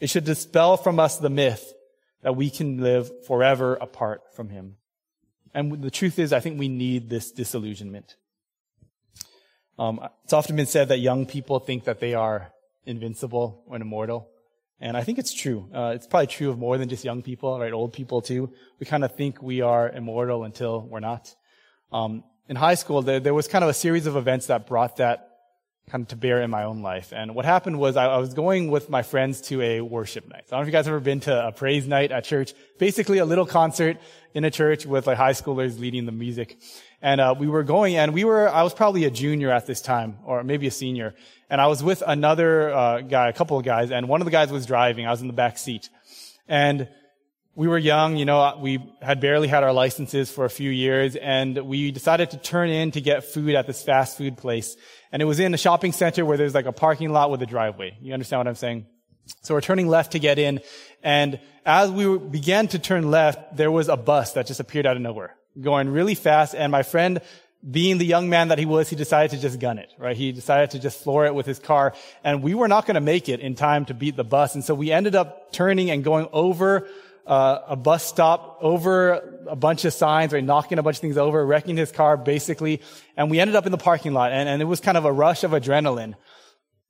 It 0.00 0.10
should 0.10 0.24
dispel 0.24 0.76
from 0.76 1.00
us 1.00 1.16
the 1.16 1.30
myth 1.30 1.72
that 2.22 2.36
we 2.36 2.50
can 2.50 2.78
live 2.78 3.10
forever 3.26 3.74
apart 3.74 4.34
from 4.34 4.48
Him. 4.48 4.76
And 5.54 5.82
the 5.82 5.90
truth 5.90 6.18
is, 6.18 6.32
I 6.32 6.40
think 6.40 6.58
we 6.58 6.68
need 6.68 7.08
this 7.08 7.30
disillusionment. 7.30 8.16
Um, 9.78 10.00
it's 10.24 10.32
often 10.32 10.56
been 10.56 10.66
said 10.66 10.88
that 10.88 10.98
young 10.98 11.26
people 11.26 11.60
think 11.60 11.84
that 11.84 12.00
they 12.00 12.14
are 12.14 12.52
invincible 12.84 13.62
or 13.66 13.76
immortal. 13.76 14.28
And 14.80 14.96
I 14.96 15.02
think 15.02 15.18
it's 15.18 15.32
true. 15.32 15.68
Uh, 15.72 15.92
it's 15.94 16.06
probably 16.06 16.26
true 16.26 16.50
of 16.50 16.58
more 16.58 16.76
than 16.76 16.88
just 16.88 17.04
young 17.04 17.22
people, 17.22 17.58
right? 17.58 17.72
Old 17.72 17.92
people 17.92 18.20
too. 18.20 18.52
We 18.78 18.86
kind 18.86 19.04
of 19.04 19.14
think 19.14 19.40
we 19.40 19.60
are 19.60 19.88
immortal 19.88 20.44
until 20.44 20.82
we're 20.82 21.00
not. 21.00 21.34
Um, 21.92 22.24
in 22.48 22.56
high 22.56 22.74
school, 22.74 23.00
there, 23.02 23.20
there, 23.20 23.34
was 23.34 23.48
kind 23.48 23.64
of 23.64 23.70
a 23.70 23.74
series 23.74 24.06
of 24.06 24.16
events 24.16 24.46
that 24.46 24.66
brought 24.66 24.96
that 24.96 25.33
kind 25.90 26.02
of 26.02 26.08
to 26.08 26.16
bear 26.16 26.40
in 26.42 26.50
my 26.50 26.64
own 26.64 26.80
life. 26.82 27.12
And 27.14 27.34
what 27.34 27.44
happened 27.44 27.78
was 27.78 27.96
I, 27.96 28.06
I, 28.06 28.16
was 28.18 28.32
going 28.32 28.70
with 28.70 28.88
my 28.88 29.02
friends 29.02 29.42
to 29.42 29.60
a 29.60 29.80
worship 29.82 30.26
night. 30.28 30.48
So 30.48 30.56
I 30.56 30.58
don't 30.58 30.60
know 30.60 30.62
if 30.62 30.66
you 30.68 30.72
guys 30.72 30.86
have 30.86 30.94
ever 30.94 31.04
been 31.04 31.20
to 31.20 31.48
a 31.48 31.52
praise 31.52 31.86
night 31.86 32.10
at 32.10 32.24
church. 32.24 32.54
Basically 32.78 33.18
a 33.18 33.24
little 33.24 33.44
concert 33.44 33.98
in 34.32 34.44
a 34.44 34.50
church 34.50 34.86
with 34.86 35.06
like 35.06 35.18
high 35.18 35.32
schoolers 35.32 35.78
leading 35.78 36.06
the 36.06 36.12
music. 36.12 36.58
And 37.02 37.20
uh, 37.20 37.34
we 37.38 37.48
were 37.48 37.62
going 37.62 37.96
and 37.96 38.14
we 38.14 38.24
were, 38.24 38.48
I 38.48 38.62
was 38.62 38.72
probably 38.72 39.04
a 39.04 39.10
junior 39.10 39.50
at 39.50 39.66
this 39.66 39.82
time 39.82 40.18
or 40.24 40.42
maybe 40.42 40.66
a 40.66 40.70
senior. 40.70 41.14
And 41.50 41.60
I 41.60 41.66
was 41.66 41.82
with 41.82 42.02
another 42.06 42.72
uh, 42.72 43.00
guy, 43.02 43.28
a 43.28 43.32
couple 43.34 43.58
of 43.58 43.64
guys, 43.64 43.90
and 43.90 44.08
one 44.08 44.22
of 44.22 44.24
the 44.24 44.30
guys 44.30 44.50
was 44.50 44.64
driving. 44.64 45.06
I 45.06 45.10
was 45.10 45.20
in 45.20 45.26
the 45.26 45.34
back 45.34 45.58
seat. 45.58 45.90
And 46.48 46.88
we 47.56 47.68
were 47.68 47.78
young, 47.78 48.16
you 48.16 48.24
know, 48.24 48.58
we 48.60 48.82
had 49.00 49.20
barely 49.20 49.46
had 49.46 49.62
our 49.62 49.72
licenses 49.72 50.30
for 50.30 50.44
a 50.44 50.50
few 50.50 50.70
years 50.70 51.14
and 51.14 51.56
we 51.58 51.92
decided 51.92 52.30
to 52.30 52.36
turn 52.36 52.68
in 52.68 52.90
to 52.92 53.00
get 53.00 53.22
food 53.22 53.54
at 53.54 53.66
this 53.66 53.82
fast 53.82 54.18
food 54.18 54.36
place. 54.36 54.76
And 55.14 55.22
it 55.22 55.26
was 55.26 55.38
in 55.38 55.54
a 55.54 55.56
shopping 55.56 55.92
center 55.92 56.24
where 56.24 56.36
there's 56.36 56.56
like 56.56 56.66
a 56.66 56.72
parking 56.72 57.10
lot 57.10 57.30
with 57.30 57.40
a 57.40 57.46
driveway. 57.46 57.96
You 58.02 58.14
understand 58.14 58.40
what 58.40 58.48
I'm 58.48 58.56
saying? 58.56 58.86
So 59.42 59.54
we're 59.54 59.60
turning 59.60 59.86
left 59.86 60.10
to 60.12 60.18
get 60.18 60.40
in. 60.40 60.60
And 61.04 61.38
as 61.64 61.88
we 61.92 62.18
began 62.18 62.66
to 62.68 62.80
turn 62.80 63.12
left, 63.12 63.56
there 63.56 63.70
was 63.70 63.88
a 63.88 63.96
bus 63.96 64.32
that 64.32 64.48
just 64.48 64.58
appeared 64.58 64.86
out 64.86 64.96
of 64.96 65.02
nowhere, 65.02 65.36
going 65.60 65.88
really 65.88 66.16
fast. 66.16 66.56
And 66.56 66.72
my 66.72 66.82
friend, 66.82 67.20
being 67.70 67.98
the 67.98 68.04
young 68.04 68.28
man 68.28 68.48
that 68.48 68.58
he 68.58 68.66
was, 68.66 68.90
he 68.90 68.96
decided 68.96 69.30
to 69.36 69.38
just 69.40 69.60
gun 69.60 69.78
it, 69.78 69.92
right? 69.98 70.16
He 70.16 70.32
decided 70.32 70.72
to 70.72 70.80
just 70.80 71.00
floor 71.00 71.26
it 71.26 71.34
with 71.36 71.46
his 71.46 71.60
car. 71.60 71.94
And 72.24 72.42
we 72.42 72.54
were 72.54 72.66
not 72.66 72.84
going 72.84 72.96
to 72.96 73.00
make 73.00 73.28
it 73.28 73.38
in 73.38 73.54
time 73.54 73.84
to 73.84 73.94
beat 73.94 74.16
the 74.16 74.24
bus. 74.24 74.56
And 74.56 74.64
so 74.64 74.74
we 74.74 74.90
ended 74.90 75.14
up 75.14 75.52
turning 75.52 75.92
and 75.92 76.02
going 76.02 76.26
over 76.32 76.88
uh, 77.24 77.60
a 77.68 77.76
bus 77.76 78.04
stop 78.04 78.58
over 78.62 79.33
a 79.48 79.56
bunch 79.56 79.84
of 79.84 79.92
signs, 79.92 80.32
right, 80.32 80.44
knocking 80.44 80.78
a 80.78 80.82
bunch 80.82 80.96
of 80.96 81.00
things 81.00 81.16
over, 81.16 81.44
wrecking 81.44 81.76
his 81.76 81.92
car, 81.92 82.16
basically. 82.16 82.80
And 83.16 83.30
we 83.30 83.40
ended 83.40 83.56
up 83.56 83.66
in 83.66 83.72
the 83.72 83.78
parking 83.78 84.12
lot, 84.12 84.32
and, 84.32 84.48
and 84.48 84.62
it 84.62 84.66
was 84.66 84.80
kind 84.80 84.96
of 84.96 85.04
a 85.04 85.12
rush 85.12 85.44
of 85.44 85.52
adrenaline. 85.52 86.14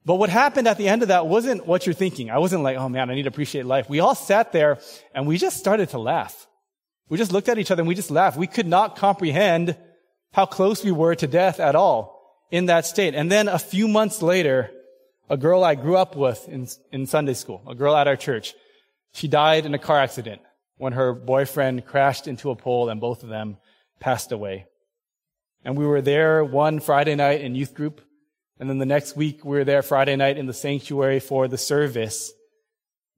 But 0.05 0.17
what 0.17 0.29
happened 0.29 0.69
at 0.69 0.77
the 0.77 0.88
end 0.88 1.03
of 1.03 1.09
that 1.09 1.27
wasn't 1.27 1.67
what 1.67 1.87
you're 1.87 1.95
thinking. 1.95 2.31
I 2.31 2.38
wasn't 2.38 2.62
like, 2.62 2.77
oh 2.77 2.88
man, 2.88 3.11
I 3.11 3.14
need 3.14 3.23
to 3.23 3.29
appreciate 3.29 3.64
life. 3.64 3.88
We 3.88 4.01
all 4.01 4.14
sat 4.14 4.53
there 4.53 4.79
and 5.14 5.27
we 5.27 5.38
just 5.38 5.57
started 5.57 5.88
to 5.90 5.99
laugh. 5.99 6.47
We 7.09 7.17
just 7.17 7.33
looked 7.33 7.49
at 7.49 7.59
each 7.59 7.71
other 7.71 7.81
and 7.81 7.88
we 7.88 7.95
just 7.95 8.11
laughed. 8.11 8.37
We 8.37 8.47
could 8.47 8.67
not 8.67 8.97
comprehend 8.97 9.77
how 10.33 10.45
close 10.47 10.85
we 10.85 10.93
were 10.93 11.14
to 11.14 11.27
death 11.27 11.59
at 11.59 11.75
all 11.75 12.21
in 12.51 12.67
that 12.67 12.85
state. 12.85 13.14
And 13.14 13.33
then 13.33 13.49
a 13.49 13.59
few 13.59 13.88
months 13.88 14.21
later, 14.21 14.71
a 15.31 15.38
girl 15.38 15.64
I 15.64 15.75
grew 15.75 15.97
up 15.97 16.17
with 16.17 16.47
in, 16.49 16.69
in 16.93 17.07
Sunday 17.07 17.35
school, 17.35 17.62
a 17.67 17.75
girl 17.75 17.97
at 17.97 18.07
our 18.07 18.17
church, 18.17 18.55
she 19.12 19.27
died 19.27 19.64
in 19.64 19.73
a 19.73 19.79
car 19.79 19.99
accident 19.99 20.43
when 20.77 20.93
her 20.93 21.13
boyfriend 21.13 21.87
crashed 21.87 22.27
into 22.27 22.51
a 22.51 22.57
pole 22.57 22.89
and 22.89 23.01
both 23.01 23.23
of 23.23 23.29
them 23.29 23.57
passed 24.01 24.33
away. 24.33 24.67
And 25.65 25.77
we 25.77 25.87
were 25.87 26.03
there 26.03 26.45
one 26.45 26.81
Friday 26.81 27.15
night 27.15 27.41
in 27.41 27.55
youth 27.55 27.75
group. 27.75 28.01
And 28.59 28.69
then 28.69 28.79
the 28.79 28.87
next 28.87 29.17
week 29.17 29.45
we 29.45 29.57
were 29.57 29.65
there 29.65 29.83
Friday 29.83 30.17
night 30.17 30.37
in 30.37 30.47
the 30.47 30.53
sanctuary 30.53 31.21
for 31.21 31.49
the 31.49 31.59
service. 31.59 32.33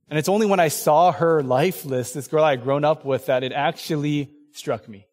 And 0.09 0.19
it's 0.19 0.29
only 0.29 0.47
when 0.47 0.61
I 0.61 0.69
saw 0.69 1.13
her 1.13 1.43
lifeless, 1.43 2.13
this 2.13 2.29
girl 2.29 2.45
I 2.45 2.51
had 2.51 2.63
grown 2.63 2.85
up 2.85 3.05
with, 3.05 3.27
that 3.27 3.43
it 3.43 3.53
actually 3.53 4.31
struck 4.53 4.89
me. 4.89 5.07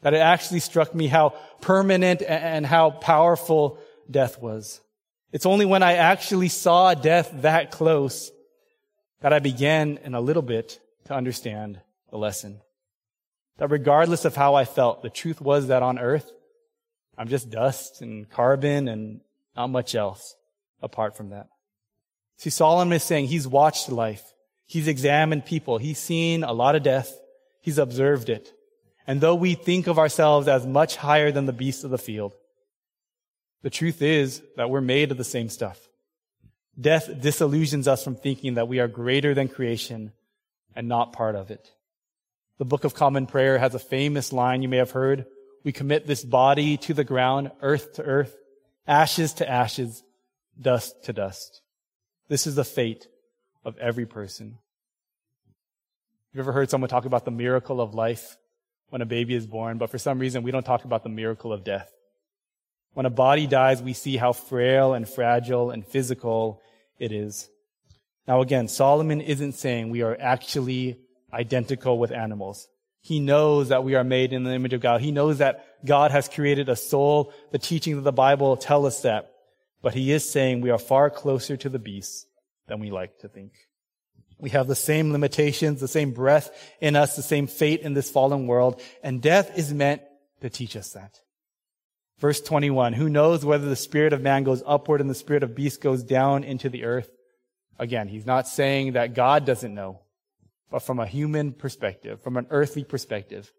That 0.00 0.14
it 0.14 0.18
actually 0.18 0.60
struck 0.60 0.94
me 0.94 1.08
how 1.08 1.34
permanent 1.60 2.22
and 2.22 2.64
how 2.64 2.90
powerful 2.90 3.78
death 4.10 4.40
was. 4.40 4.80
It's 5.32 5.44
only 5.44 5.66
when 5.66 5.82
I 5.82 5.94
actually 5.94 6.48
saw 6.48 6.94
death 6.94 7.30
that 7.42 7.70
close 7.70 8.30
that 9.20 9.32
I 9.32 9.40
began 9.40 9.98
in 10.02 10.14
a 10.14 10.20
little 10.20 10.42
bit 10.42 10.80
to 11.08 11.14
understand 11.14 11.80
the 12.10 12.18
lesson. 12.18 12.60
That 13.56 13.70
regardless 13.70 14.24
of 14.24 14.36
how 14.36 14.54
I 14.54 14.64
felt, 14.64 15.02
the 15.02 15.10
truth 15.10 15.40
was 15.40 15.66
that 15.66 15.82
on 15.82 15.98
earth, 15.98 16.30
I'm 17.16 17.28
just 17.28 17.50
dust 17.50 18.00
and 18.00 18.30
carbon 18.30 18.86
and 18.86 19.20
not 19.56 19.68
much 19.68 19.94
else 19.94 20.36
apart 20.80 21.16
from 21.16 21.30
that. 21.30 21.48
See, 22.36 22.50
Solomon 22.50 22.92
is 22.92 23.02
saying 23.02 23.26
he's 23.26 23.48
watched 23.48 23.90
life. 23.90 24.22
He's 24.66 24.86
examined 24.86 25.44
people. 25.44 25.78
He's 25.78 25.98
seen 25.98 26.44
a 26.44 26.52
lot 26.52 26.76
of 26.76 26.84
death. 26.84 27.12
He's 27.60 27.78
observed 27.78 28.28
it. 28.28 28.52
And 29.06 29.20
though 29.20 29.34
we 29.34 29.54
think 29.54 29.86
of 29.86 29.98
ourselves 29.98 30.46
as 30.46 30.66
much 30.66 30.96
higher 30.96 31.32
than 31.32 31.46
the 31.46 31.52
beasts 31.52 31.82
of 31.82 31.90
the 31.90 31.98
field, 31.98 32.34
the 33.62 33.70
truth 33.70 34.02
is 34.02 34.42
that 34.56 34.70
we're 34.70 34.82
made 34.82 35.10
of 35.10 35.16
the 35.16 35.24
same 35.24 35.48
stuff. 35.48 35.88
Death 36.78 37.10
disillusions 37.20 37.88
us 37.88 38.04
from 38.04 38.14
thinking 38.14 38.54
that 38.54 38.68
we 38.68 38.78
are 38.78 38.86
greater 38.86 39.34
than 39.34 39.48
creation 39.48 40.12
and 40.78 40.86
not 40.86 41.12
part 41.12 41.34
of 41.34 41.50
it. 41.50 41.72
The 42.58 42.64
Book 42.64 42.84
of 42.84 42.94
Common 42.94 43.26
Prayer 43.26 43.58
has 43.58 43.74
a 43.74 43.80
famous 43.80 44.32
line 44.32 44.62
you 44.62 44.68
may 44.68 44.76
have 44.76 44.92
heard. 44.92 45.26
We 45.64 45.72
commit 45.72 46.06
this 46.06 46.24
body 46.24 46.76
to 46.76 46.94
the 46.94 47.02
ground, 47.02 47.50
earth 47.60 47.94
to 47.94 48.04
earth, 48.04 48.36
ashes 48.86 49.32
to 49.34 49.50
ashes, 49.50 50.04
dust 50.58 51.02
to 51.04 51.12
dust. 51.12 51.62
This 52.28 52.46
is 52.46 52.54
the 52.54 52.64
fate 52.64 53.08
of 53.64 53.76
every 53.78 54.06
person. 54.06 54.58
You 56.32 56.40
ever 56.40 56.52
heard 56.52 56.70
someone 56.70 56.88
talk 56.88 57.06
about 57.06 57.24
the 57.24 57.32
miracle 57.32 57.80
of 57.80 57.96
life 57.96 58.36
when 58.90 59.02
a 59.02 59.06
baby 59.06 59.34
is 59.34 59.48
born, 59.48 59.78
but 59.78 59.90
for 59.90 59.98
some 59.98 60.20
reason 60.20 60.44
we 60.44 60.52
don't 60.52 60.64
talk 60.64 60.84
about 60.84 61.02
the 61.02 61.08
miracle 61.08 61.52
of 61.52 61.64
death? 61.64 61.90
When 62.94 63.04
a 63.04 63.10
body 63.10 63.48
dies, 63.48 63.82
we 63.82 63.94
see 63.94 64.16
how 64.16 64.32
frail 64.32 64.94
and 64.94 65.08
fragile 65.08 65.72
and 65.72 65.84
physical 65.84 66.62
it 67.00 67.10
is. 67.10 67.50
Now 68.28 68.42
again, 68.42 68.68
Solomon 68.68 69.22
isn't 69.22 69.52
saying 69.52 69.88
we 69.88 70.02
are 70.02 70.16
actually 70.20 71.00
identical 71.32 71.98
with 71.98 72.12
animals. 72.12 72.68
He 73.00 73.20
knows 73.20 73.70
that 73.70 73.84
we 73.84 73.94
are 73.94 74.04
made 74.04 74.34
in 74.34 74.44
the 74.44 74.52
image 74.52 74.74
of 74.74 74.82
God. 74.82 75.00
He 75.00 75.12
knows 75.12 75.38
that 75.38 75.64
God 75.82 76.10
has 76.10 76.28
created 76.28 76.68
a 76.68 76.76
soul. 76.76 77.32
The 77.52 77.58
teachings 77.58 77.96
of 77.96 78.04
the 78.04 78.12
Bible 78.12 78.58
tell 78.58 78.84
us 78.84 79.00
that. 79.00 79.32
But 79.80 79.94
he 79.94 80.12
is 80.12 80.28
saying 80.28 80.60
we 80.60 80.68
are 80.70 80.78
far 80.78 81.08
closer 81.08 81.56
to 81.56 81.70
the 81.70 81.78
beasts 81.78 82.26
than 82.66 82.80
we 82.80 82.90
like 82.90 83.18
to 83.20 83.28
think. 83.28 83.52
We 84.38 84.50
have 84.50 84.66
the 84.66 84.74
same 84.74 85.10
limitations, 85.10 85.80
the 85.80 85.88
same 85.88 86.12
breath 86.12 86.50
in 86.82 86.96
us, 86.96 87.16
the 87.16 87.22
same 87.22 87.46
fate 87.46 87.80
in 87.80 87.94
this 87.94 88.10
fallen 88.10 88.46
world, 88.46 88.80
and 89.02 89.22
death 89.22 89.56
is 89.56 89.72
meant 89.72 90.02
to 90.42 90.50
teach 90.50 90.76
us 90.76 90.92
that. 90.92 91.18
Verse 92.18 92.40
21, 92.40 92.92
who 92.92 93.08
knows 93.08 93.44
whether 93.44 93.68
the 93.68 93.74
spirit 93.74 94.12
of 94.12 94.20
man 94.20 94.44
goes 94.44 94.62
upward 94.66 95.00
and 95.00 95.08
the 95.08 95.14
spirit 95.14 95.42
of 95.42 95.54
beast 95.54 95.80
goes 95.80 96.02
down 96.02 96.44
into 96.44 96.68
the 96.68 96.84
earth? 96.84 97.08
Again, 97.78 98.08
he's 98.08 98.26
not 98.26 98.48
saying 98.48 98.92
that 98.92 99.14
God 99.14 99.44
doesn't 99.44 99.72
know, 99.72 100.00
but 100.70 100.80
from 100.80 100.98
a 100.98 101.06
human 101.06 101.52
perspective, 101.52 102.20
from 102.22 102.36
an 102.36 102.46
earthly 102.50 102.84
perspective, 102.84 103.52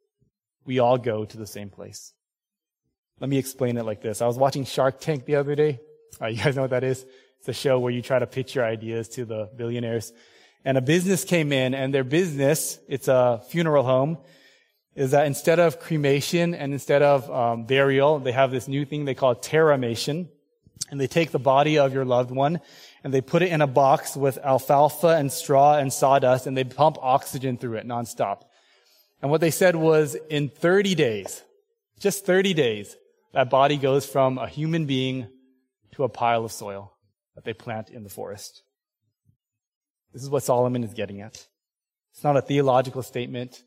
we 0.66 0.80
all 0.80 0.98
go 0.98 1.26
to 1.26 1.38
the 1.38 1.48
same 1.48 1.70
place. 1.70 2.14
Let 3.20 3.30
me 3.30 3.38
explain 3.38 3.78
it 3.78 3.86
like 3.86 4.02
this. 4.02 4.22
I 4.22 4.28
was 4.28 4.38
watching 4.38 4.66
Shark 4.66 5.00
Tank 5.00 5.26
the 5.26 5.36
other 5.36 5.56
day. 5.56 5.80
Uh, 6.22 6.28
you 6.28 6.42
guys 6.44 6.56
know 6.56 6.64
what 6.64 6.72
that 6.72 6.84
is? 6.84 7.06
It's 7.40 7.48
a 7.48 7.54
show 7.54 7.80
where 7.80 7.92
you 7.92 8.02
try 8.02 8.20
to 8.20 8.28
pitch 8.28 8.56
your 8.56 8.66
ideas 8.66 9.08
to 9.10 9.26
the 9.26 9.50
billionaires. 9.56 10.12
And 10.66 10.78
a 10.78 10.82
business 10.82 11.24
came 11.24 11.54
in 11.54 11.74
and 11.74 11.94
their 11.94 12.04
business, 12.04 12.80
it's 12.90 13.08
a 13.08 13.42
funeral 13.48 13.84
home, 13.84 14.18
is 14.94 15.12
that 15.12 15.26
instead 15.26 15.60
of 15.60 15.80
cremation 15.80 16.54
and 16.54 16.74
instead 16.74 17.02
of 17.02 17.32
um, 17.32 17.64
burial, 17.64 18.20
they 18.20 18.34
have 18.34 18.52
this 18.52 18.68
new 18.68 18.84
thing 18.84 19.06
they 19.06 19.16
call 19.16 19.36
terramation. 19.36 20.28
And 20.92 21.00
they 21.00 21.08
take 21.08 21.32
the 21.32 21.40
body 21.40 21.78
of 21.78 21.94
your 21.94 22.04
loved 22.04 22.32
one 22.32 22.60
and 23.04 23.14
they 23.14 23.22
put 23.22 23.42
it 23.42 23.52
in 23.52 23.62
a 23.62 23.68
box 23.68 24.16
with 24.16 24.38
alfalfa 24.40 25.10
and 25.10 25.32
straw 25.32 25.78
and 25.78 25.92
sawdust 25.92 26.48
and 26.48 26.58
they 26.58 26.64
pump 26.64 26.98
oxygen 27.02 27.58
through 27.58 27.76
it 27.76 27.88
nonstop. 27.88 28.44
And 29.22 29.32
what 29.32 29.42
they 29.42 29.52
said 29.52 29.76
was 29.76 30.16
in 30.30 30.50
30 30.50 30.96
days, 30.96 31.44
just 32.00 32.26
30 32.26 32.54
days, 32.54 32.96
that 33.34 33.50
body 33.50 33.78
goes 33.78 34.06
from 34.06 34.38
a 34.38 34.48
human 34.48 34.86
being 34.86 35.28
to 35.94 36.04
a 36.04 36.10
pile 36.10 36.46
of 36.46 36.52
soil 36.52 36.94
that 37.36 37.44
they 37.44 37.54
plant 37.54 37.90
in 37.90 38.04
the 38.04 38.10
forest. 38.10 38.64
This 40.14 40.24
is 40.24 40.30
what 40.30 40.44
Solomon 40.44 40.84
is 40.84 40.94
getting 40.94 41.22
at. 41.22 41.48
It's 42.14 42.24
not 42.24 42.38
a 42.38 42.42
theological 42.42 43.04
statement 43.04 43.64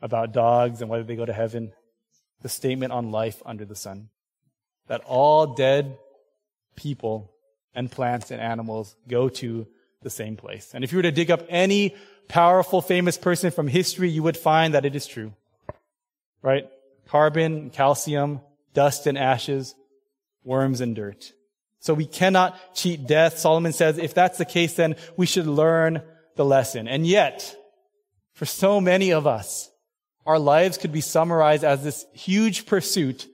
about 0.00 0.32
dogs 0.32 0.80
and 0.80 0.90
whether 0.90 1.02
they 1.02 1.16
go 1.16 1.26
to 1.26 1.32
heaven. 1.32 1.72
The 2.42 2.48
statement 2.48 2.92
on 2.92 3.10
life 3.10 3.42
under 3.44 3.64
the 3.64 3.74
sun. 3.74 4.10
That 4.88 5.02
all 5.04 5.54
dead 5.54 5.98
people 6.76 7.32
and 7.76 7.90
plants 7.90 8.32
and 8.32 8.40
animals 8.40 8.96
go 9.06 9.28
to 9.28 9.66
the 10.02 10.10
same 10.10 10.36
place. 10.36 10.72
And 10.74 10.82
if 10.82 10.90
you 10.90 10.98
were 10.98 11.02
to 11.02 11.12
dig 11.12 11.30
up 11.30 11.42
any 11.48 11.94
powerful, 12.28 12.82
famous 12.82 13.16
person 13.16 13.50
from 13.52 13.68
history, 13.68 14.08
you 14.08 14.22
would 14.24 14.36
find 14.36 14.74
that 14.74 14.84
it 14.84 14.96
is 14.96 15.06
true. 15.06 15.32
Right? 16.42 16.68
Carbon, 17.06 17.70
calcium, 17.70 18.40
dust 18.72 19.06
and 19.06 19.16
ashes, 19.16 19.74
worms 20.42 20.80
and 20.80 20.96
dirt. 20.96 21.32
So 21.80 21.94
we 21.94 22.06
cannot 22.06 22.74
cheat 22.74 23.06
death. 23.06 23.38
Solomon 23.38 23.72
says 23.72 23.98
if 23.98 24.14
that's 24.14 24.38
the 24.38 24.44
case, 24.44 24.74
then 24.74 24.96
we 25.16 25.26
should 25.26 25.46
learn 25.46 26.02
the 26.34 26.44
lesson. 26.44 26.88
And 26.88 27.06
yet, 27.06 27.54
for 28.32 28.44
so 28.44 28.80
many 28.80 29.12
of 29.12 29.26
us, 29.26 29.70
our 30.26 30.38
lives 30.38 30.78
could 30.78 30.92
be 30.92 31.00
summarized 31.00 31.62
as 31.62 31.84
this 31.84 32.04
huge 32.12 32.66
pursuit 32.66 33.28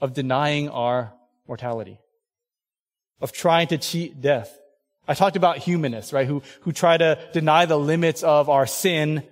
of 0.00 0.14
denying 0.14 0.68
our 0.68 1.12
mortality, 1.46 2.00
of 3.20 3.32
trying 3.32 3.68
to 3.68 3.78
cheat 3.78 4.20
death. 4.20 4.56
I 5.08 5.14
talked 5.14 5.36
about 5.36 5.58
humanists, 5.58 6.12
right, 6.12 6.26
who, 6.26 6.42
who 6.62 6.72
try 6.72 6.96
to 6.96 7.18
deny 7.32 7.66
the 7.66 7.78
limits 7.78 8.22
of 8.22 8.48
our 8.48 8.66
sin 8.66 9.22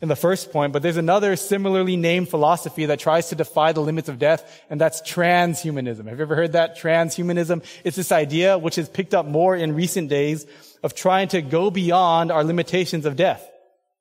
in 0.00 0.08
the 0.08 0.16
first 0.16 0.52
point, 0.52 0.72
but 0.72 0.82
there's 0.82 0.98
another 0.98 1.34
similarly 1.34 1.96
named 1.96 2.28
philosophy 2.28 2.86
that 2.86 2.98
tries 2.98 3.30
to 3.30 3.34
defy 3.34 3.72
the 3.72 3.80
limits 3.80 4.10
of 4.10 4.18
death, 4.18 4.62
and 4.68 4.78
that's 4.78 5.00
transhumanism. 5.00 6.06
Have 6.06 6.18
you 6.18 6.24
ever 6.24 6.36
heard 6.36 6.52
that? 6.52 6.76
Transhumanism? 6.76 7.64
It's 7.84 7.96
this 7.96 8.12
idea, 8.12 8.58
which 8.58 8.76
has 8.76 8.88
picked 8.88 9.14
up 9.14 9.24
more 9.24 9.56
in 9.56 9.74
recent 9.74 10.10
days, 10.10 10.46
of 10.82 10.94
trying 10.94 11.28
to 11.28 11.40
go 11.40 11.70
beyond 11.70 12.30
our 12.30 12.44
limitations 12.44 13.06
of 13.06 13.16
death, 13.16 13.48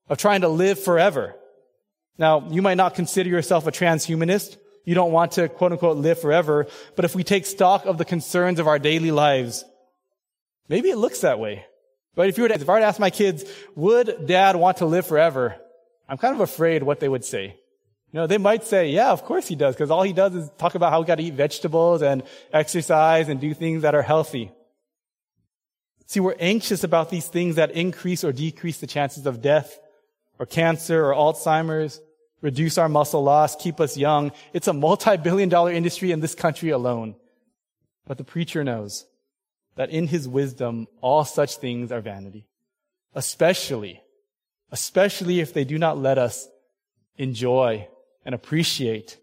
of 0.09 0.17
trying 0.17 0.41
to 0.41 0.49
live 0.49 0.77
forever. 0.77 1.35
Now, 2.17 2.49
you 2.49 2.61
might 2.61 2.75
not 2.75 2.95
consider 2.95 3.29
yourself 3.29 3.65
a 3.65 3.71
transhumanist. 3.71 4.57
You 4.85 4.95
don't 4.95 5.11
want 5.11 5.33
to 5.33 5.47
quote 5.47 5.71
unquote 5.71 5.97
live 5.97 6.19
forever, 6.19 6.67
but 6.95 7.05
if 7.05 7.15
we 7.15 7.23
take 7.23 7.45
stock 7.45 7.85
of 7.85 7.97
the 7.97 8.05
concerns 8.05 8.59
of 8.59 8.67
our 8.67 8.79
daily 8.79 9.11
lives, 9.11 9.63
maybe 10.67 10.89
it 10.89 10.97
looks 10.97 11.21
that 11.21 11.39
way. 11.39 11.65
But 12.15 12.29
if 12.29 12.37
you 12.37 12.43
were 12.43 12.49
to, 12.49 12.55
if 12.55 12.69
I 12.69 12.73
were 12.73 12.79
to 12.79 12.85
ask 12.85 12.99
my 12.99 13.09
kids, 13.09 13.43
would 13.75 14.27
dad 14.27 14.55
want 14.55 14.77
to 14.77 14.85
live 14.85 15.07
forever? 15.07 15.55
I'm 16.07 16.17
kind 16.17 16.35
of 16.35 16.41
afraid 16.41 16.83
what 16.83 16.99
they 16.99 17.09
would 17.09 17.25
say. 17.25 17.57
You 18.11 18.19
know, 18.19 18.27
they 18.27 18.37
might 18.37 18.63
say, 18.63 18.89
yeah, 18.89 19.11
of 19.11 19.23
course 19.23 19.47
he 19.47 19.55
does, 19.55 19.73
because 19.73 19.89
all 19.89 20.03
he 20.03 20.13
does 20.13 20.35
is 20.35 20.49
talk 20.59 20.75
about 20.75 20.91
how 20.91 20.99
we 20.99 21.07
got 21.07 21.15
to 21.15 21.23
eat 21.23 21.33
vegetables 21.33 22.03
and 22.03 22.21
exercise 22.51 23.27
and 23.27 23.39
do 23.39 23.55
things 23.55 23.81
that 23.81 23.95
are 23.95 24.03
healthy. 24.03 24.51
See, 26.05 26.19
we're 26.19 26.35
anxious 26.39 26.83
about 26.83 27.09
these 27.09 27.27
things 27.27 27.55
that 27.55 27.71
increase 27.71 28.23
or 28.23 28.31
decrease 28.31 28.77
the 28.77 28.85
chances 28.85 29.25
of 29.25 29.41
death 29.41 29.79
or 30.37 30.45
cancer 30.45 31.03
or 31.03 31.15
Alzheimer's, 31.15 31.99
reduce 32.43 32.77
our 32.77 32.87
muscle 32.87 33.23
loss, 33.23 33.55
keep 33.55 33.79
us 33.79 33.97
young. 33.97 34.31
It's 34.53 34.67
a 34.67 34.73
multi-billion 34.73 35.49
dollar 35.49 35.71
industry 35.71 36.11
in 36.11 36.19
this 36.19 36.35
country 36.35 36.69
alone. 36.69 37.15
But 38.05 38.19
the 38.19 38.23
preacher 38.23 38.63
knows 38.63 39.05
that 39.75 39.89
in 39.89 40.05
his 40.05 40.27
wisdom, 40.27 40.87
all 41.01 41.25
such 41.25 41.55
things 41.55 41.91
are 41.91 42.01
vanity, 42.01 42.45
especially 43.15 44.03
especially 44.73 45.39
if 45.39 45.53
they 45.53 45.63
do 45.63 45.77
not 45.77 45.99
let 45.99 46.17
us 46.17 46.49
enjoy 47.15 47.87
and 48.25 48.33
appreciate 48.33 49.17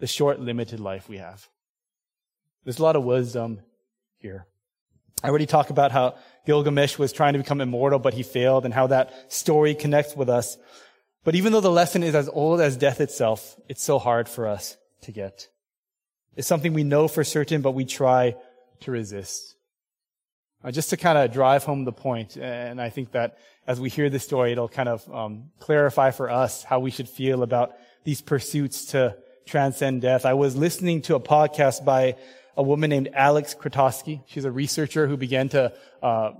the 0.00 0.06
short, 0.06 0.38
limited 0.38 0.78
life 0.78 1.08
we 1.08 1.16
have. 1.16 1.48
There's 2.64 2.78
a 2.78 2.82
lot 2.82 2.94
of 2.94 3.02
wisdom 3.02 3.60
here. 4.18 4.46
I 5.24 5.30
already 5.30 5.46
talked 5.46 5.70
about 5.70 5.92
how 5.92 6.16
Gilgamesh 6.44 6.98
was 6.98 7.10
trying 7.10 7.32
to 7.32 7.38
become 7.38 7.62
immortal, 7.62 8.00
but 8.00 8.12
he 8.12 8.22
failed 8.22 8.66
and 8.66 8.74
how 8.74 8.88
that 8.88 9.32
story 9.32 9.74
connects 9.74 10.14
with 10.14 10.28
us. 10.28 10.58
But 11.24 11.34
even 11.34 11.52
though 11.52 11.60
the 11.60 11.70
lesson 11.70 12.02
is 12.02 12.14
as 12.14 12.28
old 12.28 12.60
as 12.60 12.76
death 12.76 13.00
itself, 13.00 13.56
it's 13.68 13.82
so 13.82 13.98
hard 13.98 14.28
for 14.28 14.48
us 14.48 14.76
to 15.02 15.12
get. 15.12 15.48
It's 16.36 16.48
something 16.48 16.72
we 16.72 16.84
know 16.84 17.08
for 17.08 17.22
certain, 17.24 17.62
but 17.62 17.72
we 17.72 17.84
try 17.84 18.36
to 18.80 18.90
resist. 18.90 19.54
Uh, 20.64 20.70
just 20.70 20.90
to 20.90 20.96
kind 20.96 21.18
of 21.18 21.32
drive 21.32 21.64
home 21.64 21.84
the 21.84 21.92
point, 21.92 22.36
and 22.36 22.80
I 22.80 22.88
think 22.88 23.12
that 23.12 23.38
as 23.66 23.80
we 23.80 23.88
hear 23.88 24.10
this 24.10 24.24
story, 24.24 24.52
it'll 24.52 24.68
kind 24.68 24.88
of 24.88 25.12
um, 25.12 25.50
clarify 25.58 26.10
for 26.10 26.30
us 26.30 26.64
how 26.64 26.80
we 26.80 26.90
should 26.90 27.08
feel 27.08 27.42
about 27.42 27.72
these 28.04 28.20
pursuits 28.20 28.86
to 28.86 29.16
transcend 29.46 30.02
death. 30.02 30.24
I 30.24 30.34
was 30.34 30.56
listening 30.56 31.02
to 31.02 31.16
a 31.16 31.20
podcast 31.20 31.84
by 31.84 32.16
a 32.56 32.62
woman 32.62 32.90
named 32.90 33.10
Alex 33.12 33.54
Krotoski. 33.58 34.22
She's 34.26 34.44
a 34.44 34.52
researcher 34.52 35.06
who 35.06 35.16
began 35.16 35.48
to 35.50 35.72
uh, 36.02 36.32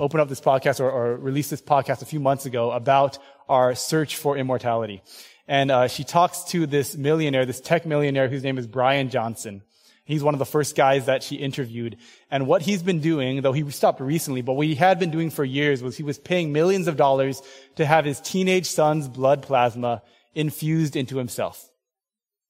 open 0.00 0.18
up 0.18 0.28
this 0.28 0.40
podcast 0.40 0.80
or, 0.80 0.90
or, 0.90 1.16
release 1.16 1.50
this 1.50 1.60
podcast 1.60 2.02
a 2.02 2.06
few 2.06 2.20
months 2.20 2.46
ago 2.46 2.70
about 2.70 3.18
our 3.50 3.74
search 3.74 4.16
for 4.16 4.38
immortality. 4.38 5.02
And 5.46 5.70
uh, 5.70 5.88
she 5.88 6.04
talks 6.04 6.44
to 6.44 6.66
this 6.66 6.96
millionaire, 6.96 7.44
this 7.44 7.60
tech 7.60 7.84
millionaire 7.84 8.28
whose 8.28 8.44
name 8.44 8.56
is 8.56 8.66
Bryan 8.66 9.10
Johnson. 9.10 9.62
He's 10.04 10.22
one 10.22 10.34
of 10.34 10.38
the 10.38 10.46
first 10.46 10.76
guys 10.76 11.06
that 11.06 11.22
she 11.22 11.36
interviewed. 11.36 11.96
And 12.30 12.46
what 12.46 12.62
he's 12.62 12.82
been 12.82 13.00
doing, 13.00 13.42
though 13.42 13.52
he 13.52 13.68
stopped 13.70 14.00
recently, 14.00 14.42
but 14.42 14.54
what 14.54 14.66
he 14.66 14.74
had 14.74 14.98
been 14.98 15.10
doing 15.10 15.30
for 15.30 15.44
years 15.44 15.82
was 15.82 15.96
he 15.96 16.02
was 16.02 16.18
paying 16.18 16.52
millions 16.52 16.88
of 16.88 16.96
dollars 16.96 17.42
to 17.76 17.84
have 17.84 18.04
his 18.04 18.20
teenage 18.20 18.66
son's 18.66 19.08
blood 19.08 19.42
plasma 19.42 20.02
infused 20.34 20.96
into 20.96 21.18
himself. 21.18 21.68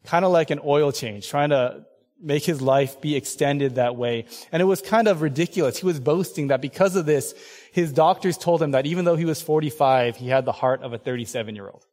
Kind 0.04 0.24
of 0.24 0.30
like 0.30 0.50
an 0.50 0.60
oil 0.64 0.92
change, 0.92 1.28
trying 1.28 1.50
to 1.50 1.84
make 2.20 2.44
his 2.44 2.60
life 2.60 3.00
be 3.00 3.16
extended 3.16 3.76
that 3.76 3.96
way. 3.96 4.26
And 4.52 4.60
it 4.60 4.66
was 4.66 4.82
kind 4.82 5.08
of 5.08 5.22
ridiculous. 5.22 5.78
He 5.78 5.86
was 5.86 6.00
boasting 6.00 6.48
that 6.48 6.60
because 6.60 6.96
of 6.96 7.06
this, 7.06 7.34
his 7.72 7.92
doctors 7.92 8.36
told 8.36 8.62
him 8.62 8.72
that 8.72 8.86
even 8.86 9.04
though 9.04 9.16
he 9.16 9.24
was 9.24 9.42
45, 9.42 10.16
he 10.16 10.28
had 10.28 10.44
the 10.44 10.52
heart 10.52 10.82
of 10.82 10.92
a 10.92 10.98
37 10.98 11.54
year 11.54 11.68
old. 11.68 11.84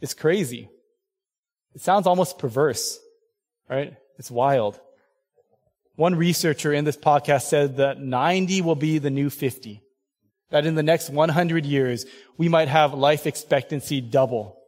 It's 0.00 0.14
crazy. 0.14 0.68
It 1.74 1.80
sounds 1.80 2.06
almost 2.06 2.38
perverse, 2.38 2.98
right? 3.68 3.96
It's 4.18 4.30
wild. 4.30 4.80
One 5.96 6.14
researcher 6.14 6.72
in 6.72 6.84
this 6.84 6.96
podcast 6.96 7.42
said 7.42 7.78
that 7.78 8.00
90 8.00 8.62
will 8.62 8.76
be 8.76 8.98
the 8.98 9.10
new 9.10 9.30
50. 9.30 9.82
That 10.50 10.64
in 10.64 10.76
the 10.76 10.82
next 10.82 11.10
100 11.10 11.66
years, 11.66 12.06
we 12.36 12.48
might 12.48 12.68
have 12.68 12.94
life 12.94 13.26
expectancy 13.26 14.00
double. 14.00 14.58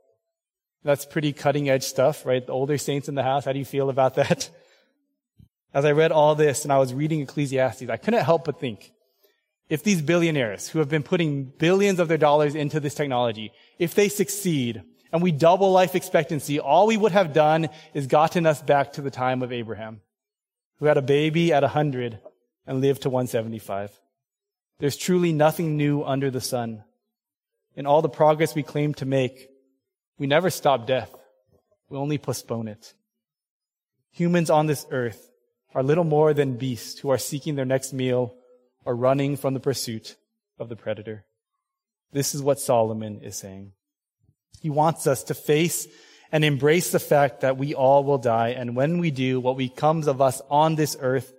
That's 0.82 1.07
pretty 1.07 1.32
cutting 1.32 1.68
edge 1.68 1.84
stuff, 1.84 2.26
right? 2.26 2.44
The 2.44 2.53
older 2.53 2.78
saints 2.78 3.09
in 3.09 3.14
the 3.14 3.22
house, 3.22 3.44
how 3.44 3.53
do 3.53 3.59
you 3.59 3.64
feel 3.64 3.90
about 3.90 4.14
that? 4.16 4.51
As 5.74 5.84
I 5.84 5.92
read 5.92 6.11
all 6.11 6.34
this 6.34 6.64
and 6.64 6.72
I 6.72 6.78
was 6.78 6.92
reading 6.92 7.20
Ecclesiastes, 7.20 7.88
I 7.88 7.96
couldn't 7.96 8.24
help 8.24 8.44
but 8.44 8.59
think, 8.59 8.92
if 9.70 9.84
these 9.84 10.02
billionaires 10.02 10.68
who 10.68 10.80
have 10.80 10.88
been 10.88 11.04
putting 11.04 11.44
billions 11.44 12.00
of 12.00 12.08
their 12.08 12.18
dollars 12.18 12.56
into 12.56 12.80
this 12.80 12.94
technology, 12.94 13.52
if 13.78 13.94
they 13.94 14.08
succeed 14.08 14.82
and 15.12 15.22
we 15.22 15.30
double 15.30 15.70
life 15.70 15.94
expectancy, 15.94 16.58
all 16.58 16.88
we 16.88 16.96
would 16.96 17.12
have 17.12 17.32
done 17.32 17.68
is 17.94 18.08
gotten 18.08 18.46
us 18.46 18.60
back 18.60 18.92
to 18.94 19.00
the 19.00 19.12
time 19.12 19.42
of 19.42 19.52
Abraham, 19.52 20.00
who 20.78 20.86
had 20.86 20.96
a 20.96 21.02
baby 21.02 21.52
at 21.52 21.62
100 21.62 22.18
and 22.66 22.80
lived 22.80 23.02
to 23.02 23.10
175. 23.10 23.92
There's 24.80 24.96
truly 24.96 25.32
nothing 25.32 25.76
new 25.76 26.02
under 26.02 26.32
the 26.32 26.40
sun. 26.40 26.82
In 27.76 27.86
all 27.86 28.02
the 28.02 28.08
progress 28.08 28.56
we 28.56 28.64
claim 28.64 28.92
to 28.94 29.06
make, 29.06 29.48
we 30.18 30.26
never 30.26 30.50
stop 30.50 30.86
death. 30.86 31.14
We 31.88 31.96
only 31.96 32.18
postpone 32.18 32.66
it. 32.66 32.92
Humans 34.12 34.50
on 34.50 34.66
this 34.66 34.84
earth 34.90 35.30
are 35.74 35.84
little 35.84 36.04
more 36.04 36.34
than 36.34 36.56
beasts 36.56 36.98
who 36.98 37.10
are 37.10 37.18
seeking 37.18 37.54
their 37.54 37.64
next 37.64 37.92
meal 37.92 38.34
or 38.84 38.94
running 38.94 39.36
from 39.36 39.54
the 39.54 39.60
pursuit 39.60 40.16
of 40.58 40.68
the 40.68 40.76
predator. 40.76 41.24
This 42.12 42.34
is 42.34 42.42
what 42.42 42.60
Solomon 42.60 43.20
is 43.22 43.36
saying. 43.36 43.72
He 44.60 44.70
wants 44.70 45.06
us 45.06 45.24
to 45.24 45.34
face 45.34 45.86
and 46.32 46.44
embrace 46.44 46.92
the 46.92 46.98
fact 46.98 47.40
that 47.40 47.56
we 47.56 47.74
all 47.74 48.04
will 48.04 48.18
die, 48.18 48.50
and 48.50 48.76
when 48.76 48.98
we 48.98 49.10
do, 49.10 49.40
what 49.40 49.56
becomes 49.56 50.06
of 50.06 50.20
us 50.20 50.40
on 50.48 50.76
this 50.76 50.96
earth 51.00 51.32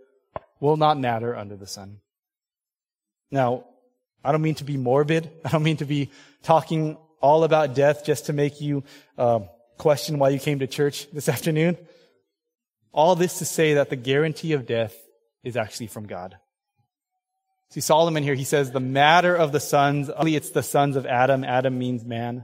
will 0.60 0.78
not 0.78 1.00
matter 1.00 1.36
under 1.36 1.56
the 1.56 1.68
sun. 1.68 2.00
Now, 3.32 3.66
I 4.24 4.32
don't 4.32 4.42
mean 4.42 4.56
to 4.56 4.64
be 4.64 4.78
morbid. 4.78 5.30
I 5.46 5.50
don't 5.50 5.64
mean 5.64 5.78
to 5.78 5.86
be 5.86 6.12
talking 6.44 6.98
all 7.22 7.44
about 7.44 7.76
death 7.76 8.06
just 8.06 8.26
to 8.26 8.34
make 8.34 8.62
you 8.62 8.84
uh, 9.18 9.42
question 9.78 10.20
why 10.20 10.30
you 10.30 10.40
came 10.40 10.60
to 10.60 10.68
church 10.68 11.10
this 11.12 11.30
afternoon. 11.36 11.78
All 12.92 13.16
this 13.16 13.40
to 13.40 13.46
say 13.46 13.76
that 13.76 13.90
the 13.90 13.96
guarantee 13.96 14.54
of 14.54 14.66
death 14.66 14.96
is 15.44 15.56
actually 15.56 15.88
from 15.88 16.08
God. 16.08 16.38
See, 17.72 17.80
Solomon 17.80 18.24
here, 18.24 18.36
he 18.36 18.44
says 18.44 18.72
the 18.72 18.82
matter 18.82 19.34
of 19.34 19.54
the 19.54 19.62
sons, 19.62 20.10
only 20.10 20.36
it's 20.36 20.50
the 20.50 20.62
sons 20.62 20.98
of 20.98 21.06
Adam. 21.06 21.46
Adam 21.46 21.80
means 21.80 22.04
man. 22.04 22.44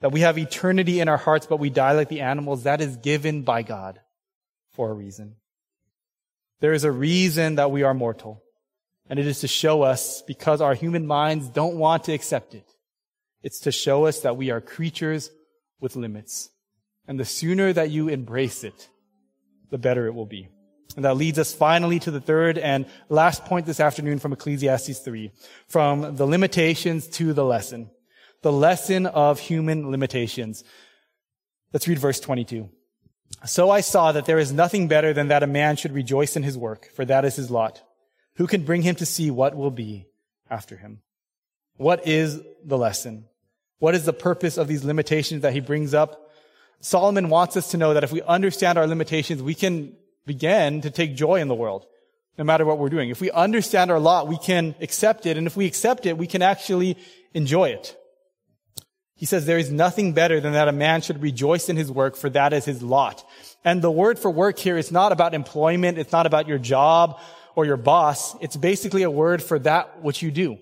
That 0.00 0.10
we 0.10 0.20
have 0.20 0.38
eternity 0.38 1.00
in 1.00 1.08
our 1.08 1.18
hearts, 1.18 1.46
but 1.46 1.58
we 1.58 1.68
die 1.68 1.92
like 1.92 2.08
the 2.08 2.22
animals. 2.22 2.62
That 2.62 2.80
is 2.80 2.96
given 2.96 3.42
by 3.42 3.62
God 3.62 4.00
for 4.72 4.90
a 4.90 4.94
reason. 4.94 5.36
There 6.60 6.72
is 6.72 6.84
a 6.84 6.90
reason 6.90 7.56
that 7.56 7.70
we 7.70 7.82
are 7.82 7.92
mortal. 7.92 8.42
And 9.08 9.18
it 9.18 9.26
is 9.26 9.40
to 9.40 9.48
show 9.48 9.82
us, 9.82 10.22
because 10.22 10.60
our 10.60 10.74
human 10.74 11.06
minds 11.06 11.48
don't 11.48 11.76
want 11.76 12.04
to 12.04 12.12
accept 12.12 12.54
it, 12.54 12.66
it's 13.42 13.60
to 13.60 13.70
show 13.70 14.06
us 14.06 14.20
that 14.20 14.36
we 14.36 14.50
are 14.50 14.60
creatures 14.60 15.30
with 15.78 15.94
limits. 15.94 16.48
And 17.06 17.20
the 17.20 17.24
sooner 17.24 17.72
that 17.72 17.90
you 17.90 18.08
embrace 18.08 18.64
it, 18.64 18.88
the 19.70 19.78
better 19.78 20.06
it 20.06 20.14
will 20.14 20.26
be. 20.26 20.48
And 20.94 21.04
that 21.04 21.16
leads 21.16 21.38
us 21.38 21.52
finally 21.52 21.98
to 22.00 22.10
the 22.10 22.20
third 22.20 22.58
and 22.58 22.86
last 23.08 23.44
point 23.44 23.66
this 23.66 23.80
afternoon 23.80 24.18
from 24.18 24.32
Ecclesiastes 24.32 25.00
3. 25.00 25.32
From 25.66 26.16
the 26.16 26.26
limitations 26.26 27.06
to 27.08 27.32
the 27.32 27.44
lesson. 27.44 27.90
The 28.42 28.52
lesson 28.52 29.06
of 29.06 29.40
human 29.40 29.90
limitations. 29.90 30.64
Let's 31.72 31.88
read 31.88 31.98
verse 31.98 32.20
22. 32.20 32.70
So 33.44 33.70
I 33.70 33.80
saw 33.80 34.12
that 34.12 34.26
there 34.26 34.38
is 34.38 34.52
nothing 34.52 34.88
better 34.88 35.12
than 35.12 35.28
that 35.28 35.42
a 35.42 35.46
man 35.46 35.76
should 35.76 35.92
rejoice 35.92 36.36
in 36.36 36.42
his 36.42 36.56
work, 36.56 36.88
for 36.94 37.04
that 37.04 37.24
is 37.24 37.36
his 37.36 37.50
lot. 37.50 37.82
Who 38.36 38.46
can 38.46 38.64
bring 38.64 38.82
him 38.82 38.94
to 38.96 39.06
see 39.06 39.30
what 39.30 39.56
will 39.56 39.70
be 39.70 40.06
after 40.48 40.76
him? 40.76 41.00
What 41.76 42.06
is 42.06 42.40
the 42.64 42.78
lesson? 42.78 43.26
What 43.78 43.94
is 43.94 44.04
the 44.04 44.12
purpose 44.12 44.56
of 44.56 44.68
these 44.68 44.84
limitations 44.84 45.42
that 45.42 45.52
he 45.52 45.60
brings 45.60 45.92
up? 45.92 46.30
Solomon 46.80 47.28
wants 47.28 47.56
us 47.56 47.70
to 47.72 47.76
know 47.76 47.94
that 47.94 48.04
if 48.04 48.12
we 48.12 48.22
understand 48.22 48.78
our 48.78 48.86
limitations, 48.86 49.42
we 49.42 49.54
can 49.54 49.96
begin 50.26 50.82
to 50.82 50.90
take 50.90 51.14
joy 51.14 51.40
in 51.40 51.48
the 51.48 51.54
world, 51.54 51.86
no 52.36 52.44
matter 52.44 52.64
what 52.64 52.78
we're 52.78 52.90
doing. 52.90 53.08
If 53.10 53.20
we 53.20 53.30
understand 53.30 53.90
our 53.90 54.00
lot, 54.00 54.28
we 54.28 54.36
can 54.36 54.74
accept 54.80 55.24
it. 55.24 55.36
And 55.36 55.46
if 55.46 55.56
we 55.56 55.66
accept 55.66 56.04
it, 56.04 56.18
we 56.18 56.26
can 56.26 56.42
actually 56.42 56.98
enjoy 57.32 57.70
it. 57.70 57.96
He 59.14 59.24
says 59.24 59.46
there 59.46 59.58
is 59.58 59.70
nothing 59.70 60.12
better 60.12 60.40
than 60.40 60.52
that 60.52 60.68
a 60.68 60.72
man 60.72 61.00
should 61.00 61.22
rejoice 61.22 61.70
in 61.70 61.76
his 61.76 61.90
work, 61.90 62.16
for 62.16 62.28
that 62.30 62.52
is 62.52 62.66
his 62.66 62.82
lot. 62.82 63.24
And 63.64 63.80
the 63.80 63.90
word 63.90 64.18
for 64.18 64.30
work 64.30 64.58
here 64.58 64.76
is 64.76 64.92
not 64.92 65.10
about 65.10 65.32
employment. 65.32 65.96
It's 65.96 66.12
not 66.12 66.26
about 66.26 66.46
your 66.46 66.58
job 66.58 67.18
or 67.54 67.64
your 67.64 67.78
boss. 67.78 68.36
It's 68.42 68.56
basically 68.56 69.04
a 69.04 69.10
word 69.10 69.42
for 69.42 69.58
that 69.60 70.02
which 70.02 70.20
you 70.20 70.30
do. 70.30 70.58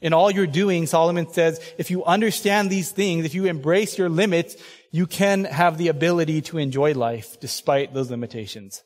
In 0.00 0.12
all 0.12 0.30
you're 0.30 0.46
doing, 0.46 0.86
Solomon 0.86 1.28
says, 1.32 1.60
if 1.76 1.90
you 1.90 2.04
understand 2.04 2.70
these 2.70 2.92
things, 2.92 3.24
if 3.24 3.34
you 3.34 3.46
embrace 3.46 3.98
your 3.98 4.08
limits, 4.08 4.56
you 4.90 5.06
can 5.06 5.44
have 5.44 5.78
the 5.78 5.88
ability 5.88 6.40
to 6.42 6.58
enjoy 6.58 6.94
life 6.94 7.38
despite 7.40 7.92
those 7.92 8.10
limitations. 8.10 8.82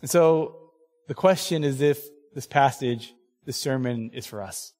And 0.00 0.10
so 0.10 0.70
the 1.08 1.14
question 1.14 1.64
is 1.64 1.80
if 1.80 2.00
this 2.34 2.46
passage, 2.46 3.14
this 3.44 3.56
sermon 3.56 4.10
is 4.12 4.26
for 4.26 4.42
us. 4.42 4.72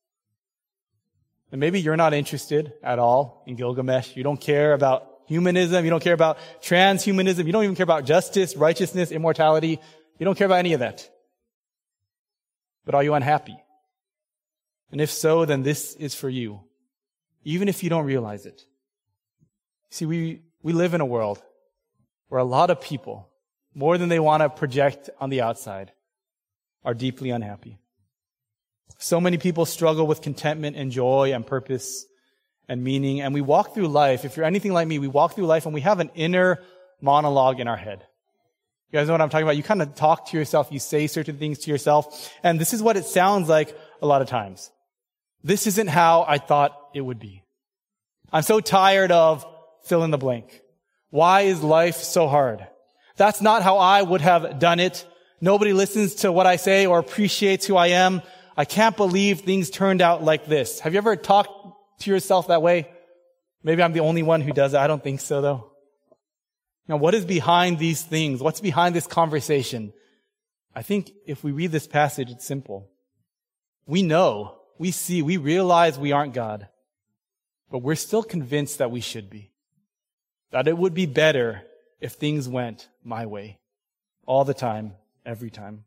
And 1.51 1.61
maybe 1.61 1.81
you're 1.81 1.97
not 1.97 2.13
interested 2.13 2.73
at 2.83 2.99
all 2.99 3.43
in 3.47 3.57
Gilgamesh. 3.57 4.17
You 4.17 4.25
don't 4.25 4.41
care 4.41 4.73
about 4.73 5.09
humanism. 5.27 5.85
You 5.85 5.91
don't 5.91 6.03
care 6.03 6.15
about 6.15 6.39
transhumanism. 6.61 7.47
You 7.47 7.53
don't 7.53 7.65
even 7.65 7.77
care 7.77 7.85
about 7.85 8.05
justice, 8.05 8.57
righteousness, 8.57 9.13
immortality. 9.13 9.81
You 10.19 10.25
don't 10.25 10.37
care 10.37 10.47
about 10.47 10.59
any 10.59 10.73
of 10.73 10.81
that. 10.81 11.09
But 12.85 12.95
are 12.95 13.03
you 13.03 13.15
unhappy? 13.15 13.57
And 14.93 15.01
if 15.01 15.11
so, 15.11 15.45
then 15.45 15.63
this 15.63 15.95
is 15.95 16.15
for 16.15 16.29
you, 16.29 16.61
even 17.45 17.69
if 17.69 17.83
you 17.83 17.91
don't 17.91 18.07
realize 18.07 18.47
it. 18.47 18.65
See, 19.97 20.05
we, 20.05 20.43
we 20.63 20.75
live 20.75 20.93
in 20.93 21.01
a 21.01 21.07
world 21.07 21.43
where 22.29 22.39
a 22.39 22.45
lot 22.45 22.69
of 22.69 22.83
people, 22.83 23.31
more 23.75 23.97
than 23.97 24.11
they 24.11 24.21
want 24.21 24.43
to 24.43 24.51
project 24.51 25.09
on 25.19 25.31
the 25.31 25.41
outside, 25.41 25.91
are 26.85 26.93
deeply 26.93 27.31
unhappy. 27.31 27.79
So 28.99 29.23
many 29.23 29.39
people 29.39 29.65
struggle 29.65 30.07
with 30.07 30.21
contentment 30.21 30.77
and 30.77 30.93
joy 30.93 31.33
and 31.33 31.47
purpose 31.47 32.05
and 32.69 32.85
meaning. 32.85 33.23
And 33.23 33.33
we 33.33 33.41
walk 33.41 33.73
through 33.73 33.89
life. 33.89 34.27
If 34.27 34.37
you're 34.37 34.45
anything 34.45 34.75
like 34.75 34.87
me, 34.87 34.99
we 34.99 35.09
walk 35.09 35.35
through 35.35 35.47
life 35.47 35.65
and 35.65 35.73
we 35.73 35.81
have 35.81 35.99
an 35.99 36.11
inner 36.15 36.63
monologue 37.01 37.59
in 37.59 37.67
our 37.67 37.79
head. 37.79 38.05
You 38.91 38.99
guys 38.99 39.07
know 39.07 39.15
what 39.15 39.23
I'm 39.23 39.31
talking 39.31 39.47
about? 39.47 39.57
You 39.57 39.63
kind 39.63 39.81
of 39.81 39.95
talk 39.95 40.29
to 40.29 40.37
yourself. 40.37 40.69
You 40.71 40.79
say 40.79 41.07
certain 41.07 41.39
things 41.39 41.61
to 41.61 41.71
yourself. 41.71 42.31
And 42.43 42.61
this 42.61 42.75
is 42.75 42.83
what 42.83 42.99
it 42.99 43.07
sounds 43.07 43.49
like 43.49 43.75
a 44.03 44.07
lot 44.07 44.21
of 44.21 44.29
times. 44.29 44.71
This 45.43 45.67
isn't 45.67 45.89
how 45.89 46.27
I 46.29 46.37
thought 46.37 46.79
it 46.95 47.01
would 47.01 47.19
be. 47.19 47.43
I'm 48.31 48.43
so 48.43 48.61
tired 48.61 49.11
of 49.11 49.47
fill 49.87 50.05
in 50.05 50.11
the 50.11 50.19
blank. 50.19 50.61
Why 51.11 51.43
is 51.43 51.63
life 51.63 51.97
so 51.97 52.29
hard? 52.29 52.67
That's 53.17 53.41
not 53.41 53.63
how 53.63 53.79
I 53.79 54.03
would 54.03 54.21
have 54.21 54.59
done 54.59 54.81
it. 54.81 55.07
Nobody 55.41 55.73
listens 55.73 56.17
to 56.17 56.33
what 56.33 56.47
I 56.47 56.57
say 56.57 56.87
or 56.87 56.99
appreciates 56.99 57.67
who 57.67 57.77
I 57.77 57.89
am. 57.89 58.23
I 58.57 58.65
can't 58.65 58.97
believe 58.97 59.41
things 59.41 59.71
turned 59.71 60.03
out 60.03 60.23
like 60.23 60.47
this. 60.47 60.81
Have 60.81 60.93
you 60.93 60.99
ever 60.99 61.17
talked 61.17 61.51
to 62.01 62.11
yourself 62.11 62.49
that 62.49 62.63
way? 62.63 62.89
Maybe 63.63 63.83
I'm 63.83 63.93
the 63.93 64.01
only 64.01 64.23
one 64.23 64.41
who 64.41 64.53
does 64.53 64.75
it. 64.75 64.79
I 64.79 64.87
don't 64.87 65.03
think 65.03 65.21
so 65.21 65.41
though. 65.41 65.73
Now, 66.89 66.97
what 66.97 67.15
is 67.15 67.25
behind 67.25 67.79
these 67.79 68.03
things? 68.03 68.41
What's 68.41 68.61
behind 68.61 68.95
this 68.95 69.07
conversation? 69.07 69.93
I 70.75 70.83
think 70.83 71.11
if 71.27 71.43
we 71.43 71.51
read 71.53 71.73
this 71.73 71.87
passage, 71.87 72.31
it's 72.31 72.47
simple. 72.47 72.91
We 73.87 74.03
know, 74.03 74.59
we 74.79 74.91
see, 74.91 75.23
we 75.23 75.37
realize 75.37 75.99
we 75.99 76.13
aren't 76.13 76.35
God, 76.35 76.69
but 77.71 77.79
we're 77.79 77.95
still 77.95 78.23
convinced 78.23 78.79
that 78.79 78.91
we 78.91 79.01
should 79.01 79.31
be. 79.31 79.53
That 80.51 80.69
it 80.69 80.77
would 80.77 80.95
be 80.95 81.07
better 81.07 81.63
if 82.01 82.13
things 82.13 82.49
went 82.49 82.89
my 83.05 83.27
way. 83.27 83.59
All 84.27 84.45
the 84.45 84.55
time, 84.55 84.95
every 85.25 85.51
time. 85.51 85.85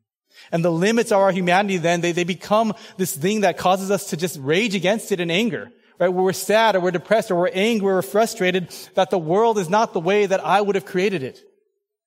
And 0.51 0.63
the 0.63 0.71
limits 0.71 1.11
of 1.11 1.19
our 1.19 1.31
humanity 1.31 1.77
then, 1.77 2.01
they, 2.01 2.11
they 2.11 2.23
become 2.23 2.73
this 2.97 3.15
thing 3.15 3.41
that 3.41 3.57
causes 3.57 3.91
us 3.91 4.11
to 4.11 4.17
just 4.17 4.37
rage 4.39 4.75
against 4.75 5.11
it 5.11 5.19
in 5.19 5.31
anger 5.31 5.71
right? 5.99 6.07
Where 6.07 6.23
we're 6.23 6.33
sad 6.33 6.75
or 6.75 6.79
we're 6.79 6.91
depressed 6.91 7.29
or 7.29 7.35
we're 7.35 7.51
angry 7.53 7.91
or 7.91 7.95
we're 7.95 8.01
frustrated 8.01 8.73
that 8.95 9.09
the 9.09 9.19
world 9.19 9.59
is 9.59 9.69
not 9.69 9.93
the 9.93 9.99
way 9.99 10.25
that 10.25 10.43
I 10.43 10.61
would 10.61 10.75
have 10.75 10.85
created 10.85 11.21
it 11.21 11.43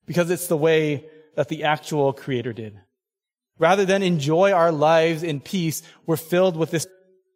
because 0.06 0.30
it's 0.30 0.48
the 0.48 0.56
way 0.56 1.06
that 1.36 1.48
the 1.48 1.64
actual 1.64 2.12
creator 2.12 2.52
did. 2.52 2.78
Rather 3.58 3.84
than 3.84 4.02
enjoy 4.02 4.52
our 4.52 4.72
lives 4.72 5.22
in 5.22 5.40
peace, 5.40 5.82
we're 6.06 6.16
filled 6.16 6.56
with 6.56 6.70
this. 6.70 6.86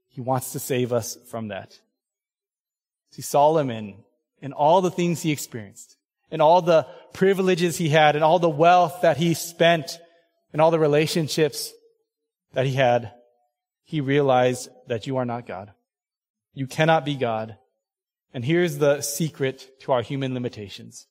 He 0.08 0.20
wants 0.20 0.52
to 0.52 0.58
save 0.58 0.92
us 0.92 1.18
from 1.30 1.48
that. 1.48 1.78
See, 3.10 3.22
Solomon, 3.22 4.02
and 4.42 4.52
all 4.52 4.80
the 4.80 4.90
things 4.90 5.22
he 5.22 5.32
experienced, 5.32 5.96
and 6.30 6.42
all 6.42 6.62
the 6.62 6.86
privileges 7.12 7.76
he 7.76 7.88
had, 7.88 8.14
and 8.14 8.24
all 8.24 8.38
the 8.38 8.48
wealth 8.48 9.00
that 9.02 9.16
he 9.16 9.34
spent, 9.34 9.98
and 10.52 10.60
all 10.60 10.70
the 10.70 10.78
relationships 10.78 11.72
that 12.52 12.66
he 12.66 12.72
had, 12.72 13.12
he 13.84 14.00
realized 14.00 14.68
that 14.88 15.06
you 15.06 15.16
are 15.16 15.24
not 15.24 15.46
God. 15.46 15.72
You 16.54 16.66
cannot 16.66 17.04
be 17.04 17.14
God. 17.14 17.56
And 18.34 18.44
here's 18.44 18.78
the 18.78 19.00
secret 19.00 19.80
to 19.80 19.92
our 19.92 20.02
human 20.02 20.34
limitations. 20.34 21.06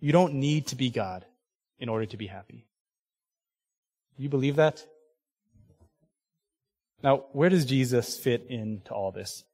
You 0.00 0.12
don't 0.12 0.34
need 0.34 0.66
to 0.68 0.76
be 0.76 0.90
God 0.90 1.24
in 1.78 1.88
order 1.88 2.06
to 2.06 2.16
be 2.16 2.26
happy. 2.26 2.66
You 4.16 4.28
believe 4.28 4.56
that? 4.56 4.84
Now, 7.02 7.24
where 7.32 7.50
does 7.50 7.64
Jesus 7.64 8.18
fit 8.18 8.46
into 8.48 8.92
all 8.92 9.10
this? 9.10 9.44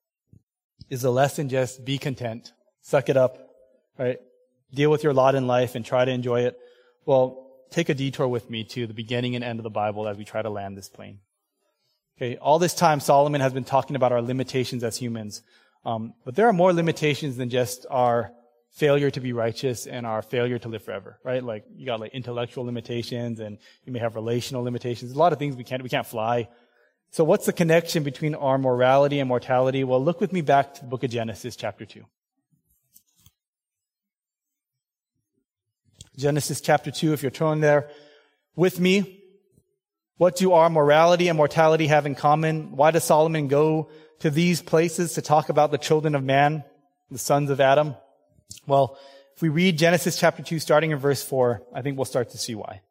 Is 0.89 1.03
the 1.03 1.11
lesson 1.11 1.49
just 1.49 1.85
be 1.85 1.99
content, 1.99 2.53
suck 2.83 3.09
it 3.09 3.17
up, 3.17 3.39
right? 3.99 4.19
Deal 4.73 4.91
with 4.91 5.03
your 5.03 5.13
lot 5.13 5.35
in 5.35 5.47
life 5.47 5.75
and 5.75 5.85
try 5.85 6.05
to 6.05 6.11
enjoy 6.11 6.43
it? 6.43 6.59
Well, 7.05 7.47
take 7.71 7.89
a 7.89 7.95
detour 7.95 8.29
with 8.29 8.51
me 8.51 8.65
to 8.65 8.87
the 8.87 8.95
beginning 8.95 9.35
and 9.35 9.45
end 9.45 9.59
of 9.59 9.65
the 9.65 9.71
Bible 9.71 10.07
as 10.09 10.17
we 10.17 10.25
try 10.25 10.43
to 10.43 10.51
land 10.51 10.77
this 10.77 10.89
plane. 10.89 11.19
Okay, 12.17 12.37
all 12.37 12.59
this 12.59 12.75
time 12.75 13.01
Solomon 13.01 13.41
has 13.41 13.53
been 13.53 13.65
talking 13.65 13.97
about 13.97 14.13
our 14.13 14.21
limitations 14.21 14.85
as 14.85 14.97
humans. 14.97 15.43
Um, 15.85 16.13
but 16.25 16.35
there 16.35 16.47
are 16.47 16.53
more 16.53 16.73
limitations 16.73 17.37
than 17.37 17.49
just 17.49 17.87
our 17.89 18.33
failure 18.73 19.11
to 19.11 19.21
be 19.21 19.33
righteous 19.33 19.87
and 19.87 20.07
our 20.07 20.23
failure 20.23 20.59
to 20.59 20.69
live 20.69 20.83
forever, 20.83 21.19
right? 21.25 21.43
Like 21.43 21.65
you 21.75 21.87
got 21.87 22.01
like 22.01 22.13
intellectual 22.13 22.65
limitations 22.65 23.41
and 23.41 23.59
you 23.85 23.93
may 23.93 23.99
have 23.99 24.15
relational 24.15 24.63
limitations. 24.63 25.13
a 25.13 25.19
lot 25.19 25.33
of 25.33 25.39
things 25.39 25.57
we 25.57 25.65
can't, 25.65 25.83
we 25.83 25.89
can't 25.89 26.07
fly. 26.07 26.49
So 27.11 27.25
what's 27.25 27.47
the 27.47 27.53
connection 27.53 28.05
between 28.05 28.35
our 28.35 28.59
morality 28.59 29.19
and 29.19 29.29
mortality? 29.29 29.83
Well, 29.83 30.03
look 30.03 30.21
with 30.21 30.33
me 30.33 30.43
back 30.43 30.75
to 30.75 30.83
the 30.83 30.87
book 30.87 31.03
of 31.03 31.11
Genesis 31.11 31.57
chapter 31.57 31.85
2. 31.85 32.05
Genesis 36.21 36.61
chapter 36.61 36.91
2, 36.91 37.15
if 37.15 37.23
you're 37.23 37.31
turning 37.31 37.63
there 37.63 37.89
with 38.55 38.79
me. 38.79 39.23
What 40.19 40.37
do 40.37 40.53
our 40.53 40.69
morality 40.69 41.29
and 41.29 41.37
mortality 41.37 41.87
have 41.87 42.05
in 42.05 42.15
common? 42.15 42.77
Why 42.77 42.91
does 42.91 43.05
Solomon 43.05 43.49
go 43.49 43.89
to 44.19 44.29
these 44.29 44.61
places 44.61 45.15
to 45.15 45.23
talk 45.23 45.49
about 45.49 45.71
the 45.71 45.79
children 45.79 46.15
of 46.15 46.23
man, 46.23 46.63
the 47.11 47.19
sons 47.19 47.49
of 47.49 47.59
Adam? 47.59 47.95
Well, 48.67 48.99
if 49.35 49.41
we 49.41 49.49
read 49.49 49.79
Genesis 49.79 50.19
chapter 50.19 50.43
2 50.43 50.59
starting 50.59 50.91
in 50.91 50.99
verse 50.99 51.23
4, 51.23 51.63
I 51.75 51.81
think 51.81 51.97
we'll 51.97 52.05
start 52.05 52.29
to 52.31 52.39
see 52.39 52.55
why. 52.55 52.83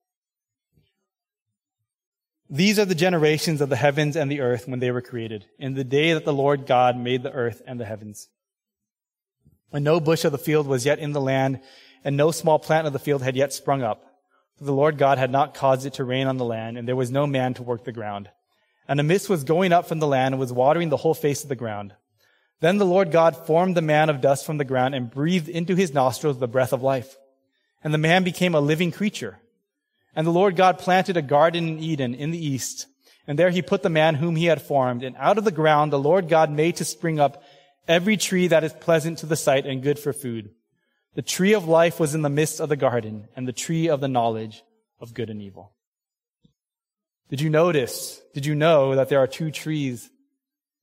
These 2.49 2.79
are 2.79 2.85
the 2.85 2.95
generations 2.95 3.61
of 3.61 3.69
the 3.69 3.75
heavens 3.75 4.15
and 4.15 4.31
the 4.31 4.41
earth 4.41 4.67
when 4.67 4.79
they 4.79 4.89
were 4.89 5.03
created, 5.03 5.45
in 5.59 5.75
the 5.75 5.83
day 5.83 6.13
that 6.13 6.25
the 6.25 6.33
Lord 6.33 6.65
God 6.65 6.97
made 6.97 7.21
the 7.21 7.31
earth 7.31 7.61
and 7.67 7.79
the 7.79 7.85
heavens. 7.85 8.27
When 9.69 9.83
no 9.83 9.99
bush 9.99 10.25
of 10.25 10.31
the 10.31 10.39
field 10.39 10.65
was 10.65 10.83
yet 10.83 10.97
in 10.97 11.11
the 11.11 11.21
land, 11.21 11.59
and 12.03 12.15
no 12.15 12.31
small 12.31 12.59
plant 12.59 12.87
of 12.87 12.93
the 12.93 12.99
field 12.99 13.21
had 13.21 13.35
yet 13.35 13.53
sprung 13.53 13.81
up, 13.81 14.03
for 14.57 14.63
the 14.63 14.73
Lord 14.73 14.97
God 14.97 15.17
had 15.17 15.31
not 15.31 15.53
caused 15.53 15.85
it 15.85 15.93
to 15.93 16.03
rain 16.03 16.27
on 16.27 16.37
the 16.37 16.45
land, 16.45 16.77
and 16.77 16.87
there 16.87 16.95
was 16.95 17.11
no 17.11 17.25
man 17.27 17.53
to 17.55 17.63
work 17.63 17.83
the 17.83 17.91
ground. 17.91 18.29
And 18.87 18.99
a 18.99 19.03
mist 19.03 19.29
was 19.29 19.43
going 19.43 19.71
up 19.71 19.87
from 19.87 19.99
the 19.99 20.07
land 20.07 20.33
and 20.33 20.39
was 20.39 20.51
watering 20.51 20.89
the 20.89 20.97
whole 20.97 21.13
face 21.13 21.43
of 21.43 21.49
the 21.49 21.55
ground. 21.55 21.93
Then 22.59 22.77
the 22.77 22.85
Lord 22.85 23.11
God 23.11 23.45
formed 23.45 23.77
the 23.77 23.81
man 23.81 24.09
of 24.09 24.19
dust 24.19 24.45
from 24.45 24.57
the 24.57 24.65
ground 24.65 24.95
and 24.95 25.11
breathed 25.11 25.47
into 25.47 25.75
his 25.75 25.93
nostrils 25.93 26.39
the 26.39 26.47
breath 26.47 26.73
of 26.73 26.83
life. 26.83 27.15
And 27.83 27.93
the 27.93 27.97
man 27.97 28.23
became 28.23 28.55
a 28.55 28.59
living 28.59 28.91
creature. 28.91 29.39
And 30.15 30.27
the 30.27 30.31
Lord 30.31 30.55
God 30.55 30.79
planted 30.79 31.15
a 31.15 31.21
garden 31.21 31.67
in 31.67 31.79
Eden 31.79 32.13
in 32.13 32.31
the 32.31 32.45
east. 32.45 32.87
And 33.27 33.37
there 33.39 33.51
he 33.51 33.61
put 33.61 33.83
the 33.83 33.89
man 33.89 34.15
whom 34.15 34.35
he 34.35 34.45
had 34.45 34.61
formed. 34.61 35.03
And 35.03 35.15
out 35.17 35.37
of 35.37 35.45
the 35.45 35.51
ground 35.51 35.93
the 35.93 35.99
Lord 35.99 36.27
God 36.27 36.51
made 36.51 36.77
to 36.77 36.85
spring 36.85 37.19
up 37.19 37.43
every 37.87 38.17
tree 38.17 38.47
that 38.47 38.63
is 38.63 38.73
pleasant 38.73 39.19
to 39.19 39.25
the 39.25 39.37
sight 39.37 39.65
and 39.65 39.83
good 39.83 39.99
for 39.99 40.11
food. 40.11 40.49
The 41.15 41.21
tree 41.21 41.53
of 41.53 41.67
life 41.67 41.99
was 41.99 42.15
in 42.15 42.21
the 42.21 42.29
midst 42.29 42.59
of 42.59 42.69
the 42.69 42.75
garden 42.75 43.27
and 43.35 43.47
the 43.47 43.53
tree 43.53 43.89
of 43.89 43.99
the 43.99 44.07
knowledge 44.07 44.63
of 44.99 45.13
good 45.13 45.29
and 45.29 45.41
evil. 45.41 45.73
Did 47.29 47.41
you 47.41 47.49
notice, 47.49 48.21
did 48.33 48.45
you 48.45 48.55
know 48.55 48.95
that 48.95 49.09
there 49.09 49.19
are 49.19 49.27
two 49.27 49.51
trees 49.51 50.09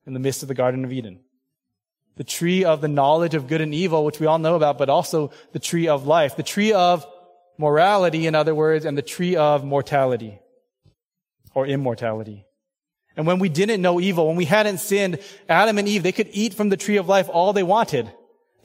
in 0.05 0.13
the 0.13 0.19
midst 0.19 0.41
of 0.41 0.47
the 0.47 0.53
Garden 0.53 0.85
of 0.85 0.91
Eden? 0.91 1.19
the 2.17 2.23
tree 2.23 2.65
of 2.65 2.81
the 2.81 2.87
knowledge 2.87 3.35
of 3.35 3.47
good 3.47 3.61
and 3.61 3.73
evil, 3.73 4.03
which 4.03 4.19
we 4.19 4.25
all 4.25 4.39
know 4.39 4.55
about, 4.55 4.77
but 4.77 4.89
also 4.89 5.31
the 5.53 5.59
tree 5.59 5.87
of 5.87 6.05
life, 6.05 6.35
the 6.35 6.43
tree 6.43 6.73
of 6.73 7.05
morality, 7.57 8.27
in 8.27 8.35
other 8.35 8.53
words, 8.53 8.85
and 8.85 8.97
the 8.97 9.03
tree 9.03 9.35
of 9.35 9.63
mortality 9.63 10.39
or 11.53 11.65
immortality. 11.65 12.45
And 13.15 13.25
when 13.25 13.39
we 13.39 13.49
didn't 13.49 13.81
know 13.81 13.99
evil, 13.99 14.27
when 14.27 14.35
we 14.35 14.45
hadn't 14.45 14.79
sinned, 14.79 15.19
Adam 15.47 15.77
and 15.77 15.87
Eve, 15.87 16.03
they 16.03 16.11
could 16.11 16.29
eat 16.31 16.53
from 16.53 16.69
the 16.69 16.77
tree 16.77 16.97
of 16.97 17.07
life 17.07 17.29
all 17.31 17.53
they 17.53 17.63
wanted. 17.63 18.11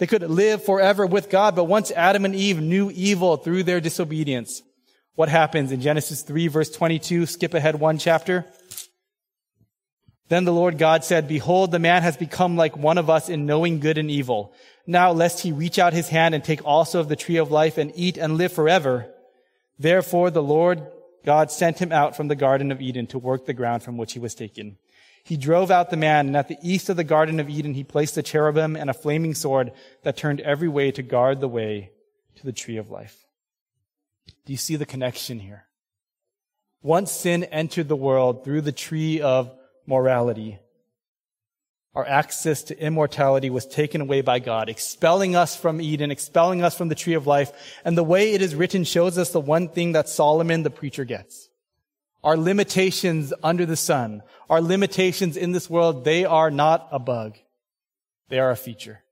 They 0.02 0.08
could 0.08 0.28
live 0.28 0.64
forever 0.64 1.06
with 1.06 1.30
God, 1.30 1.54
but 1.54 1.66
once 1.66 1.92
Adam 1.92 2.24
and 2.24 2.34
Eve 2.34 2.60
knew 2.60 2.90
evil 2.90 3.36
through 3.36 3.62
their 3.62 3.80
disobedience, 3.80 4.60
what 5.14 5.28
happens 5.28 5.70
in 5.70 5.80
Genesis 5.80 6.22
3 6.22 6.48
verse 6.48 6.70
22? 6.70 7.24
Skip 7.26 7.54
ahead 7.54 7.78
one 7.78 7.98
chapter. 7.98 8.44
Then 10.28 10.44
the 10.44 10.52
Lord 10.52 10.76
God 10.76 11.04
said, 11.04 11.28
Behold, 11.28 11.70
the 11.70 11.78
man 11.78 12.02
has 12.02 12.16
become 12.16 12.56
like 12.56 12.76
one 12.76 12.98
of 12.98 13.08
us 13.08 13.28
in 13.28 13.46
knowing 13.46 13.78
good 13.78 13.96
and 13.96 14.10
evil. 14.10 14.52
Now 14.88 15.12
lest 15.12 15.38
he 15.38 15.52
reach 15.52 15.78
out 15.78 15.92
his 15.92 16.08
hand 16.08 16.34
and 16.34 16.42
take 16.42 16.64
also 16.64 16.98
of 16.98 17.08
the 17.08 17.14
tree 17.14 17.36
of 17.36 17.52
life 17.52 17.78
and 17.78 17.92
eat 17.94 18.16
and 18.16 18.36
live 18.36 18.52
forever. 18.52 19.06
Therefore 19.78 20.32
the 20.32 20.42
Lord 20.42 20.84
God 21.24 21.52
sent 21.52 21.78
him 21.78 21.92
out 21.92 22.16
from 22.16 22.26
the 22.26 22.34
Garden 22.34 22.72
of 22.72 22.80
Eden 22.80 23.06
to 23.06 23.20
work 23.20 23.46
the 23.46 23.54
ground 23.54 23.84
from 23.84 23.98
which 23.98 24.14
he 24.14 24.18
was 24.18 24.34
taken. 24.34 24.78
He 25.24 25.36
drove 25.36 25.70
out 25.70 25.90
the 25.90 25.96
man, 25.96 26.26
and 26.26 26.36
at 26.36 26.48
the 26.48 26.58
east 26.62 26.88
of 26.88 26.96
the 26.96 27.04
Garden 27.04 27.38
of 27.38 27.48
Eden 27.48 27.74
he 27.74 27.84
placed 27.84 28.16
a 28.18 28.22
cherubim 28.22 28.76
and 28.76 28.90
a 28.90 28.94
flaming 28.94 29.34
sword 29.34 29.72
that 30.02 30.16
turned 30.16 30.40
every 30.40 30.68
way 30.68 30.90
to 30.90 31.02
guard 31.02 31.40
the 31.40 31.48
way 31.48 31.92
to 32.36 32.44
the 32.44 32.52
tree 32.52 32.76
of 32.76 32.90
life. 32.90 33.24
Do 34.44 34.52
you 34.52 34.56
see 34.56 34.76
the 34.76 34.86
connection 34.86 35.38
here? 35.38 35.66
Once 36.82 37.12
sin 37.12 37.44
entered 37.44 37.86
the 37.88 37.96
world 37.96 38.44
through 38.44 38.62
the 38.62 38.72
tree 38.72 39.20
of 39.20 39.52
morality. 39.86 40.58
Our 41.94 42.06
access 42.06 42.62
to 42.64 42.78
immortality 42.78 43.50
was 43.50 43.66
taken 43.66 44.00
away 44.00 44.22
by 44.22 44.38
God, 44.38 44.68
expelling 44.68 45.36
us 45.36 45.54
from 45.54 45.80
Eden, 45.80 46.10
expelling 46.10 46.64
us 46.64 46.76
from 46.76 46.88
the 46.88 46.94
tree 46.94 47.14
of 47.14 47.26
life. 47.26 47.52
And 47.84 47.96
the 47.96 48.02
way 48.02 48.32
it 48.32 48.42
is 48.42 48.54
written 48.54 48.82
shows 48.84 49.18
us 49.18 49.30
the 49.30 49.40
one 49.40 49.68
thing 49.68 49.92
that 49.92 50.08
Solomon, 50.08 50.62
the 50.62 50.70
preacher, 50.70 51.04
gets. 51.04 51.50
Our 52.24 52.36
limitations 52.36 53.32
under 53.42 53.66
the 53.66 53.76
sun, 53.76 54.22
our 54.48 54.60
limitations 54.60 55.36
in 55.36 55.52
this 55.52 55.68
world, 55.68 56.04
they 56.04 56.24
are 56.24 56.50
not 56.50 56.88
a 56.92 56.98
bug. 56.98 57.36
They 58.28 58.38
are 58.38 58.50
a 58.50 58.56
feature. 58.56 59.02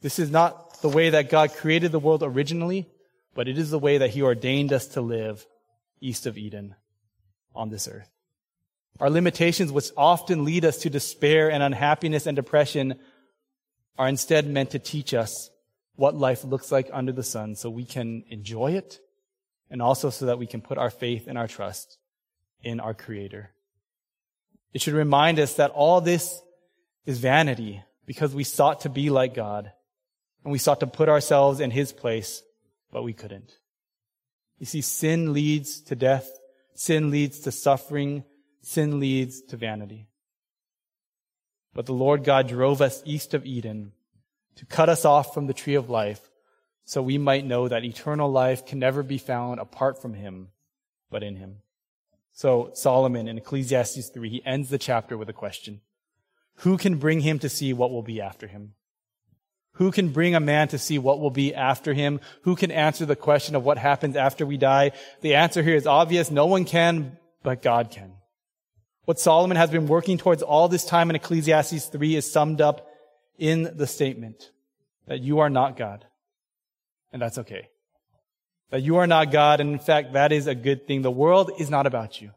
This 0.00 0.18
is 0.18 0.30
not 0.30 0.80
the 0.80 0.88
way 0.88 1.10
that 1.10 1.28
God 1.28 1.52
created 1.54 1.92
the 1.92 1.98
world 1.98 2.22
originally, 2.22 2.88
but 3.34 3.48
it 3.48 3.58
is 3.58 3.70
the 3.70 3.78
way 3.78 3.98
that 3.98 4.10
he 4.10 4.22
ordained 4.22 4.72
us 4.72 4.86
to 4.88 5.02
live 5.02 5.46
east 6.00 6.26
of 6.26 6.38
Eden 6.38 6.74
on 7.54 7.68
this 7.68 7.86
earth. 7.86 8.08
Our 8.98 9.10
limitations, 9.10 9.70
which 9.70 9.90
often 9.96 10.44
lead 10.44 10.64
us 10.64 10.78
to 10.78 10.90
despair 10.90 11.50
and 11.50 11.62
unhappiness 11.62 12.26
and 12.26 12.36
depression, 12.36 12.98
are 13.98 14.08
instead 14.08 14.46
meant 14.46 14.70
to 14.70 14.78
teach 14.78 15.12
us 15.12 15.50
what 15.96 16.14
life 16.14 16.42
looks 16.42 16.72
like 16.72 16.88
under 16.92 17.12
the 17.12 17.22
sun 17.22 17.54
so 17.54 17.68
we 17.68 17.84
can 17.84 18.24
enjoy 18.28 18.72
it 18.72 18.98
and 19.70 19.80
also 19.80 20.10
so 20.10 20.26
that 20.26 20.38
we 20.38 20.46
can 20.46 20.60
put 20.60 20.78
our 20.78 20.90
faith 20.90 21.26
and 21.26 21.38
our 21.38 21.48
trust 21.48 21.98
in 22.62 22.80
our 22.80 22.94
Creator. 22.94 23.50
It 24.72 24.80
should 24.80 24.94
remind 24.94 25.38
us 25.38 25.54
that 25.54 25.70
all 25.70 26.00
this 26.00 26.40
is 27.06 27.18
vanity 27.18 27.82
because 28.06 28.34
we 28.34 28.44
sought 28.44 28.80
to 28.82 28.88
be 28.88 29.10
like 29.10 29.34
God 29.34 29.72
and 30.44 30.52
we 30.52 30.58
sought 30.58 30.80
to 30.80 30.86
put 30.86 31.08
ourselves 31.08 31.60
in 31.60 31.70
His 31.70 31.92
place, 31.92 32.42
but 32.92 33.02
we 33.02 33.12
couldn't. 33.12 33.52
You 34.58 34.66
see, 34.66 34.80
sin 34.80 35.32
leads 35.32 35.80
to 35.82 35.96
death. 35.96 36.28
Sin 36.74 37.10
leads 37.10 37.40
to 37.40 37.52
suffering 37.52 38.24
sin 38.62 39.00
leads 39.00 39.42
to 39.42 39.56
vanity. 39.56 40.08
But 41.74 41.86
the 41.86 41.92
Lord 41.92 42.24
God 42.24 42.48
drove 42.48 42.82
us 42.82 43.02
east 43.04 43.34
of 43.34 43.46
Eden 43.46 43.92
to 44.56 44.66
cut 44.66 44.88
us 44.88 45.04
off 45.04 45.32
from 45.32 45.46
the 45.46 45.54
tree 45.54 45.74
of 45.74 45.88
life 45.88 46.29
so 46.90 47.00
we 47.00 47.18
might 47.18 47.46
know 47.46 47.68
that 47.68 47.84
eternal 47.84 48.28
life 48.28 48.66
can 48.66 48.80
never 48.80 49.04
be 49.04 49.16
found 49.16 49.60
apart 49.60 50.02
from 50.02 50.14
him, 50.14 50.48
but 51.08 51.22
in 51.22 51.36
him. 51.36 51.58
So 52.32 52.72
Solomon 52.74 53.28
in 53.28 53.38
Ecclesiastes 53.38 54.08
3, 54.08 54.28
he 54.28 54.42
ends 54.44 54.70
the 54.70 54.76
chapter 54.76 55.16
with 55.16 55.28
a 55.28 55.32
question. 55.32 55.82
Who 56.62 56.76
can 56.76 56.96
bring 56.96 57.20
him 57.20 57.38
to 57.38 57.48
see 57.48 57.72
what 57.72 57.92
will 57.92 58.02
be 58.02 58.20
after 58.20 58.48
him? 58.48 58.72
Who 59.74 59.92
can 59.92 60.08
bring 60.08 60.34
a 60.34 60.40
man 60.40 60.66
to 60.66 60.78
see 60.78 60.98
what 60.98 61.20
will 61.20 61.30
be 61.30 61.54
after 61.54 61.94
him? 61.94 62.18
Who 62.42 62.56
can 62.56 62.72
answer 62.72 63.06
the 63.06 63.14
question 63.14 63.54
of 63.54 63.62
what 63.62 63.78
happens 63.78 64.16
after 64.16 64.44
we 64.44 64.56
die? 64.56 64.90
The 65.20 65.36
answer 65.36 65.62
here 65.62 65.76
is 65.76 65.86
obvious. 65.86 66.28
No 66.28 66.46
one 66.46 66.64
can, 66.64 67.18
but 67.44 67.62
God 67.62 67.92
can. 67.92 68.14
What 69.04 69.20
Solomon 69.20 69.56
has 69.56 69.70
been 69.70 69.86
working 69.86 70.18
towards 70.18 70.42
all 70.42 70.66
this 70.66 70.84
time 70.84 71.08
in 71.08 71.14
Ecclesiastes 71.14 71.86
3 71.86 72.16
is 72.16 72.32
summed 72.32 72.60
up 72.60 72.88
in 73.38 73.76
the 73.76 73.86
statement 73.86 74.50
that 75.06 75.20
you 75.20 75.38
are 75.38 75.50
not 75.50 75.76
God. 75.76 76.04
And 77.12 77.20
that's 77.20 77.38
okay. 77.38 77.68
That 78.70 78.82
you 78.82 78.96
are 78.96 79.06
not 79.06 79.32
God, 79.32 79.60
and 79.60 79.72
in 79.72 79.78
fact, 79.78 80.12
that 80.12 80.32
is 80.32 80.46
a 80.46 80.54
good 80.54 80.86
thing. 80.86 81.02
The 81.02 81.10
world 81.10 81.50
is 81.58 81.70
not 81.70 81.86
about 81.86 82.20
you. 82.20 82.30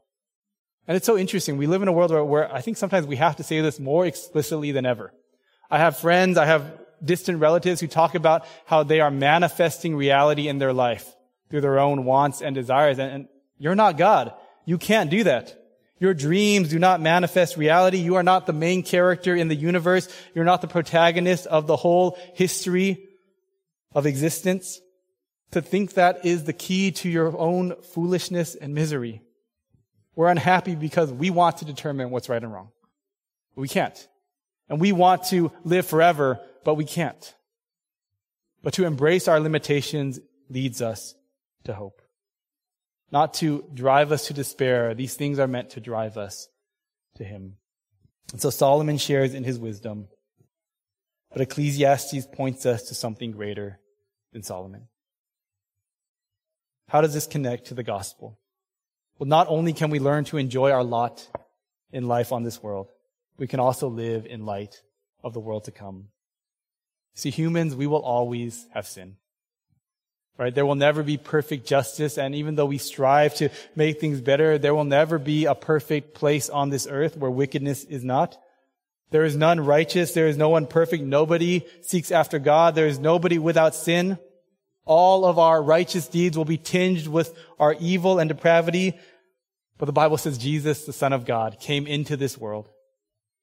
And 0.88 0.98
it's 0.98 1.06
so 1.06 1.18
interesting. 1.18 1.58
We 1.58 1.68
live 1.68 1.82
in 1.82 1.88
a 1.88 1.94
world 1.94 2.12
where, 2.12 2.24
where 2.24 2.54
I 2.54 2.62
think 2.62 2.78
sometimes 2.78 3.06
we 3.06 3.16
have 3.18 3.38
to 3.38 3.44
say 3.44 3.62
this 3.62 3.80
more 3.80 4.06
explicitly 4.06 4.72
than 4.72 4.86
ever. 4.86 5.14
I 5.70 5.78
have 5.78 5.98
friends, 5.98 6.38
I 6.38 6.46
have 6.46 6.80
distant 7.04 7.40
relatives 7.40 7.80
who 7.80 7.88
talk 7.88 8.16
about 8.16 8.46
how 8.66 8.84
they 8.84 9.00
are 9.00 9.12
manifesting 9.12 9.96
reality 9.96 10.48
in 10.48 10.58
their 10.58 10.74
life 10.74 11.16
through 11.50 11.62
their 11.62 11.80
own 11.80 12.04
wants 12.04 12.42
and 12.42 12.56
desires. 12.56 13.00
And, 13.00 13.12
and 13.12 13.28
you're 13.58 13.76
not 13.76 13.98
God. 13.98 14.34
You 14.66 14.78
can't 14.78 15.10
do 15.10 15.24
that. 15.26 15.60
Your 16.00 16.14
dreams 16.14 16.70
do 16.70 16.80
not 16.80 17.00
manifest 17.00 17.56
reality. 17.56 17.98
You 17.98 18.16
are 18.16 18.24
not 18.24 18.46
the 18.46 18.54
main 18.54 18.84
character 18.84 19.36
in 19.36 19.48
the 19.48 19.56
universe. 19.56 20.10
You're 20.34 20.46
not 20.46 20.62
the 20.62 20.68
protagonist 20.68 21.48
of 21.48 21.66
the 21.68 21.78
whole 21.78 22.18
history 22.34 23.08
of 23.94 24.06
existence. 24.06 24.80
To 25.52 25.62
think 25.62 25.94
that 25.94 26.26
is 26.26 26.46
the 26.46 26.54
key 26.54 26.92
to 26.92 27.10
your 27.10 27.38
own 27.38 27.76
foolishness 27.82 28.56
and 28.56 28.74
misery. 28.74 29.22
We're 30.16 30.30
unhappy 30.30 30.76
because 30.76 31.12
we 31.12 31.30
want 31.30 31.58
to 31.58 31.66
determine 31.66 32.10
what's 32.10 32.30
right 32.30 32.42
and 32.42 32.52
wrong. 32.52 32.70
We 33.56 33.68
can't. 33.68 34.08
And 34.68 34.82
we 34.82 34.92
want 34.92 35.26
to 35.26 35.52
live 35.64 35.86
forever, 35.86 36.40
but 36.64 36.74
we 36.76 36.86
can't. 36.86 37.36
But 38.64 38.74
to 38.76 38.86
embrace 38.86 39.28
our 39.28 39.40
limitations 39.40 40.20
leads 40.50 40.82
us 40.82 41.14
to 41.66 41.74
hope 41.74 42.04
not 43.14 43.36
to 43.36 43.64
drive 43.72 44.12
us 44.12 44.26
to 44.28 44.34
despair. 44.34 44.96
These 44.96 45.14
things 45.14 45.38
are 45.38 45.48
meant 45.48 45.70
to 45.72 45.80
drive 45.80 46.18
us 46.18 46.50
to 47.18 47.24
Him. 47.24 47.58
And 48.32 48.42
so 48.42 48.50
Solomon 48.50 48.98
shares 48.98 49.36
in 49.36 49.44
his 49.44 49.60
wisdom 49.60 50.08
But 51.32 51.42
Ecclesiastes 51.42 52.26
points 52.34 52.66
us 52.66 52.84
to 52.84 52.96
something 52.96 53.32
greater 53.32 53.80
than 54.34 54.44
Solomon. 54.44 54.88
How 56.90 57.02
does 57.02 57.14
this 57.14 57.28
connect 57.28 57.68
to 57.68 57.74
the 57.74 57.84
gospel? 57.84 58.38
Well, 59.18 59.28
not 59.28 59.48
only 59.48 59.74
can 59.74 59.90
we 59.90 60.00
learn 60.00 60.26
to 60.26 60.38
enjoy 60.38 60.72
our 60.72 60.84
lot 60.84 61.28
in 61.92 62.08
life 62.08 62.32
on 62.32 62.44
this 62.44 62.62
world, 62.62 62.90
we 63.38 63.48
can 63.48 63.60
also 63.60 63.88
live 63.88 64.26
in 64.26 64.46
light 64.46 64.82
of 65.24 65.34
the 65.34 65.40
world 65.40 65.64
to 65.66 65.72
come. 65.72 66.10
See, 67.16 67.30
humans, 67.30 67.76
we 67.76 67.88
will 67.88 68.02
always 68.02 68.68
have 68.74 68.88
sin. 68.88 69.18
Right? 70.38 70.54
There 70.54 70.66
will 70.66 70.76
never 70.76 71.04
be 71.04 71.18
perfect 71.18 71.68
justice. 71.68 72.18
And 72.18 72.34
even 72.34 72.56
though 72.56 72.66
we 72.66 72.80
strive 72.80 73.36
to 73.36 73.50
make 73.76 74.00
things 74.00 74.20
better, 74.20 74.58
there 74.58 74.74
will 74.74 74.84
never 74.84 75.20
be 75.20 75.46
a 75.46 75.54
perfect 75.54 76.16
place 76.16 76.50
on 76.50 76.72
this 76.72 76.88
earth 76.90 77.16
where 77.16 77.30
wickedness 77.30 77.84
is 77.84 78.04
not. 78.04 78.38
There 79.14 79.26
is 79.26 79.36
none 79.36 79.60
righteous. 79.60 80.12
There 80.12 80.26
is 80.26 80.38
no 80.38 80.50
one 80.50 80.66
perfect. 80.66 81.04
Nobody 81.04 81.68
seeks 81.84 82.10
after 82.10 82.40
God. 82.40 82.74
There 82.74 82.88
is 82.88 82.98
nobody 82.98 83.38
without 83.38 83.76
sin. 83.76 84.18
All 84.86 85.24
of 85.24 85.38
our 85.38 85.62
righteous 85.62 86.08
deeds 86.08 86.36
will 86.36 86.46
be 86.46 86.58
tinged 86.58 87.06
with 87.06 87.38
our 87.60 87.76
evil 87.80 88.18
and 88.18 88.28
depravity. 88.28 88.98
But 89.78 89.86
the 89.86 89.94
Bible 89.94 90.18
says 90.18 90.40
Jesus, 90.40 90.88
the 90.88 90.94
Son 90.94 91.14
of 91.14 91.26
God, 91.26 91.60
came 91.60 91.86
into 91.86 92.18
this 92.18 92.40
world. 92.40 92.70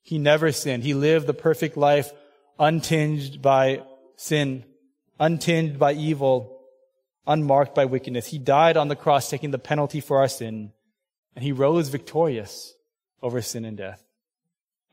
He 0.02 0.18
never 0.18 0.50
sinned. 0.50 0.82
He 0.82 0.92
lived 0.92 1.28
the 1.28 1.34
perfect 1.34 1.76
life 1.76 2.10
untinged 2.58 3.40
by 3.40 3.84
sin, 4.16 4.64
untinged 5.20 5.78
by 5.78 5.92
evil, 5.92 6.62
unmarked 7.28 7.76
by 7.76 7.84
wickedness. 7.84 8.26
He 8.26 8.38
died 8.38 8.76
on 8.76 8.88
the 8.88 8.96
cross 8.96 9.30
taking 9.30 9.52
the 9.52 9.58
penalty 9.58 10.00
for 10.00 10.18
our 10.18 10.26
sin, 10.26 10.72
and 11.36 11.44
he 11.44 11.52
rose 11.52 11.90
victorious 11.90 12.74
over 13.22 13.40
sin 13.40 13.64
and 13.64 13.76
death. 13.76 14.09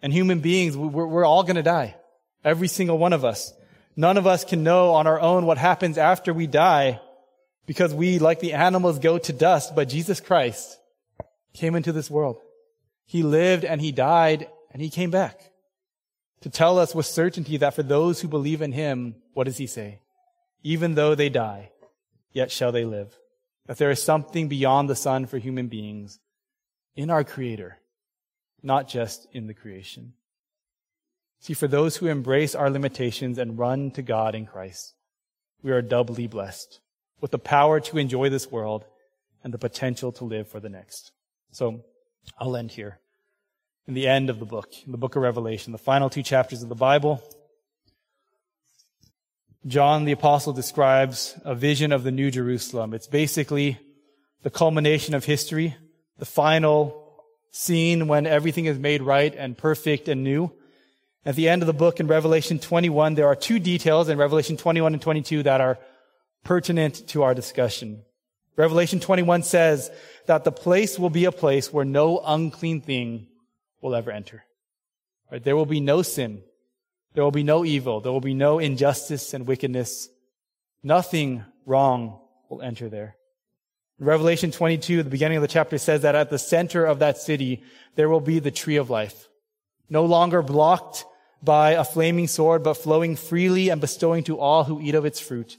And 0.02 0.14
human 0.14 0.40
beings, 0.40 0.78
we're, 0.78 1.08
we're 1.08 1.26
all 1.26 1.44
going 1.44 1.56
to 1.56 1.64
die. 1.64 1.96
Every 2.44 2.68
single 2.68 2.98
one 2.98 3.14
of 3.14 3.26
us. 3.26 3.54
None 3.96 4.18
of 4.18 4.28
us 4.28 4.46
can 4.46 4.64
know 4.64 4.94
on 4.94 5.08
our 5.08 5.20
own 5.20 5.46
what 5.46 5.58
happens 5.58 5.98
after 5.98 6.34
we 6.34 6.46
die 6.48 7.02
because 7.66 7.94
we, 7.94 8.20
like 8.20 8.40
the 8.40 8.54
animals, 8.54 9.00
go 9.00 9.18
to 9.18 9.34
dust, 9.34 9.76
but 9.76 9.90
Jesus 9.90 10.22
Christ 10.22 10.78
came 11.54 11.76
into 11.76 11.92
this 11.92 12.10
world. 12.10 12.38
He 13.06 13.24
lived 13.24 13.66
and 13.66 13.82
he 13.82 13.92
died 13.92 14.48
and 14.72 14.82
he 14.82 14.90
came 14.90 15.10
back 15.10 15.52
to 16.42 16.50
tell 16.50 16.78
us 16.78 16.94
with 16.94 17.06
certainty 17.06 17.58
that 17.58 17.74
for 17.74 17.84
those 17.84 18.22
who 18.22 18.28
believe 18.28 18.62
in 18.62 18.72
him, 18.72 19.16
what 19.34 19.46
does 19.46 19.58
he 19.58 19.68
say? 19.68 20.00
Even 20.64 20.96
though 20.96 21.16
they 21.16 21.30
die, 21.30 21.72
yet 22.32 22.52
shall 22.52 22.72
they 22.72 22.86
live. 22.86 23.18
That 23.66 23.78
there 23.78 23.92
is 23.92 24.02
something 24.02 24.48
beyond 24.48 24.90
the 24.90 24.96
sun 24.96 25.26
for 25.26 25.38
human 25.38 25.68
beings 25.68 26.20
in 26.96 27.10
our 27.10 27.24
creator, 27.24 27.80
not 28.62 28.88
just 28.88 29.28
in 29.34 29.48
the 29.48 29.54
creation. 29.54 30.14
See, 31.40 31.54
for 31.54 31.68
those 31.68 31.98
who 31.98 32.08
embrace 32.08 32.56
our 32.56 32.70
limitations 32.70 33.38
and 33.38 33.58
run 33.58 33.92
to 33.92 34.02
God 34.02 34.36
in 34.36 34.46
Christ, 34.46 34.96
we 35.62 35.72
are 35.72 35.82
doubly 35.82 36.28
blessed 36.28 36.80
with 37.22 37.32
the 37.32 37.40
power 37.40 37.80
to 37.80 37.98
enjoy 37.98 38.30
this 38.30 38.52
world 38.52 38.86
and 39.44 39.54
the 39.54 39.58
potential 39.58 40.12
to 40.14 40.26
live 40.26 40.48
for 40.48 40.60
the 40.60 40.70
next. 40.70 41.12
So 41.52 41.84
I'll 42.40 42.56
end 42.56 42.72
here. 42.72 43.00
In 43.88 43.94
the 43.94 44.08
end 44.08 44.30
of 44.30 44.40
the 44.40 44.46
book, 44.46 44.70
in 44.86 44.92
the 44.92 44.98
book 44.98 45.16
of 45.16 45.22
Revelation, 45.22 45.72
the 45.72 45.78
final 45.78 46.10
two 46.10 46.24
chapters 46.24 46.62
of 46.62 46.70
the 46.70 46.76
Bible, 46.76 47.24
John 49.66 50.06
the 50.06 50.12
apostle 50.12 50.54
describes 50.54 51.40
a 51.44 51.56
vision 51.56 51.92
of 51.92 52.04
the 52.04 52.12
new 52.12 52.32
Jerusalem. 52.32 52.94
It's 52.94 53.08
basically 53.08 53.80
the 54.44 54.50
culmination 54.50 55.14
of 55.14 55.26
history, 55.26 55.76
the 56.18 56.26
final 56.26 57.07
scene 57.58 58.08
when 58.08 58.28
everything 58.28 58.66
is 58.66 58.78
made 58.78 59.02
right 59.02 59.34
and 59.36 59.58
perfect 59.58 60.08
and 60.08 60.24
new. 60.24 60.52
At 61.26 61.36
the 61.36 61.50
end 61.50 61.64
of 61.64 61.68
the 61.68 61.74
book 61.74 62.00
in 62.00 62.08
Revelation 62.08 62.60
21, 62.60 63.16
there 63.16 63.28
are 63.28 63.36
two 63.36 63.58
details 63.58 64.10
in 64.10 64.18
Revelation 64.20 64.58
21 64.58 64.94
and 64.94 65.02
22 65.02 65.44
that 65.44 65.60
are 65.60 65.80
pertinent 66.44 67.08
to 67.10 67.24
our 67.24 67.34
discussion. 67.34 68.04
Revelation 68.56 69.00
21 69.00 69.42
says 69.42 69.90
that 70.28 70.44
the 70.44 70.52
place 70.52 71.00
will 71.00 71.10
be 71.10 71.26
a 71.26 71.32
place 71.32 71.74
where 71.74 71.84
no 71.84 72.20
unclean 72.24 72.82
thing 72.82 73.28
will 73.82 73.96
ever 73.96 74.12
enter. 74.12 74.44
Right? 75.32 75.44
There 75.44 75.56
will 75.56 75.66
be 75.66 75.80
no 75.80 76.04
sin. 76.04 76.44
There 77.16 77.24
will 77.24 77.32
be 77.32 77.44
no 77.44 77.66
evil. 77.66 78.02
There 78.02 78.12
will 78.12 78.22
be 78.22 78.36
no 78.36 78.60
injustice 78.60 79.34
and 79.34 79.48
wickedness. 79.48 80.10
Nothing 80.84 81.44
wrong 81.66 82.20
will 82.50 82.62
enter 82.62 82.88
there. 82.88 83.16
Revelation 84.00 84.52
22, 84.52 85.02
the 85.04 85.10
beginning 85.10 85.38
of 85.38 85.42
the 85.42 85.48
chapter 85.48 85.78
says 85.78 86.04
that 86.04 86.16
at 86.16 86.30
the 86.30 86.38
center 86.38 86.86
of 86.86 87.00
that 87.00 87.18
city, 87.18 87.64
there 87.96 88.10
will 88.10 88.22
be 88.22 88.40
the 88.40 88.52
tree 88.52 88.76
of 88.76 88.92
life. 88.92 89.28
No 89.90 90.06
longer 90.06 90.44
blocked 90.44 91.06
by 91.42 91.72
a 91.72 91.84
flaming 91.84 92.28
sword, 92.28 92.64
but 92.64 92.76
flowing 92.76 93.16
freely 93.16 93.70
and 93.70 93.82
bestowing 93.82 94.24
to 94.26 94.40
all 94.40 94.64
who 94.64 94.82
eat 94.82 94.96
of 94.96 95.06
its 95.06 95.20
fruit 95.20 95.58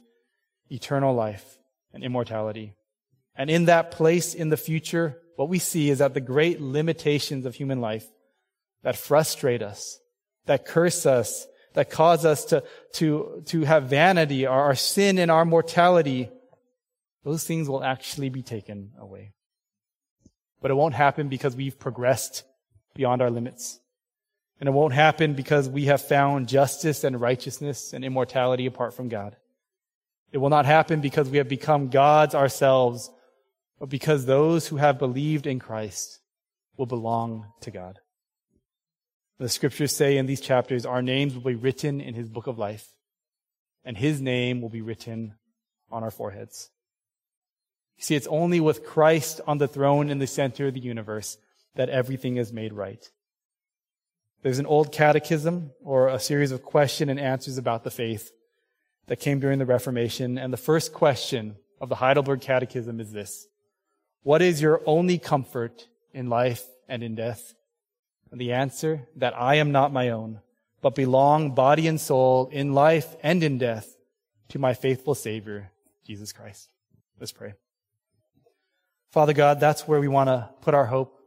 eternal 0.71 1.15
life 1.15 1.59
and 1.93 2.05
immortality. 2.05 2.75
And 3.35 3.49
in 3.49 3.65
that 3.65 3.91
place 3.91 4.35
in 4.35 4.51
the 4.51 4.57
future, 4.57 5.19
what 5.37 5.49
we 5.49 5.59
see 5.59 5.89
is 5.89 5.99
that 5.99 6.15
the 6.15 6.21
great 6.21 6.61
limitations 6.61 7.47
of 7.47 7.55
human 7.55 7.81
life 7.81 8.07
that 8.83 8.97
frustrate 8.97 9.63
us, 9.63 9.99
that 10.47 10.67
curse 10.67 11.07
us, 11.07 11.47
that 11.75 11.91
cause 11.91 12.25
us 12.25 12.45
to, 12.47 12.63
to, 12.95 13.43
to 13.47 13.63
have 13.63 13.85
vanity, 13.85 14.47
our, 14.47 14.65
our 14.65 14.75
sin 14.75 15.19
and 15.19 15.31
our 15.31 15.45
mortality, 15.45 16.29
those 17.29 17.45
things 17.45 17.69
will 17.69 17.85
actually 17.85 18.31
be 18.31 18.43
taken 18.43 18.93
away. 18.99 19.33
But 20.63 20.71
it 20.71 20.75
won't 20.75 20.95
happen 20.95 21.29
because 21.29 21.55
we've 21.55 21.79
progressed 21.79 22.43
beyond 22.95 23.21
our 23.21 23.31
limits. 23.31 23.81
And 24.59 24.67
it 24.67 24.73
won't 24.73 24.95
happen 24.95 25.35
because 25.35 25.69
we 25.69 25.85
have 25.85 26.01
found 26.01 26.49
justice 26.49 27.05
and 27.05 27.21
righteousness 27.21 27.93
and 27.93 28.03
immortality 28.03 28.65
apart 28.65 28.95
from 28.95 29.11
God. 29.11 29.37
It 30.33 30.39
will 30.39 30.49
not 30.49 30.65
happen 30.65 31.03
because 31.03 31.29
we 31.29 31.37
have 31.37 31.51
become 31.51 31.91
gods 31.91 32.35
ourselves, 32.35 33.11
but 33.79 33.91
because 33.91 34.25
those 34.25 34.67
who 34.67 34.77
have 34.77 34.99
believed 34.99 35.47
in 35.47 35.59
Christ 35.59 36.21
will 36.79 36.87
belong 36.87 37.53
to 37.61 37.71
God. 37.71 37.99
The 39.39 39.51
scriptures 39.51 39.95
say 39.95 40.17
in 40.17 40.25
these 40.25 40.41
chapters, 40.41 40.87
our 40.87 41.03
names 41.03 41.35
will 41.35 41.43
be 41.43 41.55
written 41.55 42.01
in 42.01 42.15
his 42.15 42.31
book 42.31 42.47
of 42.47 42.59
life, 42.59 42.89
and 43.85 43.99
his 43.99 44.19
name 44.19 44.63
will 44.63 44.71
be 44.71 44.81
written 44.81 45.35
on 45.91 46.03
our 46.03 46.11
foreheads. 46.11 46.71
See, 47.99 48.15
it's 48.15 48.29
only 48.29 48.61
with 48.61 48.87
Christ 48.87 49.41
on 49.47 49.59
the 49.59 49.69
throne 49.69 50.09
in 50.09 50.19
the 50.19 50.27
center 50.27 50.69
of 50.69 50.75
the 50.75 50.81
universe 50.81 51.37
that 51.75 51.89
everything 51.89 52.37
is 52.37 52.53
made 52.53 52.73
right. 52.73 53.09
There's 54.43 54.61
an 54.61 54.67
old 54.67 54.93
catechism 54.93 55.73
or 55.83 56.09
a 56.09 56.21
series 56.21 56.53
of 56.53 56.63
question 56.63 57.09
and 57.09 57.19
answers 57.19 57.59
about 57.59 57.83
the 57.83 57.91
faith 57.91 58.31
that 59.07 59.21
came 59.21 59.41
during 59.41 59.59
the 59.59 59.67
Reformation. 59.67 60.39
And 60.39 60.53
the 60.53 60.57
first 60.57 60.93
question 60.93 61.57
of 61.81 61.89
the 61.89 61.97
Heidelberg 61.97 62.41
Catechism 62.41 63.01
is 63.01 63.13
this. 63.13 63.49
What 64.23 64.43
is 64.43 64.63
your 64.63 64.81
only 64.87 65.19
comfort 65.19 65.89
in 66.13 66.29
life 66.29 66.65
and 66.89 67.03
in 67.03 67.17
death? 67.17 67.55
And 68.31 68.41
the 68.41 68.53
answer, 68.53 69.09
that 69.17 69.37
I 69.37 69.57
am 69.57 69.73
not 69.73 69.93
my 69.93 70.11
own, 70.11 70.41
but 70.83 70.95
belong 70.95 71.55
body 71.55 71.89
and 71.89 72.01
soul 72.01 72.49
in 72.53 72.75
life 72.75 73.17
and 73.23 73.43
in 73.43 73.59
death 73.59 73.97
to 74.51 74.59
my 74.59 74.75
faithful 74.75 75.15
Savior, 75.15 75.73
Jesus 76.05 76.33
Christ. 76.33 76.69
Let's 77.19 77.33
pray. 77.33 77.55
Father 79.11 79.33
God, 79.33 79.59
that's 79.59 79.89
where 79.89 80.01
we 80.01 80.09
want 80.09 80.29
to 80.29 80.49
put 80.61 80.75
our 80.75 80.87
hope 80.87 81.19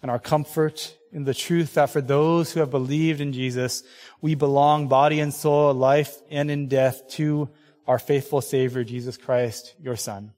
and 0.00 0.10
our 0.10 0.18
comfort 0.18 0.94
in 1.12 1.24
the 1.24 1.34
truth 1.34 1.74
that 1.74 1.90
for 1.90 2.00
those 2.00 2.52
who 2.52 2.60
have 2.60 2.70
believed 2.70 3.20
in 3.20 3.32
Jesus, 3.32 3.82
we 4.20 4.34
belong 4.34 4.88
body 4.88 5.20
and 5.20 5.34
soul, 5.34 5.74
life 5.74 6.16
and 6.30 6.50
in 6.50 6.68
death 6.68 7.08
to 7.08 7.48
our 7.86 7.98
faithful 7.98 8.40
Savior, 8.40 8.84
Jesus 8.84 9.16
Christ, 9.16 9.74
your 9.80 9.96
Son. 9.96 10.32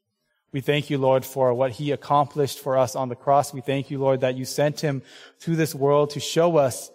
We 0.52 0.60
thank 0.60 0.90
you, 0.90 0.98
Lord, 0.98 1.24
for 1.24 1.52
what 1.52 1.72
he 1.72 1.92
accomplished 1.92 2.58
for 2.58 2.78
us 2.78 2.96
on 2.96 3.08
the 3.08 3.16
cross. 3.16 3.52
We 3.52 3.60
thank 3.60 3.90
you, 3.90 3.98
Lord, 3.98 4.22
that 4.22 4.36
you 4.36 4.44
sent 4.44 4.80
him 4.80 5.02
through 5.38 5.56
this 5.56 5.74
world 5.74 6.10
to 6.10 6.20
show 6.20 6.56
us 6.56 6.90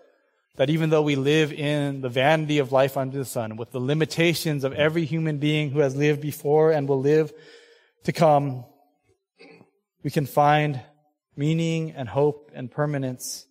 that 0.55 0.69
even 0.69 0.89
though 0.89 1.01
we 1.01 1.15
live 1.15 1.53
in 1.53 2.01
the 2.01 2.09
vanity 2.09 2.59
of 2.59 2.71
life 2.71 2.97
under 2.97 3.17
the 3.17 3.25
sun, 3.25 3.57
with 3.57 3.71
the 3.71 3.79
limitations 3.79 4.63
of 4.63 4.73
every 4.73 5.05
human 5.05 5.37
being 5.37 5.69
who 5.69 5.79
has 5.79 5.95
lived 5.95 6.21
before 6.21 6.71
and 6.71 6.87
will 6.87 6.99
live 6.99 7.33
to 8.05 8.13
come, 8.13 8.65
we 10.05 10.11
can 10.11 10.27
find 10.27 10.79
meaning 11.35 11.91
and 11.93 12.07
hope 12.07 12.51
and 12.53 12.69
permanence 12.69 13.47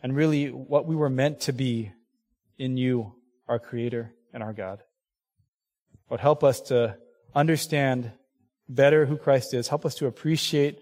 and 0.00 0.14
really 0.14 0.46
what 0.46 0.86
we 0.86 0.94
were 0.94 1.10
meant 1.10 1.40
to 1.40 1.52
be 1.52 1.90
in 2.56 2.76
you, 2.76 3.16
our 3.48 3.58
Creator 3.58 4.14
and 4.32 4.44
our 4.44 4.52
God. 4.52 4.80
Lord, 6.08 6.20
help 6.20 6.44
us 6.44 6.60
to 6.68 6.96
understand 7.34 8.12
better 8.68 9.06
who 9.06 9.16
Christ 9.16 9.54
is. 9.54 9.66
Help 9.66 9.84
us 9.84 9.96
to 9.96 10.06
appreciate 10.06 10.78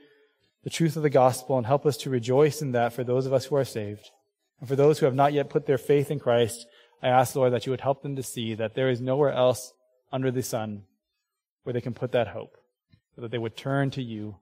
the 0.65 0.71
truth 0.71 0.99
of 0.99 1.03
the 1.03 1.09
gospel 1.09 1.57
and 1.57 1.67
help 1.67 1.87
us 1.87 1.97
to 1.99 2.11
rejoice 2.11 2.61
in 2.61 2.73
that 2.73 2.93
for 2.93 3.05
those 3.05 3.25
of 3.25 3.33
us 3.33 3.47
who 3.47 3.57
are 3.57 3.65
saved. 3.65 4.11
And 4.61 4.69
for 4.69 4.77
those 4.77 4.99
who 4.99 5.07
have 5.07 5.15
not 5.15 5.33
yet 5.33 5.49
put 5.49 5.65
their 5.65 5.79
faith 5.79 6.11
in 6.11 6.19
Christ, 6.19 6.67
I 7.03 7.09
ask, 7.09 7.35
Lord, 7.35 7.55
that 7.55 7.65
you 7.65 7.71
would 7.73 7.81
help 7.81 8.03
them 8.03 8.17
to 8.17 8.23
see 8.23 8.55
that 8.55 8.75
there 8.75 8.91
is 8.91 9.01
nowhere 9.01 9.33
else 9.33 9.73
under 10.13 10.31
the 10.31 10.43
sun 10.43 10.83
where 11.63 11.73
they 11.73 11.81
can 11.81 11.95
put 11.95 12.13
that 12.13 12.29
hope, 12.29 12.59
that 13.21 13.31
they 13.31 13.39
would 13.39 13.57
turn 13.57 13.91
to 13.91 14.03
you 14.03 14.37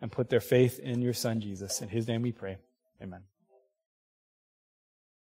and 0.00 0.10
put 0.10 0.30
their 0.30 0.40
faith 0.40 0.78
in 0.78 1.02
your 1.02 1.14
Son, 1.14 1.40
Jesus. 1.40 1.80
In 1.80 1.88
his 1.88 2.06
name 2.08 2.22
we 2.22 2.32
pray. 2.32 2.58
Amen. 3.00 3.22